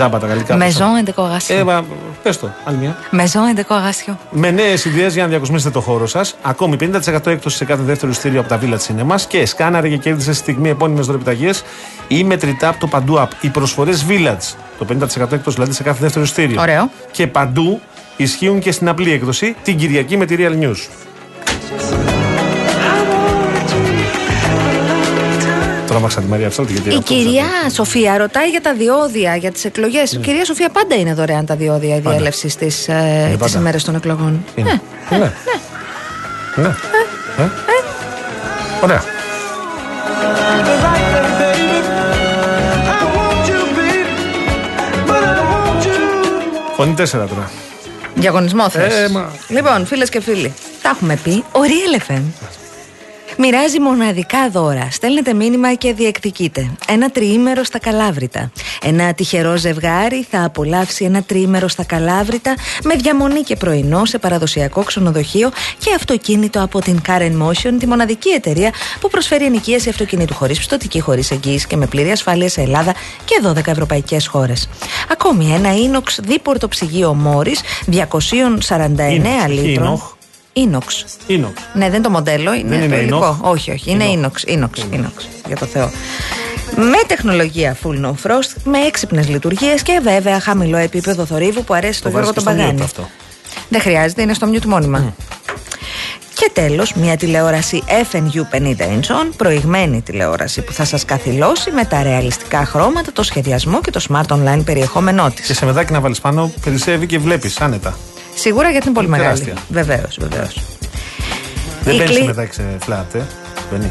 [0.00, 0.56] Τζάμπα τα γαλλικά.
[0.58, 1.56] Maison et décoration.
[1.58, 1.84] Ε, μα,
[2.22, 2.96] πες το, άλλη μια.
[3.12, 4.14] Maison et décoration.
[4.30, 6.36] Με νέες ιδέες για να διακοσμήσετε το χώρο σας.
[6.42, 10.32] Ακόμη 50% έκπτωση σε κάθε δεύτερο ειστήριο από τα Villa Cinema και σκάναρε και κέρδισε
[10.32, 11.62] στη στιγμή επώνυμες δωρεπιταγές
[12.08, 13.28] ή μετρητά από το παντού app.
[13.40, 14.54] Οι προσφορές Village.
[14.78, 16.60] Το 50% έκπτωση δηλαδή σε κάθε δεύτερο ειστήριο.
[16.60, 16.90] Ωραίο.
[17.10, 17.80] Και παντού
[18.16, 22.19] ισχύουν και στην απλή έκδοση την Κυριακή με τη Real News.
[25.90, 29.64] Τρόμαξα τη Μαρία Ψάλτη γιατί Η αυτό κυρία Σοφία ρωτάει για τα διόδια για τις
[29.64, 30.12] εκλογές.
[30.12, 33.58] Η κυρία Σοφία πάντα είναι δωρεάν τα διόδια η διέλευσης στι ε, πάντα.
[33.58, 34.44] ημέρε των εκλογών.
[34.54, 34.80] Είναι.
[35.10, 35.18] Ναι.
[35.18, 35.32] Ναι.
[36.56, 36.68] Ναι.
[37.38, 37.48] Ε.
[38.82, 39.02] Ωραία.
[46.76, 47.50] Φωνή 4 τώρα.
[48.14, 48.94] Διαγωνισμό θες.
[48.94, 51.30] Ε, μα- Λοιπόν, φίλες και φίλοι, τα έχουμε πει.
[51.30, 52.22] Ο Real FM.
[53.42, 54.88] Μοιράζει μοναδικά δώρα.
[54.90, 56.70] Στέλνετε μήνυμα και διεκδικείτε.
[56.88, 58.52] Ένα τριήμερο στα Καλάβρητα.
[58.82, 64.82] Ένα τυχερό ζευγάρι θα απολαύσει ένα τριήμερο στα Καλάβρητα με διαμονή και πρωινό σε παραδοσιακό
[64.82, 70.58] ξενοδοχείο και αυτοκίνητο από την Karen Motion, τη μοναδική εταιρεία που προσφέρει ενοικίαση αυτοκινήτου χωρίς
[70.58, 74.68] πιστωτική, χωρίς εγγύηση και με πλήρη ασφάλεια σε Ελλάδα και 12 ευρωπαϊκές χώρες.
[75.10, 77.98] Ακόμη ένα ίνοξ δίπορτο ψυγείο Μόρις 249
[79.10, 80.18] Ίνοξ, λίτρων.
[80.52, 80.94] Ίνοξ.
[80.98, 81.06] Ίνοξ.
[81.26, 81.60] Ίνοξ.
[81.74, 83.16] Ναι, δεν είναι το μοντέλο, είναι Δεν το είναι υλικό.
[83.16, 83.42] ίνοξ.
[83.42, 84.32] Όχι, όχι, είναι Ίνοξ.
[84.46, 85.90] ίνοξ, ίνοξ, ίνοξ, για το Θεό.
[86.76, 91.98] Με τεχνολογία full no frost, με έξυπνες λειτουργίες και βέβαια χαμηλό επίπεδο θορύβου που αρέσει
[91.98, 92.78] στον Το Γιώργο βάζεις τον και στο Παγάνη.
[92.80, 93.08] mute αυτό.
[93.68, 95.14] Δεν χρειάζεται, είναι στο mute μόνιμα.
[96.34, 97.82] Και τέλος, μια τηλεόραση
[98.12, 103.22] FNU 50 inch on, προηγμένη τηλεόραση που θα σας καθυλώσει με τα ρεαλιστικά χρώματα, το
[103.22, 105.46] σχεδιασμό και το smart online περιεχόμενό της.
[105.46, 107.96] Και σε μεδάκι να βάλεις πάνω, περισσεύει και βλέπεις άνετα.
[108.34, 109.38] Σίγουρα γιατί είναι πολύ Είναι μεγάλη.
[109.40, 109.64] τεράστια.
[109.68, 110.60] Βεβαίως, βεβαίως.
[111.82, 113.22] Δεν Η μπαίνει κλή- σε μεδάκι σε φλατ, ε.
[113.72, 113.90] Μπαίνει.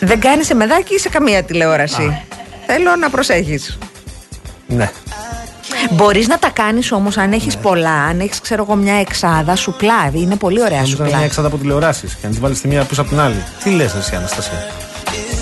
[0.00, 2.22] Δεν κάνεις σε μεδάκι ή σε καμία τηλεόραση;
[2.66, 3.78] Θέλω να προσέχεις.
[4.66, 4.90] Ναι.
[5.90, 10.10] Μπορείς να τα κάνεις όμως αν έχεις πολλά, αν έχεις, ξέρω εγώ, μια εξάδα σουπλά.
[10.12, 11.24] Είναι πολύ ωραία Νομίζω να είναι μια σουπλά.
[11.24, 13.42] έξαδα από τηλεοράσεις και να τι βάλεις τη μία πίσω από την άλλη.
[13.64, 14.66] Τι λες, εσύ, Αναστασία;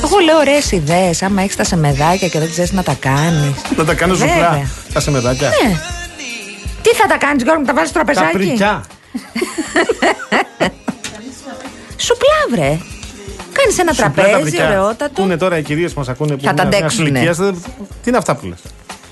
[0.04, 1.22] Εγώ λέω ωραίες ιδέες.
[1.22, 3.52] Άμα έχεις τα σεμεδάκια και δεν ξέρεις να τα κάνεις.
[3.76, 4.34] Να τα κάνω Βέβαια.
[4.34, 4.66] ζουπλά.
[4.92, 5.48] Τα σε μεδάκια.
[5.48, 5.76] Ναι.
[6.90, 8.84] Τι θα τα κάνεις, Γιώργο, τα βάζεις Τα τραπεζάκι; πρικιά.
[11.96, 12.78] Σουπλά, βρε.
[13.52, 14.64] Κάνεις ένα Σουπλά τα τραπέζι, πρικιά.
[14.66, 15.22] Πού ωραιότατο.
[15.22, 17.08] είναι τώρα οι κυρίες που μας ακούνε που Θα τα είναι μια αντέξουνε.
[17.08, 17.62] ηλικίας, δεν-
[18.02, 18.58] Τι είναι αυτά που λες;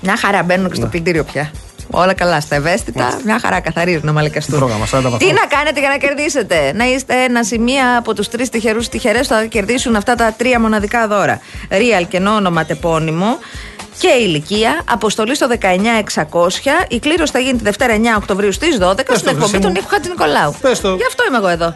[0.01, 0.89] Μια χαρά μπαίνουν και στο Ναι.
[0.91, 1.51] πλυντήριο πια.
[1.91, 4.57] Όλα καλά, στα ευαίσθητα, μια χαρά καθαρίζουν να μαλακαστούν.
[4.59, 5.17] Πρόγραμμα, 40 βαθμούς.
[5.29, 8.89] Τι να κάνετε για να κερδίσετε, Να είστε ένα ή μία από τους τρεις τυχερούς
[8.89, 11.39] τυχερές που θα κερδίσουν αυτά τα τρία μοναδικά δώρα.
[11.69, 13.37] Real και όνομα τεπώνυμο.
[13.99, 14.81] Και ηλικία.
[14.89, 15.65] Αποστολή στο 19600.
[16.87, 19.67] Η κλήρωση θα γίνει τη Δευτέρα 9 Οκτωβρίου στις 12 το, στην εκπομπή Χρυσή του
[19.67, 19.73] μου.
[19.73, 20.55] Νίκου Χατζηνικολάου.
[20.61, 20.95] Πες το.
[20.95, 21.75] Γι' αυτό είμαι εγώ εδώ.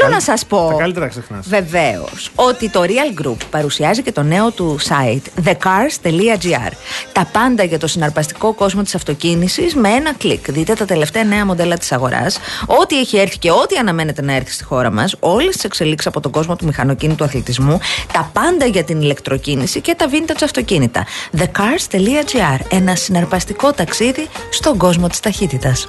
[0.00, 0.68] Θέλω να σας πω.
[0.70, 1.48] Τα καλύτερα ξεχνάς.
[1.48, 6.72] Βεβαίως ότι το Real Group παρουσιάζει και το νέο του site thecars.gr.
[7.12, 10.50] Τα πάντα για το συναρπαστικό κόσμο της αυτοκίνησης με ένα κλικ.
[10.50, 14.52] Δείτε τα τελευταία νέα μοντέλα της αγοράς, ό,τι έχει έρθει και ό,τι αναμένεται να έρθει
[14.52, 17.78] στη χώρα μας, όλες τις εξελίξεις από τον κόσμο του μηχανοκίνητου αθλητισμού,
[18.12, 21.06] τα πάντα για την ηλεκτροκίνηση και τα vintage αυτοκίνητα.
[21.38, 22.60] thecars.gr.
[22.70, 25.88] Ένα συναρπαστικό ταξίδι στον κόσμο της ταχύτητας.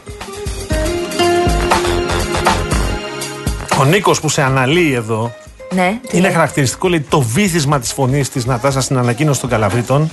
[3.80, 5.36] Ο Νίκος που σε αναλύει εδώ
[5.74, 9.50] Ναι, τι είναι λέει; χαρακτηριστικό λέει, το βύθισμα της φωνής της Νατάσα στην ανακοίνωση των
[9.50, 10.12] Καλαβρίτων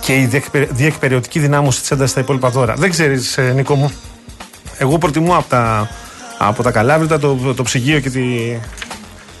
[0.00, 2.74] και η διεκπε- διεκπαιρεωτική δυνάμωση της έντασης στα υπόλοιπα δώρα.
[2.74, 3.92] Δεν ξέρεις, Νίκο μου.
[4.78, 5.88] Εγώ προτιμώ από τα,
[6.38, 8.22] από τα Καλάβρητα το, το, το ψυγείο και, τη,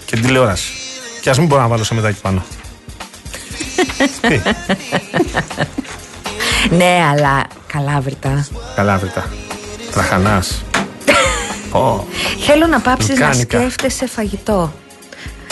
[0.04, 0.72] και την τηλεόραση.
[1.20, 2.42] Και ας μην μπορώ να βάλω σε μετάκι πάνω.
[4.20, 4.40] Τι,
[6.76, 8.46] Ναι, αλλά καλάβρητα.
[8.74, 9.24] Καλάβρητα.
[9.90, 10.62] Τραχανάς.
[11.70, 12.06] Πω.
[12.46, 13.58] Θέλω να πάψεις να Λουκάνικα.
[13.58, 14.72] σκέφτεσαι φαγητό.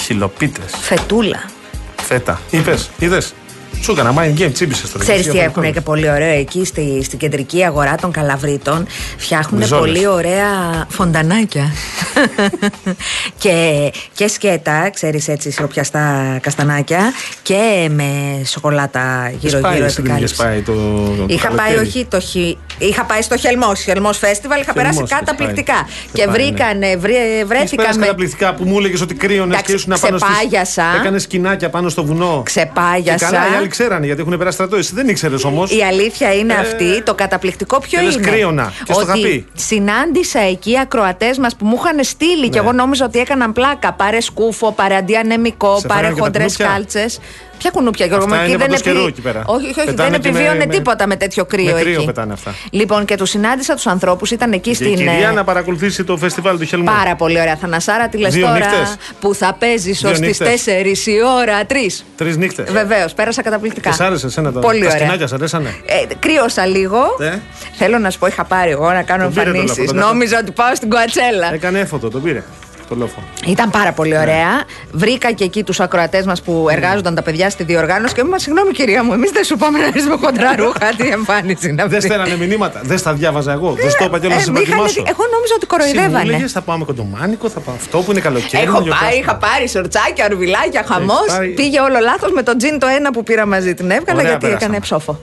[0.01, 0.61] Χιλοπίτε.
[0.81, 1.51] Φετούλα.
[1.97, 2.41] Φέτα.
[2.51, 3.35] Είπες, είδες.
[3.83, 4.99] Σου έκανα mind game, τσίπησε τώρα.
[5.05, 5.73] Ξέρεις τι Διαφορετικό έχουν είναι.
[5.73, 8.87] και πολύ ωραίο εκεί στη, στην κεντρική αγορά των Καλαβρίτων.
[9.17, 9.93] Φτιάχνουν Μπριζόλες.
[9.93, 10.47] πολύ ωραία
[10.89, 11.73] φοντανάκια.
[13.39, 17.13] και, και σκέτα, ξέρεις έτσι, σιροπιαστά καστανάκια
[17.43, 20.35] και με σοκολάτα Έχεις γύρω-γύρω πάει, εσύ δεν επικάλυψη.
[20.35, 20.73] είχες πάει το,
[21.17, 21.87] το Είχα πάει, καλοκαίρι.
[21.87, 22.57] όχι το χι...
[22.79, 25.73] Είχα πάει στο Χελμός, Χελμός Φέστιβαλ, είχα Χελμός περάσει έχεις καταπληκτικά.
[25.73, 25.83] πάει.
[26.13, 26.33] Και Έχεις πάει, ναι.
[26.33, 28.05] βρήκανε, βρε, Έχεις βρέθηκα πέρασει με.
[28.05, 30.31] καταπληκτικά που μου έλεγες ότι κρύωνες Εντάξει, και ήσουν πάνω στις...
[30.31, 30.85] ξεπάγιασα.
[31.01, 32.43] Έκανες σκηνάκια πάνω στο βουνό.
[32.45, 33.27] Ξεπάγιασα.
[33.69, 34.77] Και καλά, οι άλλοι ξέρανε γιατί έχουν περάσει στρατό.
[34.77, 35.71] Εσύ δεν ήξερες όμως.
[35.77, 37.03] Η αλήθεια είναι Ε, αυτή.
[37.03, 38.27] Το καταπληκτικό ποιο και λες είναι.
[38.31, 38.73] κρύωνα.
[38.85, 39.47] Και στο είχα ότι πει.
[39.55, 42.65] συνάντησα εκεί ακροατές μας που μου είχαν στείλει και Ναι.
[42.67, 43.93] εγώ νόμιζα ότι έκαναν πλάκα.
[43.93, 47.19] Πάρε σκούφο, πάρε αντιανεμικό, Σε πάρε φάγανε και τα χοντρές κουνούπια; κάλτσες.
[47.59, 49.43] Ποια κουνούπια, Γιώργο, Αυτά μου, είναι εκεί δεν παντός καιρού επι- εκεί πέρα.
[49.47, 51.95] Όχι, όχι, όχι Πετάνε δεν και με- επιβίωνε με- τίποτα με τέτοιο κρύο με κρύο
[51.97, 52.05] εκεί.
[52.05, 52.55] πετάνε αυτά.
[52.71, 54.95] Λοιπόν, και τους συνάντησα τους ανθρώπους, ήταν εκεί Και η στην.
[54.97, 56.85] κυρία ε, να παρακολουθήσει το φεστιβάλ του Χελμού.
[56.85, 57.57] Πάρα πολύ ωραία.
[57.57, 58.97] Θανασάρα, τι λες Δύο τώρα νύχτες.
[59.21, 60.49] που θα παίζεις ως Δύο τις νύχτες.
[60.65, 62.05] 4 η ώρα, 3.
[62.17, 62.73] Τρεις νύχτες.
[62.73, 63.89] Βεβαίως, πέρασα καταπληκτικά.
[63.91, 64.59] Και σ' άρεσες εσένα το.
[64.61, 64.99] Πολύ τα ωραία.
[64.99, 66.99] σκηνάκια σ' αρέσανε; Ε, κρύωσα λίγο.
[67.21, 67.39] Ε;
[67.79, 69.77] Θέλω να σου πω, είχα πάρει εγώ να κάνω Τον πήρε το εμφανίσεις.
[69.79, 70.13] λόφο, τον έκανε.
[70.13, 71.53] Νόμιζα ότι πάω στην Κουατσέλα.
[71.55, 72.43] Έκανε έφωτο, τον πήρε.
[72.89, 73.23] Το λόφο.
[73.47, 74.19] Ήταν πάρα πολύ Ναι.
[74.19, 74.63] ωραία.
[74.93, 78.41] Βρήκα και εκεί τους ακροατές μας που εργάζονταν τα παιδιά στη διοργάνωση και μου είπαν:
[78.41, 80.89] Συγγνώμη, κυρία μου, εμείς δεν σου πάμε να έρθει με χοντρά ρούχα.
[80.97, 82.07] Τι εμφάνιση είναι Δεν αυτή.
[82.07, 82.81] στέλνανε μηνύματα.
[82.85, 83.71] Δεν στα διάβαζα εγώ.
[83.73, 85.03] Δεν στο είπα κιόλας Ε, να σε μη είχαν προετοιμάσω.
[85.03, 86.17] δει- Εγώ νόμιζα ότι κοροϊδεύανε.
[86.19, 88.63] Συμβούλεγες, θα πάμε κοντομάνικο, θα πάω αυτό που είναι καλοκαίρι.
[88.63, 89.11] Έχω να γιορτάσουμε.
[89.11, 91.25] πάει, είχα πάρει σορτσάκια, ρουβιλάκια, χαμός.
[91.27, 93.75] πάρει- Πήγε όλο λάθος με το τζιν το ένα που πήρα μαζί.
[93.75, 94.65] Την έβγαλα Ωραία, γιατί περάσαμε.
[94.65, 95.21] έκανε ψόφο.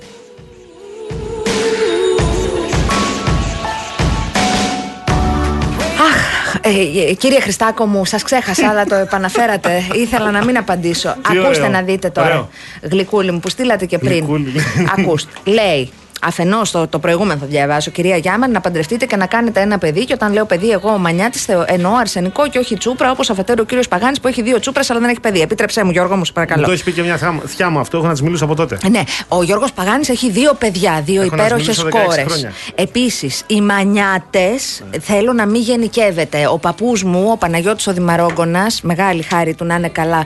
[6.65, 9.83] Ε, ε, κύριε Χριστάκο μου, σας ξέχασα, αλλά το επαναφέρατε.
[10.03, 11.15] Ήθελα να μην απαντήσω.
[11.29, 11.71] Τι Ακούστε ωραίο.
[11.71, 12.27] να δείτε τώρα.
[12.27, 12.49] Ωραίο.
[12.81, 14.11] Γλυκούλη μου, που στείλατε και πριν.
[14.11, 14.53] Γλυκούλη.
[14.97, 15.31] Ακούστε.
[15.43, 15.91] Λέει,
[16.25, 20.05] Αφενός, το, το προηγούμενο θα διαβάσω, κυρία Γιάμαν, να παντρευτείτε και να κάνετε ένα παιδί.
[20.05, 23.65] Και όταν λέω παιδί, εγώ ο Μανιάτη εννοώ αρσενικό και όχι τσούπρα, όπως αφετέρου ο
[23.65, 25.41] κύριος Παγάνης που έχει δύο τσούπρες αλλά δεν έχει παιδί.
[25.41, 26.65] Επίτρεψέ μου, Γιώργο μου, σε Μου παρακαλώ.
[26.65, 28.77] το έχει πει και μια θιά- θιά μου αυτό, έχω να της μιλήσω από τότε.
[28.89, 32.23] Ναι, ο Γιώργος Παγάνης έχει δύο παιδιά, δύο Έχω να υπέροχες μιλήσω 16 κόρες.
[32.27, 32.51] χρόνια.
[32.75, 36.47] Επίσης, οι μανιάτες θέλω να μην γενικεύεται.
[36.51, 40.23] Ο παππούς μου, ο Παναγιώτης ο Δημαρόγκονας, μεγάλη χάρη του να είναι καλά,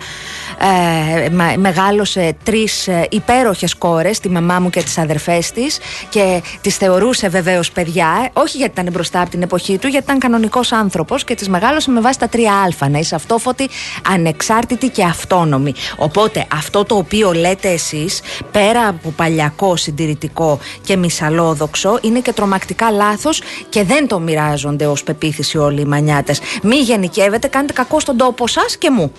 [0.60, 5.80] ε, μα- μεγάλωσε τρεις υπέροχες κόρες, τη μαμά μου και τις αδερφές της,
[6.10, 10.06] και τις θεωρούσε βεβαίως παιδιά, ε, όχι γιατί ήταν μπροστά από την εποχή του, γιατί
[10.06, 12.88] ήταν κανονικός άνθρωπος και τις μεγάλωσε με βάση τα 3Α.
[12.90, 13.70] Να είσαι αυτόφωτη,
[14.14, 15.74] ανεξάρτητη και αυτόνομη.
[15.98, 18.22] Οπότε αυτό το οποίο λέτε εσείς,
[18.52, 25.04] πέρα από παλιακό, συντηρητικό και μυσαλόδοξο, είναι και τρομακτικά λάθος και δεν το μοιράζονται ως
[25.04, 26.40] πεποίθηση όλοι οι μανιάτες.
[26.64, 29.12] Μη γενικεύετε, κάνετε κακό στον τόπο σας και μου.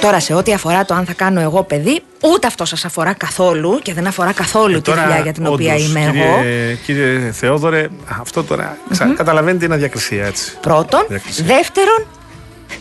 [0.00, 3.78] Τώρα, σε ό,τι αφορά το αν θα κάνω εγώ παιδί, ούτε αυτό σας αφορά καθόλου
[3.82, 6.76] και δεν αφορά καθόλου τη δουλειά για την οποία Ε, όντως, είμαι κύριε, εγώ.
[6.84, 7.88] Κύριε Θεόδωρε,
[8.20, 8.76] αυτό τώρα.
[8.90, 10.56] ξα- Καταλαβαίνετε είναι αδιακρισία έτσι.
[10.60, 11.04] Πρώτον.
[11.08, 11.44] Διακρισία.
[11.44, 12.06] Δεύτερον,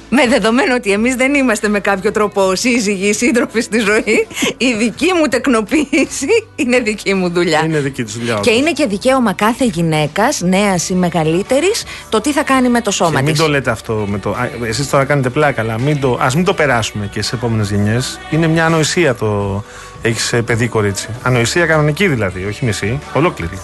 [0.10, 4.28] Με δεδομένο ότι εμείς δεν είμαστε με κάποιο τρόπο σύζυγοι ή σύντροφοι στη ζωή,
[4.58, 7.62] η δική μου τεκνοποίηση είναι δική μου δουλειά.
[7.66, 8.40] Είναι δική της δουλειά.
[8.42, 12.92] Και είναι και δικαίωμα κάθε γυναίκας, νέας ή μεγαλύτερης, το τι θα κάνει με το
[12.92, 13.26] σώμα Και της.
[13.26, 14.36] μην το λέτε αυτό με το.
[14.68, 18.20] Εσείς τώρα κάνετε πλάκα, αλλά μην το, ας μην το περάσουμε και στι επόμενες γενιές.
[18.30, 19.64] Είναι μια ανοησία το.
[20.06, 21.10] Έχεις παιδί κορίτσι.
[21.22, 23.60] Ανοησία κανονική δηλαδή, όχι μισή, ολόκληρη.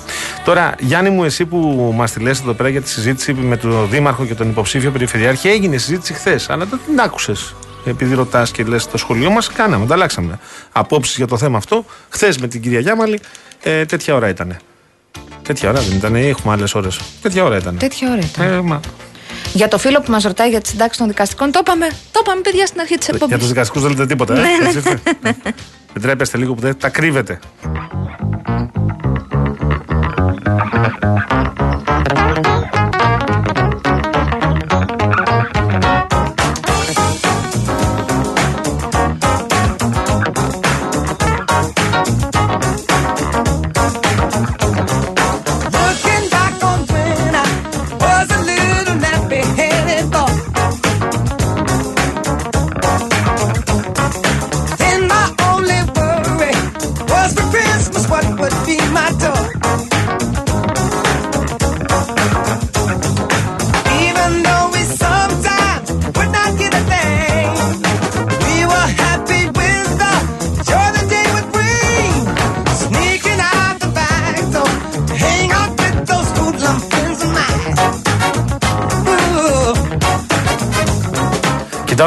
[0.45, 3.89] Τώρα, Γιάννη μου, εσύ που μας τη λες εδώ πέρα για τη συζήτηση με τον
[3.89, 7.55] Δήμαρχο και τον υποψήφιο Περιφερειάρχη, έγινε συζήτηση χθες, αλλά δεν την άκουσες.
[7.85, 10.39] Επειδή ρωτάς και λες το σχολείο μας, κάναμε, ανταλλάξαμε
[10.71, 11.85] απόψεις για το θέμα αυτό.
[12.09, 13.19] Χθες με την κυρία Γιάμαλη,
[13.63, 14.57] ε, τέτοια ώρα ήταν.
[15.43, 16.99] Τέτοια ώρα δεν ήταν, ή έχουμε άλλες ώρες.
[17.21, 17.77] Τέτοια ώρα ήταν.
[17.77, 18.53] Τέτοια ώρα ήταν.
[18.53, 18.79] Ε, μα,
[19.53, 22.41] Για το φίλο που μας ρωτάει για τις συντάξεις των δικαστικών, το είπαμε, το είπαμε
[22.41, 23.27] παιδιά στην αρχή της εκπομπής.
[23.27, 24.33] Για τους δικαστικούς δεν λέτε τίποτα.
[24.33, 24.65] Ναι, ε, ναι.
[24.65, 25.01] έτσι είστε.
[25.93, 27.39] Δεν τρέπεστε λίγο που δεν τα κρύβετε.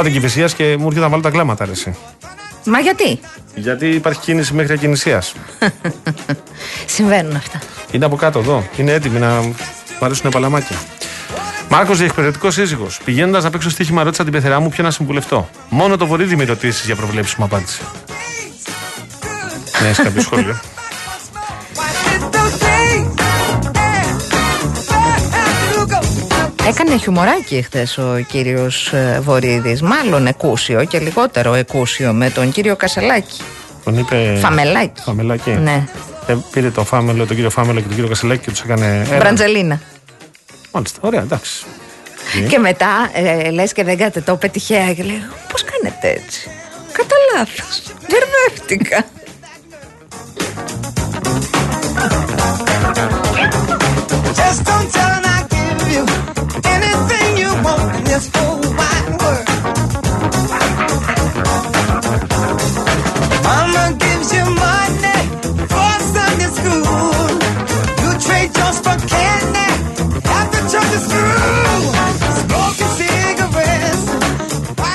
[0.04, 1.96] Την Κυφυσίας και μου έρχεται να βάλω τα κλάματα, ρε, εσύ.
[2.64, 3.20] Μα γιατί;
[3.54, 5.22] Γιατί υπάρχει κίνηση μέχρι ακινησία.
[6.86, 7.58] συμβαίνουν αυτά.
[7.90, 8.64] Είναι από κάτω εδώ.
[8.76, 9.54] Είναι έτοιμοι να μου
[10.00, 10.76] αρέσουν παλαμάκια.
[11.68, 13.00] Μάρκος, διεκπαιρετικός σύζυγος.
[13.04, 15.48] Πηγαίνοντας να παίξω στοίχημα, ρώτησα την πεθερά μου ποιο να συμβουλευτώ.
[15.68, 17.82] Μόνο το βορίδι με ρωτήσει για προβλέψει μου απάντησε.
[19.82, 20.60] Ναι, έχεις κάποιο σχόλιο;
[26.66, 29.82] Έκανε χιουμοράκι χθες ο κύριος Βορύδης.
[29.82, 33.40] Μάλλον εκούσιο και λιγότερο εκούσιο με τον κύριο Κασελάκη.
[33.84, 34.36] Τον είπε.
[34.40, 35.02] Φαμελάκι.
[35.02, 35.50] Φαμελάκι.
[35.50, 35.84] Ναι.
[36.26, 39.06] Ε, πήρε τον Φάμελο, τον κύριο Φάμελο και τον κύριο Κασελάκη και τους έκανε.
[39.08, 39.16] ένα.
[39.16, 39.80] Μπραντζελίνα.
[40.72, 41.64] Μάλιστα, ωραία, εντάξει.
[42.48, 45.22] Και μετά ε, λες και δεν κάτε το πετυχαία και λέει:
[45.52, 46.50] Πώς κάνετε έτσι;
[46.92, 47.82] Κατά λάθος.
[48.08, 49.04] Μπερδεύτηκα.
[54.38, 55.23] Just don't tell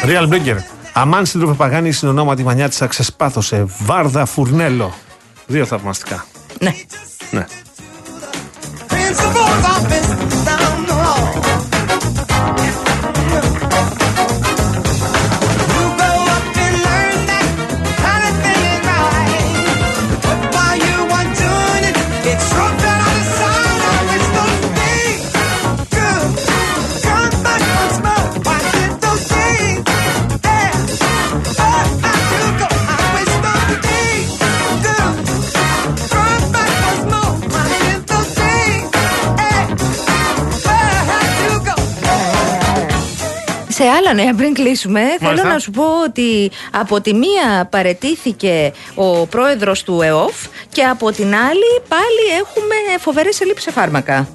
[0.10, 0.58] Real Brinker.
[0.94, 3.66] Αμάν σύντροφε Παγάνη, συνονόματι μανιά της ξεσπάθωσε.
[3.80, 4.94] Βάρδα φουρνέλο.
[5.48, 6.26] Δύο θαυμαστικά.
[6.60, 6.74] Ναι.
[7.32, 7.46] Ναι.
[43.80, 45.48] Σε άλλα νέα πριν κλείσουμε, θέλω Μάλιστα.
[45.48, 50.36] να σου πω ότι από τη μία παρετήθηκε ο πρόεδρος του ΕΟΦ
[50.70, 54.28] και από την άλλη πάλι έχουμε φοβερές ελλείψεις σε φάρμακα.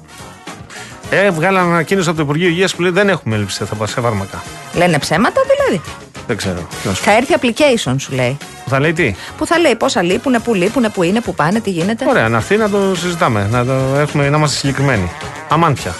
[1.09, 4.43] Ε, βγάλαν ανακοίνωση από το Υπουργείο Υγείας που λέει δεν έχουμε έλλειψη σε σε φάρμακα.
[4.73, 5.81] Λένε ψέματα δηλαδή.
[6.27, 6.67] Δεν ξέρω.
[6.81, 8.37] Τι να σου Θα έρθει application σου λέει.
[8.63, 8.69] πω.
[8.69, 11.69] Θα λέει τι; Που θα λέει πόσα λείπουνε, πού λείπουνε, πού είναι, πού πάνε, τι
[11.69, 12.05] γίνεται.
[12.07, 13.47] Ωραία, να έρθει να το συζητάμε.
[13.51, 15.11] Να, το έχουμε, να είμαστε συγκεκριμένοι.
[15.49, 15.95] Αμάν πια.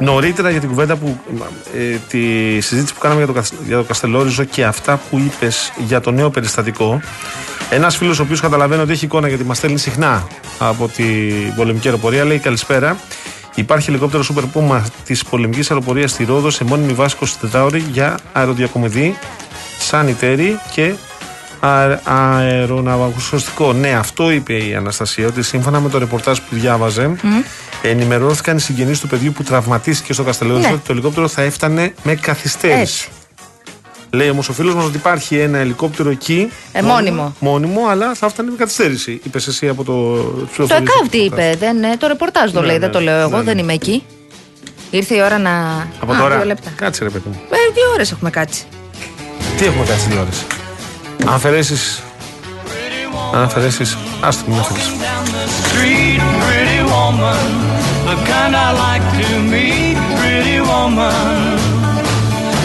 [0.00, 1.18] Νωρίτερα για την κουβέντα που.
[1.76, 2.20] Ε, τη
[2.60, 6.10] συζήτηση που κάναμε για το, Κασ- για το Καστελόριζο και αυτά που είπες για το
[6.10, 7.00] νέο περιστατικό.
[7.70, 10.26] Ένας φίλος, ο οποίος καταλαβαίνει ότι έχει εικόνα γιατί μας στέλνει συχνά
[10.58, 12.96] από την πολεμική αεροπορία, λέει Καλησπέρα.
[13.54, 18.18] Υπάρχει ελικόπτερο Super Puma της πολεμικής αεροπορίας στη Ρόδο σε μόνιμη βάση 24 ώρη για
[18.32, 19.18] αεροδιακομιδή,
[19.78, 20.94] σανιτέρι και
[21.60, 23.72] αε- αεροναυαγοσωστικό.
[23.72, 27.16] Ναι, αυτό είπε η Αναστασία, ότι σύμφωνα με το ρεπορτάζ που διάβαζε,
[27.82, 30.74] ενημερώθηκαν οι συγγενείς του παιδιού που τραυματίστηκε στο Καστελόριζο Ναι.
[30.74, 32.80] ότι το ελικόπτερο θα έφτανε με καθυστέρηση.
[32.80, 33.08] Έτσι.
[34.10, 36.50] Λέει όμως ο φίλος μας ότι υπάρχει ένα ελικόπτερο εκεί.
[36.72, 37.34] Ε, μόνιμο.
[37.38, 39.20] Μόνιμο, αλλά θα φτάνει με καθυστέρηση.
[39.24, 40.16] Είπες εσύ από το.
[40.56, 43.18] Το ΕΚΑΒ τι είπε, δεν, ε, το ρεπορτάζ το Ναι, λέει, ναι, δεν το λέω
[43.20, 43.42] εγώ, ναι, ναι.
[43.42, 44.02] δεν είμαι εκεί.
[44.90, 45.50] Ήρθε η ώρα να.
[46.00, 46.36] Από Α, τώρα.
[46.36, 46.70] Δύο λεπτά.
[46.76, 47.40] Κάτσε ρε παιδί μου.
[47.50, 48.64] Ε, δύο ώρες έχουμε κάτσει.
[49.56, 50.44] Τι έχουμε κάτσει δύο ώρες;
[51.26, 51.74] Αν αφαιρέσει.
[53.34, 53.96] Αν αφαιρέσεις.
[54.20, 54.92] Άστο, μην αφαιρέσεις.
[55.76, 57.44] Down the street, pretty woman,
[58.08, 61.58] the kind I like to meet, pretty woman.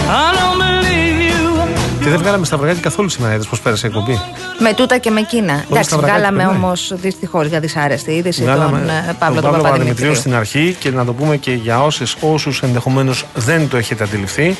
[0.09, 2.03] I don't believe you.
[2.03, 4.19] Και δεν βγάλαμε στα βραγάκια καθόλου σήμερα, είδες πώς πέρασε η εκπομπή;
[4.59, 5.63] Με τούτα και με εκείνα.
[5.71, 6.55] Εντάξει, τα βρακάκια βγάλαμε περνάει.
[6.55, 10.15] όμως δυστυχώς για δυσάρεστη είδηση Βγάλαμε τον ε, τον Παύλο τον Παπαδημητρίου Παπαδημητρίου.
[10.15, 14.55] στην αρχή και να το πούμε και για όσες όσους ενδεχομένως δεν το έχετε αντιληφθεί.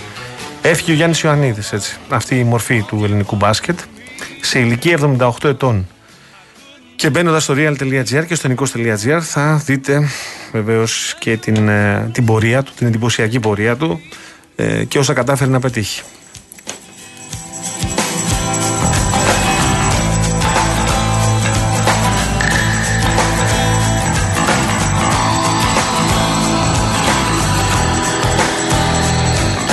[0.62, 1.98] Έφυγε ο Γιάννης Ιωαννίδης, έτσι.
[2.10, 3.80] Αυτή η μορφή του ελληνικού μπάσκετ.
[4.42, 5.88] Σε ηλικία 78 ετών.
[7.02, 10.10] Και μπαίνοντα στο real.gr και στο νικός.gr θα δείτε
[10.52, 14.02] βεβαίως και την, ε, την πορεία του, την εντυπωσιακή πορεία του
[14.56, 16.02] ε, και όσα κατάφερε να πετύχει.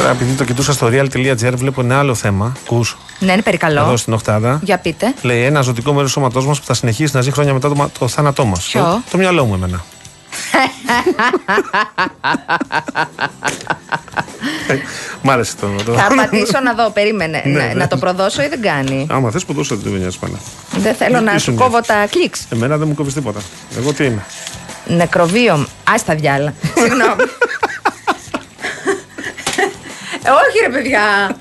[0.09, 2.57] Τώρα επειδή το κοιτούσα στο real.gr βλέπω ένα άλλο θέμα.
[2.67, 3.81] Κούς, Ναι, είναι περικαλό.
[3.81, 4.61] εδώ στην Οχτάδα.
[4.63, 5.15] Για πείτε.
[5.23, 7.75] Λέει ένα ζωτικό μέρος του σώματός μας που θα συνεχίσει να ζει χρόνια μετά το,
[7.75, 8.65] μα- το θάνατό μας.
[8.69, 9.85] Ποιο; Το, το μυαλό μου εμένα.
[14.69, 14.75] Ε,
[15.23, 15.67] Μ' άρεσε το.
[15.85, 15.93] το...
[15.93, 17.43] Θα πατήσω να δω, περίμενε.
[17.45, 17.73] Ναι, να, ναι.
[17.75, 20.37] να το προδώσω ή δεν κάνει; Άμα θες που δώσω δεν με νοιάζει πάλι.
[20.77, 21.91] Δεν θέλω να σου Ήσουν κόβω έτσι.
[21.93, 22.41] τα κλικς.
[22.53, 23.41] Εμένα δεν μου κόβεις τίποτα.
[23.79, 24.25] Εγώ τι είμαι;
[24.87, 25.63] Νεκροβίωμα.
[25.85, 26.55] Α τα διάλα.
[26.81, 27.23] Συγγνώμη.
[30.29, 31.37] Ε, Όχι ρε παιδιά.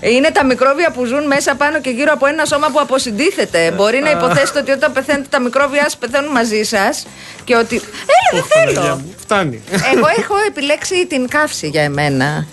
[0.00, 3.70] Είναι τα μικρόβια που ζουν μέσα πάνω και γύρω από ένα σώμα που αποσυντίθεται.
[3.76, 7.06] Μπορεί να υποθέσετε ότι όταν πεθαίνετε τα μικρόβια σας πεθαίνουν μαζί σας
[7.44, 7.74] και ότι.
[7.76, 8.94] Έλα, δεν Ωχ, Παναγία θέλω.
[8.96, 9.14] μου.
[9.18, 9.62] Φτάνει.
[9.94, 12.46] Εγώ έχω επιλέξει την καύση για εμένα.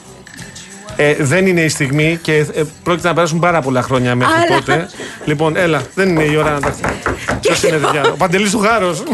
[0.95, 4.55] Ε, δεν είναι η στιγμή και ε, πρόκειται να περάσουν πάρα πολλά χρόνια μέχρι Αλλά-
[4.55, 4.89] τότε.
[5.25, 6.75] Λοιπόν, έλα, δεν είναι η ώρα να τα.
[7.41, 9.03] Ποιο είναι, παιδιά, ο Παντελής του Γάρος.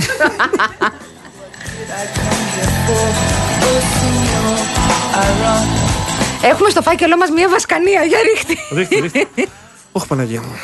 [6.42, 8.58] Έχουμε στο φάκελό μας μία βασκανία για ρίχτη.
[8.72, 9.28] Ρίχτε, ρίχτε.
[9.98, 10.56] Όχι, Παναγία μου.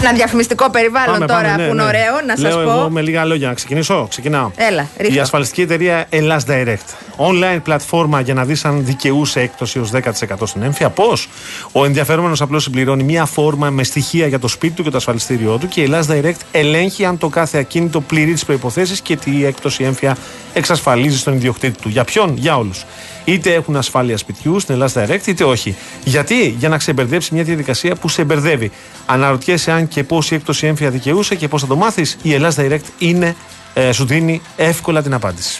[0.00, 1.88] Ένα διαφημιστικό περιβάλλον Πάμε, τώρα πάμε, ναι, που είναι ναι.
[1.88, 2.70] ωραίο, να σας Λέω πω.
[2.70, 3.48] εγώ με λίγα λόγια.
[3.48, 4.50] Να ξεκινήσω; Ξεκινάω.
[4.56, 5.14] Έλα, ρίχτω.
[5.14, 7.16] Η ασφαλιστική εταιρεία Ελλάς Direct.
[7.16, 10.02] Online πλατφόρμα για να δεις αν δικαιούσε έκπτωση ως 10%
[10.46, 10.88] στην έμφυα.
[10.90, 11.28] Πώς;
[11.72, 15.56] Ο ενδιαφερόμενος απλώς συμπληρώνει μία φόρμα με στοιχεία για το σπίτι του και το ασφαλιστήριό
[15.58, 19.44] του και η Ελλάς Direct ελέγχει αν το κάθε ακίνητο πληρεί τις προποθέσει και τι
[19.44, 20.16] έκπτωση έμφυα
[20.52, 21.88] εξασφαλίζει στον ιδιοκτήτη του.
[21.88, 22.84] Για ποιον; Για όλους.
[23.24, 25.76] Είτε έχουν ασφάλεια σπιτιού στην Ελλάς Direct, είτε όχι.
[26.04, 28.70] Γιατί; Για να ξεμπερδέψει μια διαδικασία που σε μπερδεύει.
[29.06, 32.16] Αναρωτιέσαι αν και πόση έκπτωση έμφυα δικαιούσε και πώς θα το μάθεις.
[32.22, 33.36] Η Ελλάς Direct είναι,
[33.74, 35.58] ε, σου δίνει εύκολα την απάντηση.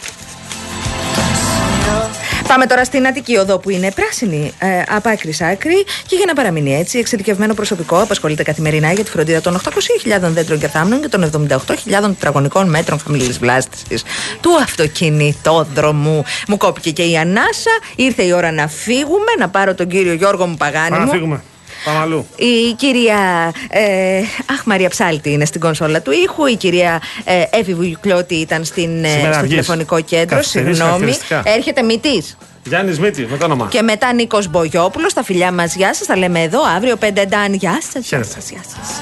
[2.47, 6.25] Πάμε τώρα στην Αττική Οδό που είναι πράσινη ε, από άκρη σ' άκρη και για
[6.25, 11.01] να παραμείνει έτσι, εξειδικευμένο προσωπικό απασχολείται καθημερινά για τη φροντίδα των 800.000 δέντρων και θάμνων
[11.01, 11.67] και των 78.000
[12.01, 14.03] τετραγωνικών μέτρων χαμηλής βλάστησης
[14.41, 16.23] του αυτοκινητόδρομου.
[16.47, 20.45] Μου κόπηκε και η ανάσα, ήρθε η ώρα να φύγουμε, να πάρω τον κύριο Γιώργο
[20.45, 20.89] μου Παγάνη.
[20.89, 21.11] Πάμε να μου.
[21.11, 21.41] φύγουμε.
[21.87, 22.27] Πάμε αλλού.
[22.35, 23.51] Η κυρία.
[23.69, 24.17] Ε,
[24.51, 26.45] αχ, Μαρία Ψάλτη είναι στην κονσόλα του ήχου.
[26.45, 29.49] Η κυρία ε, Εύη Βουλικλώτη ήταν στην, ε, Σήμερα στο αργείς.
[29.49, 30.35] τηλεφωνικό κέντρο.
[30.35, 30.91] Καθυστερείς Συγγνώμη.
[30.91, 31.41] χαρακτηριστικά.
[31.45, 32.23] Έρχεται μυτή.
[32.63, 33.67] Γιάννης Μίτη, με το όνομα.
[33.69, 35.13] Και μετά Νίκος Μπογιόπουλος.
[35.13, 36.07] Τα φιλιά μας, γεια σας.
[36.07, 37.53] Τα λέμε εδώ αύριο 5 Ντάν.
[37.53, 38.05] Γεια σας.
[38.07, 38.35] Χαίρετε.
[38.49, 39.01] Γεια σας.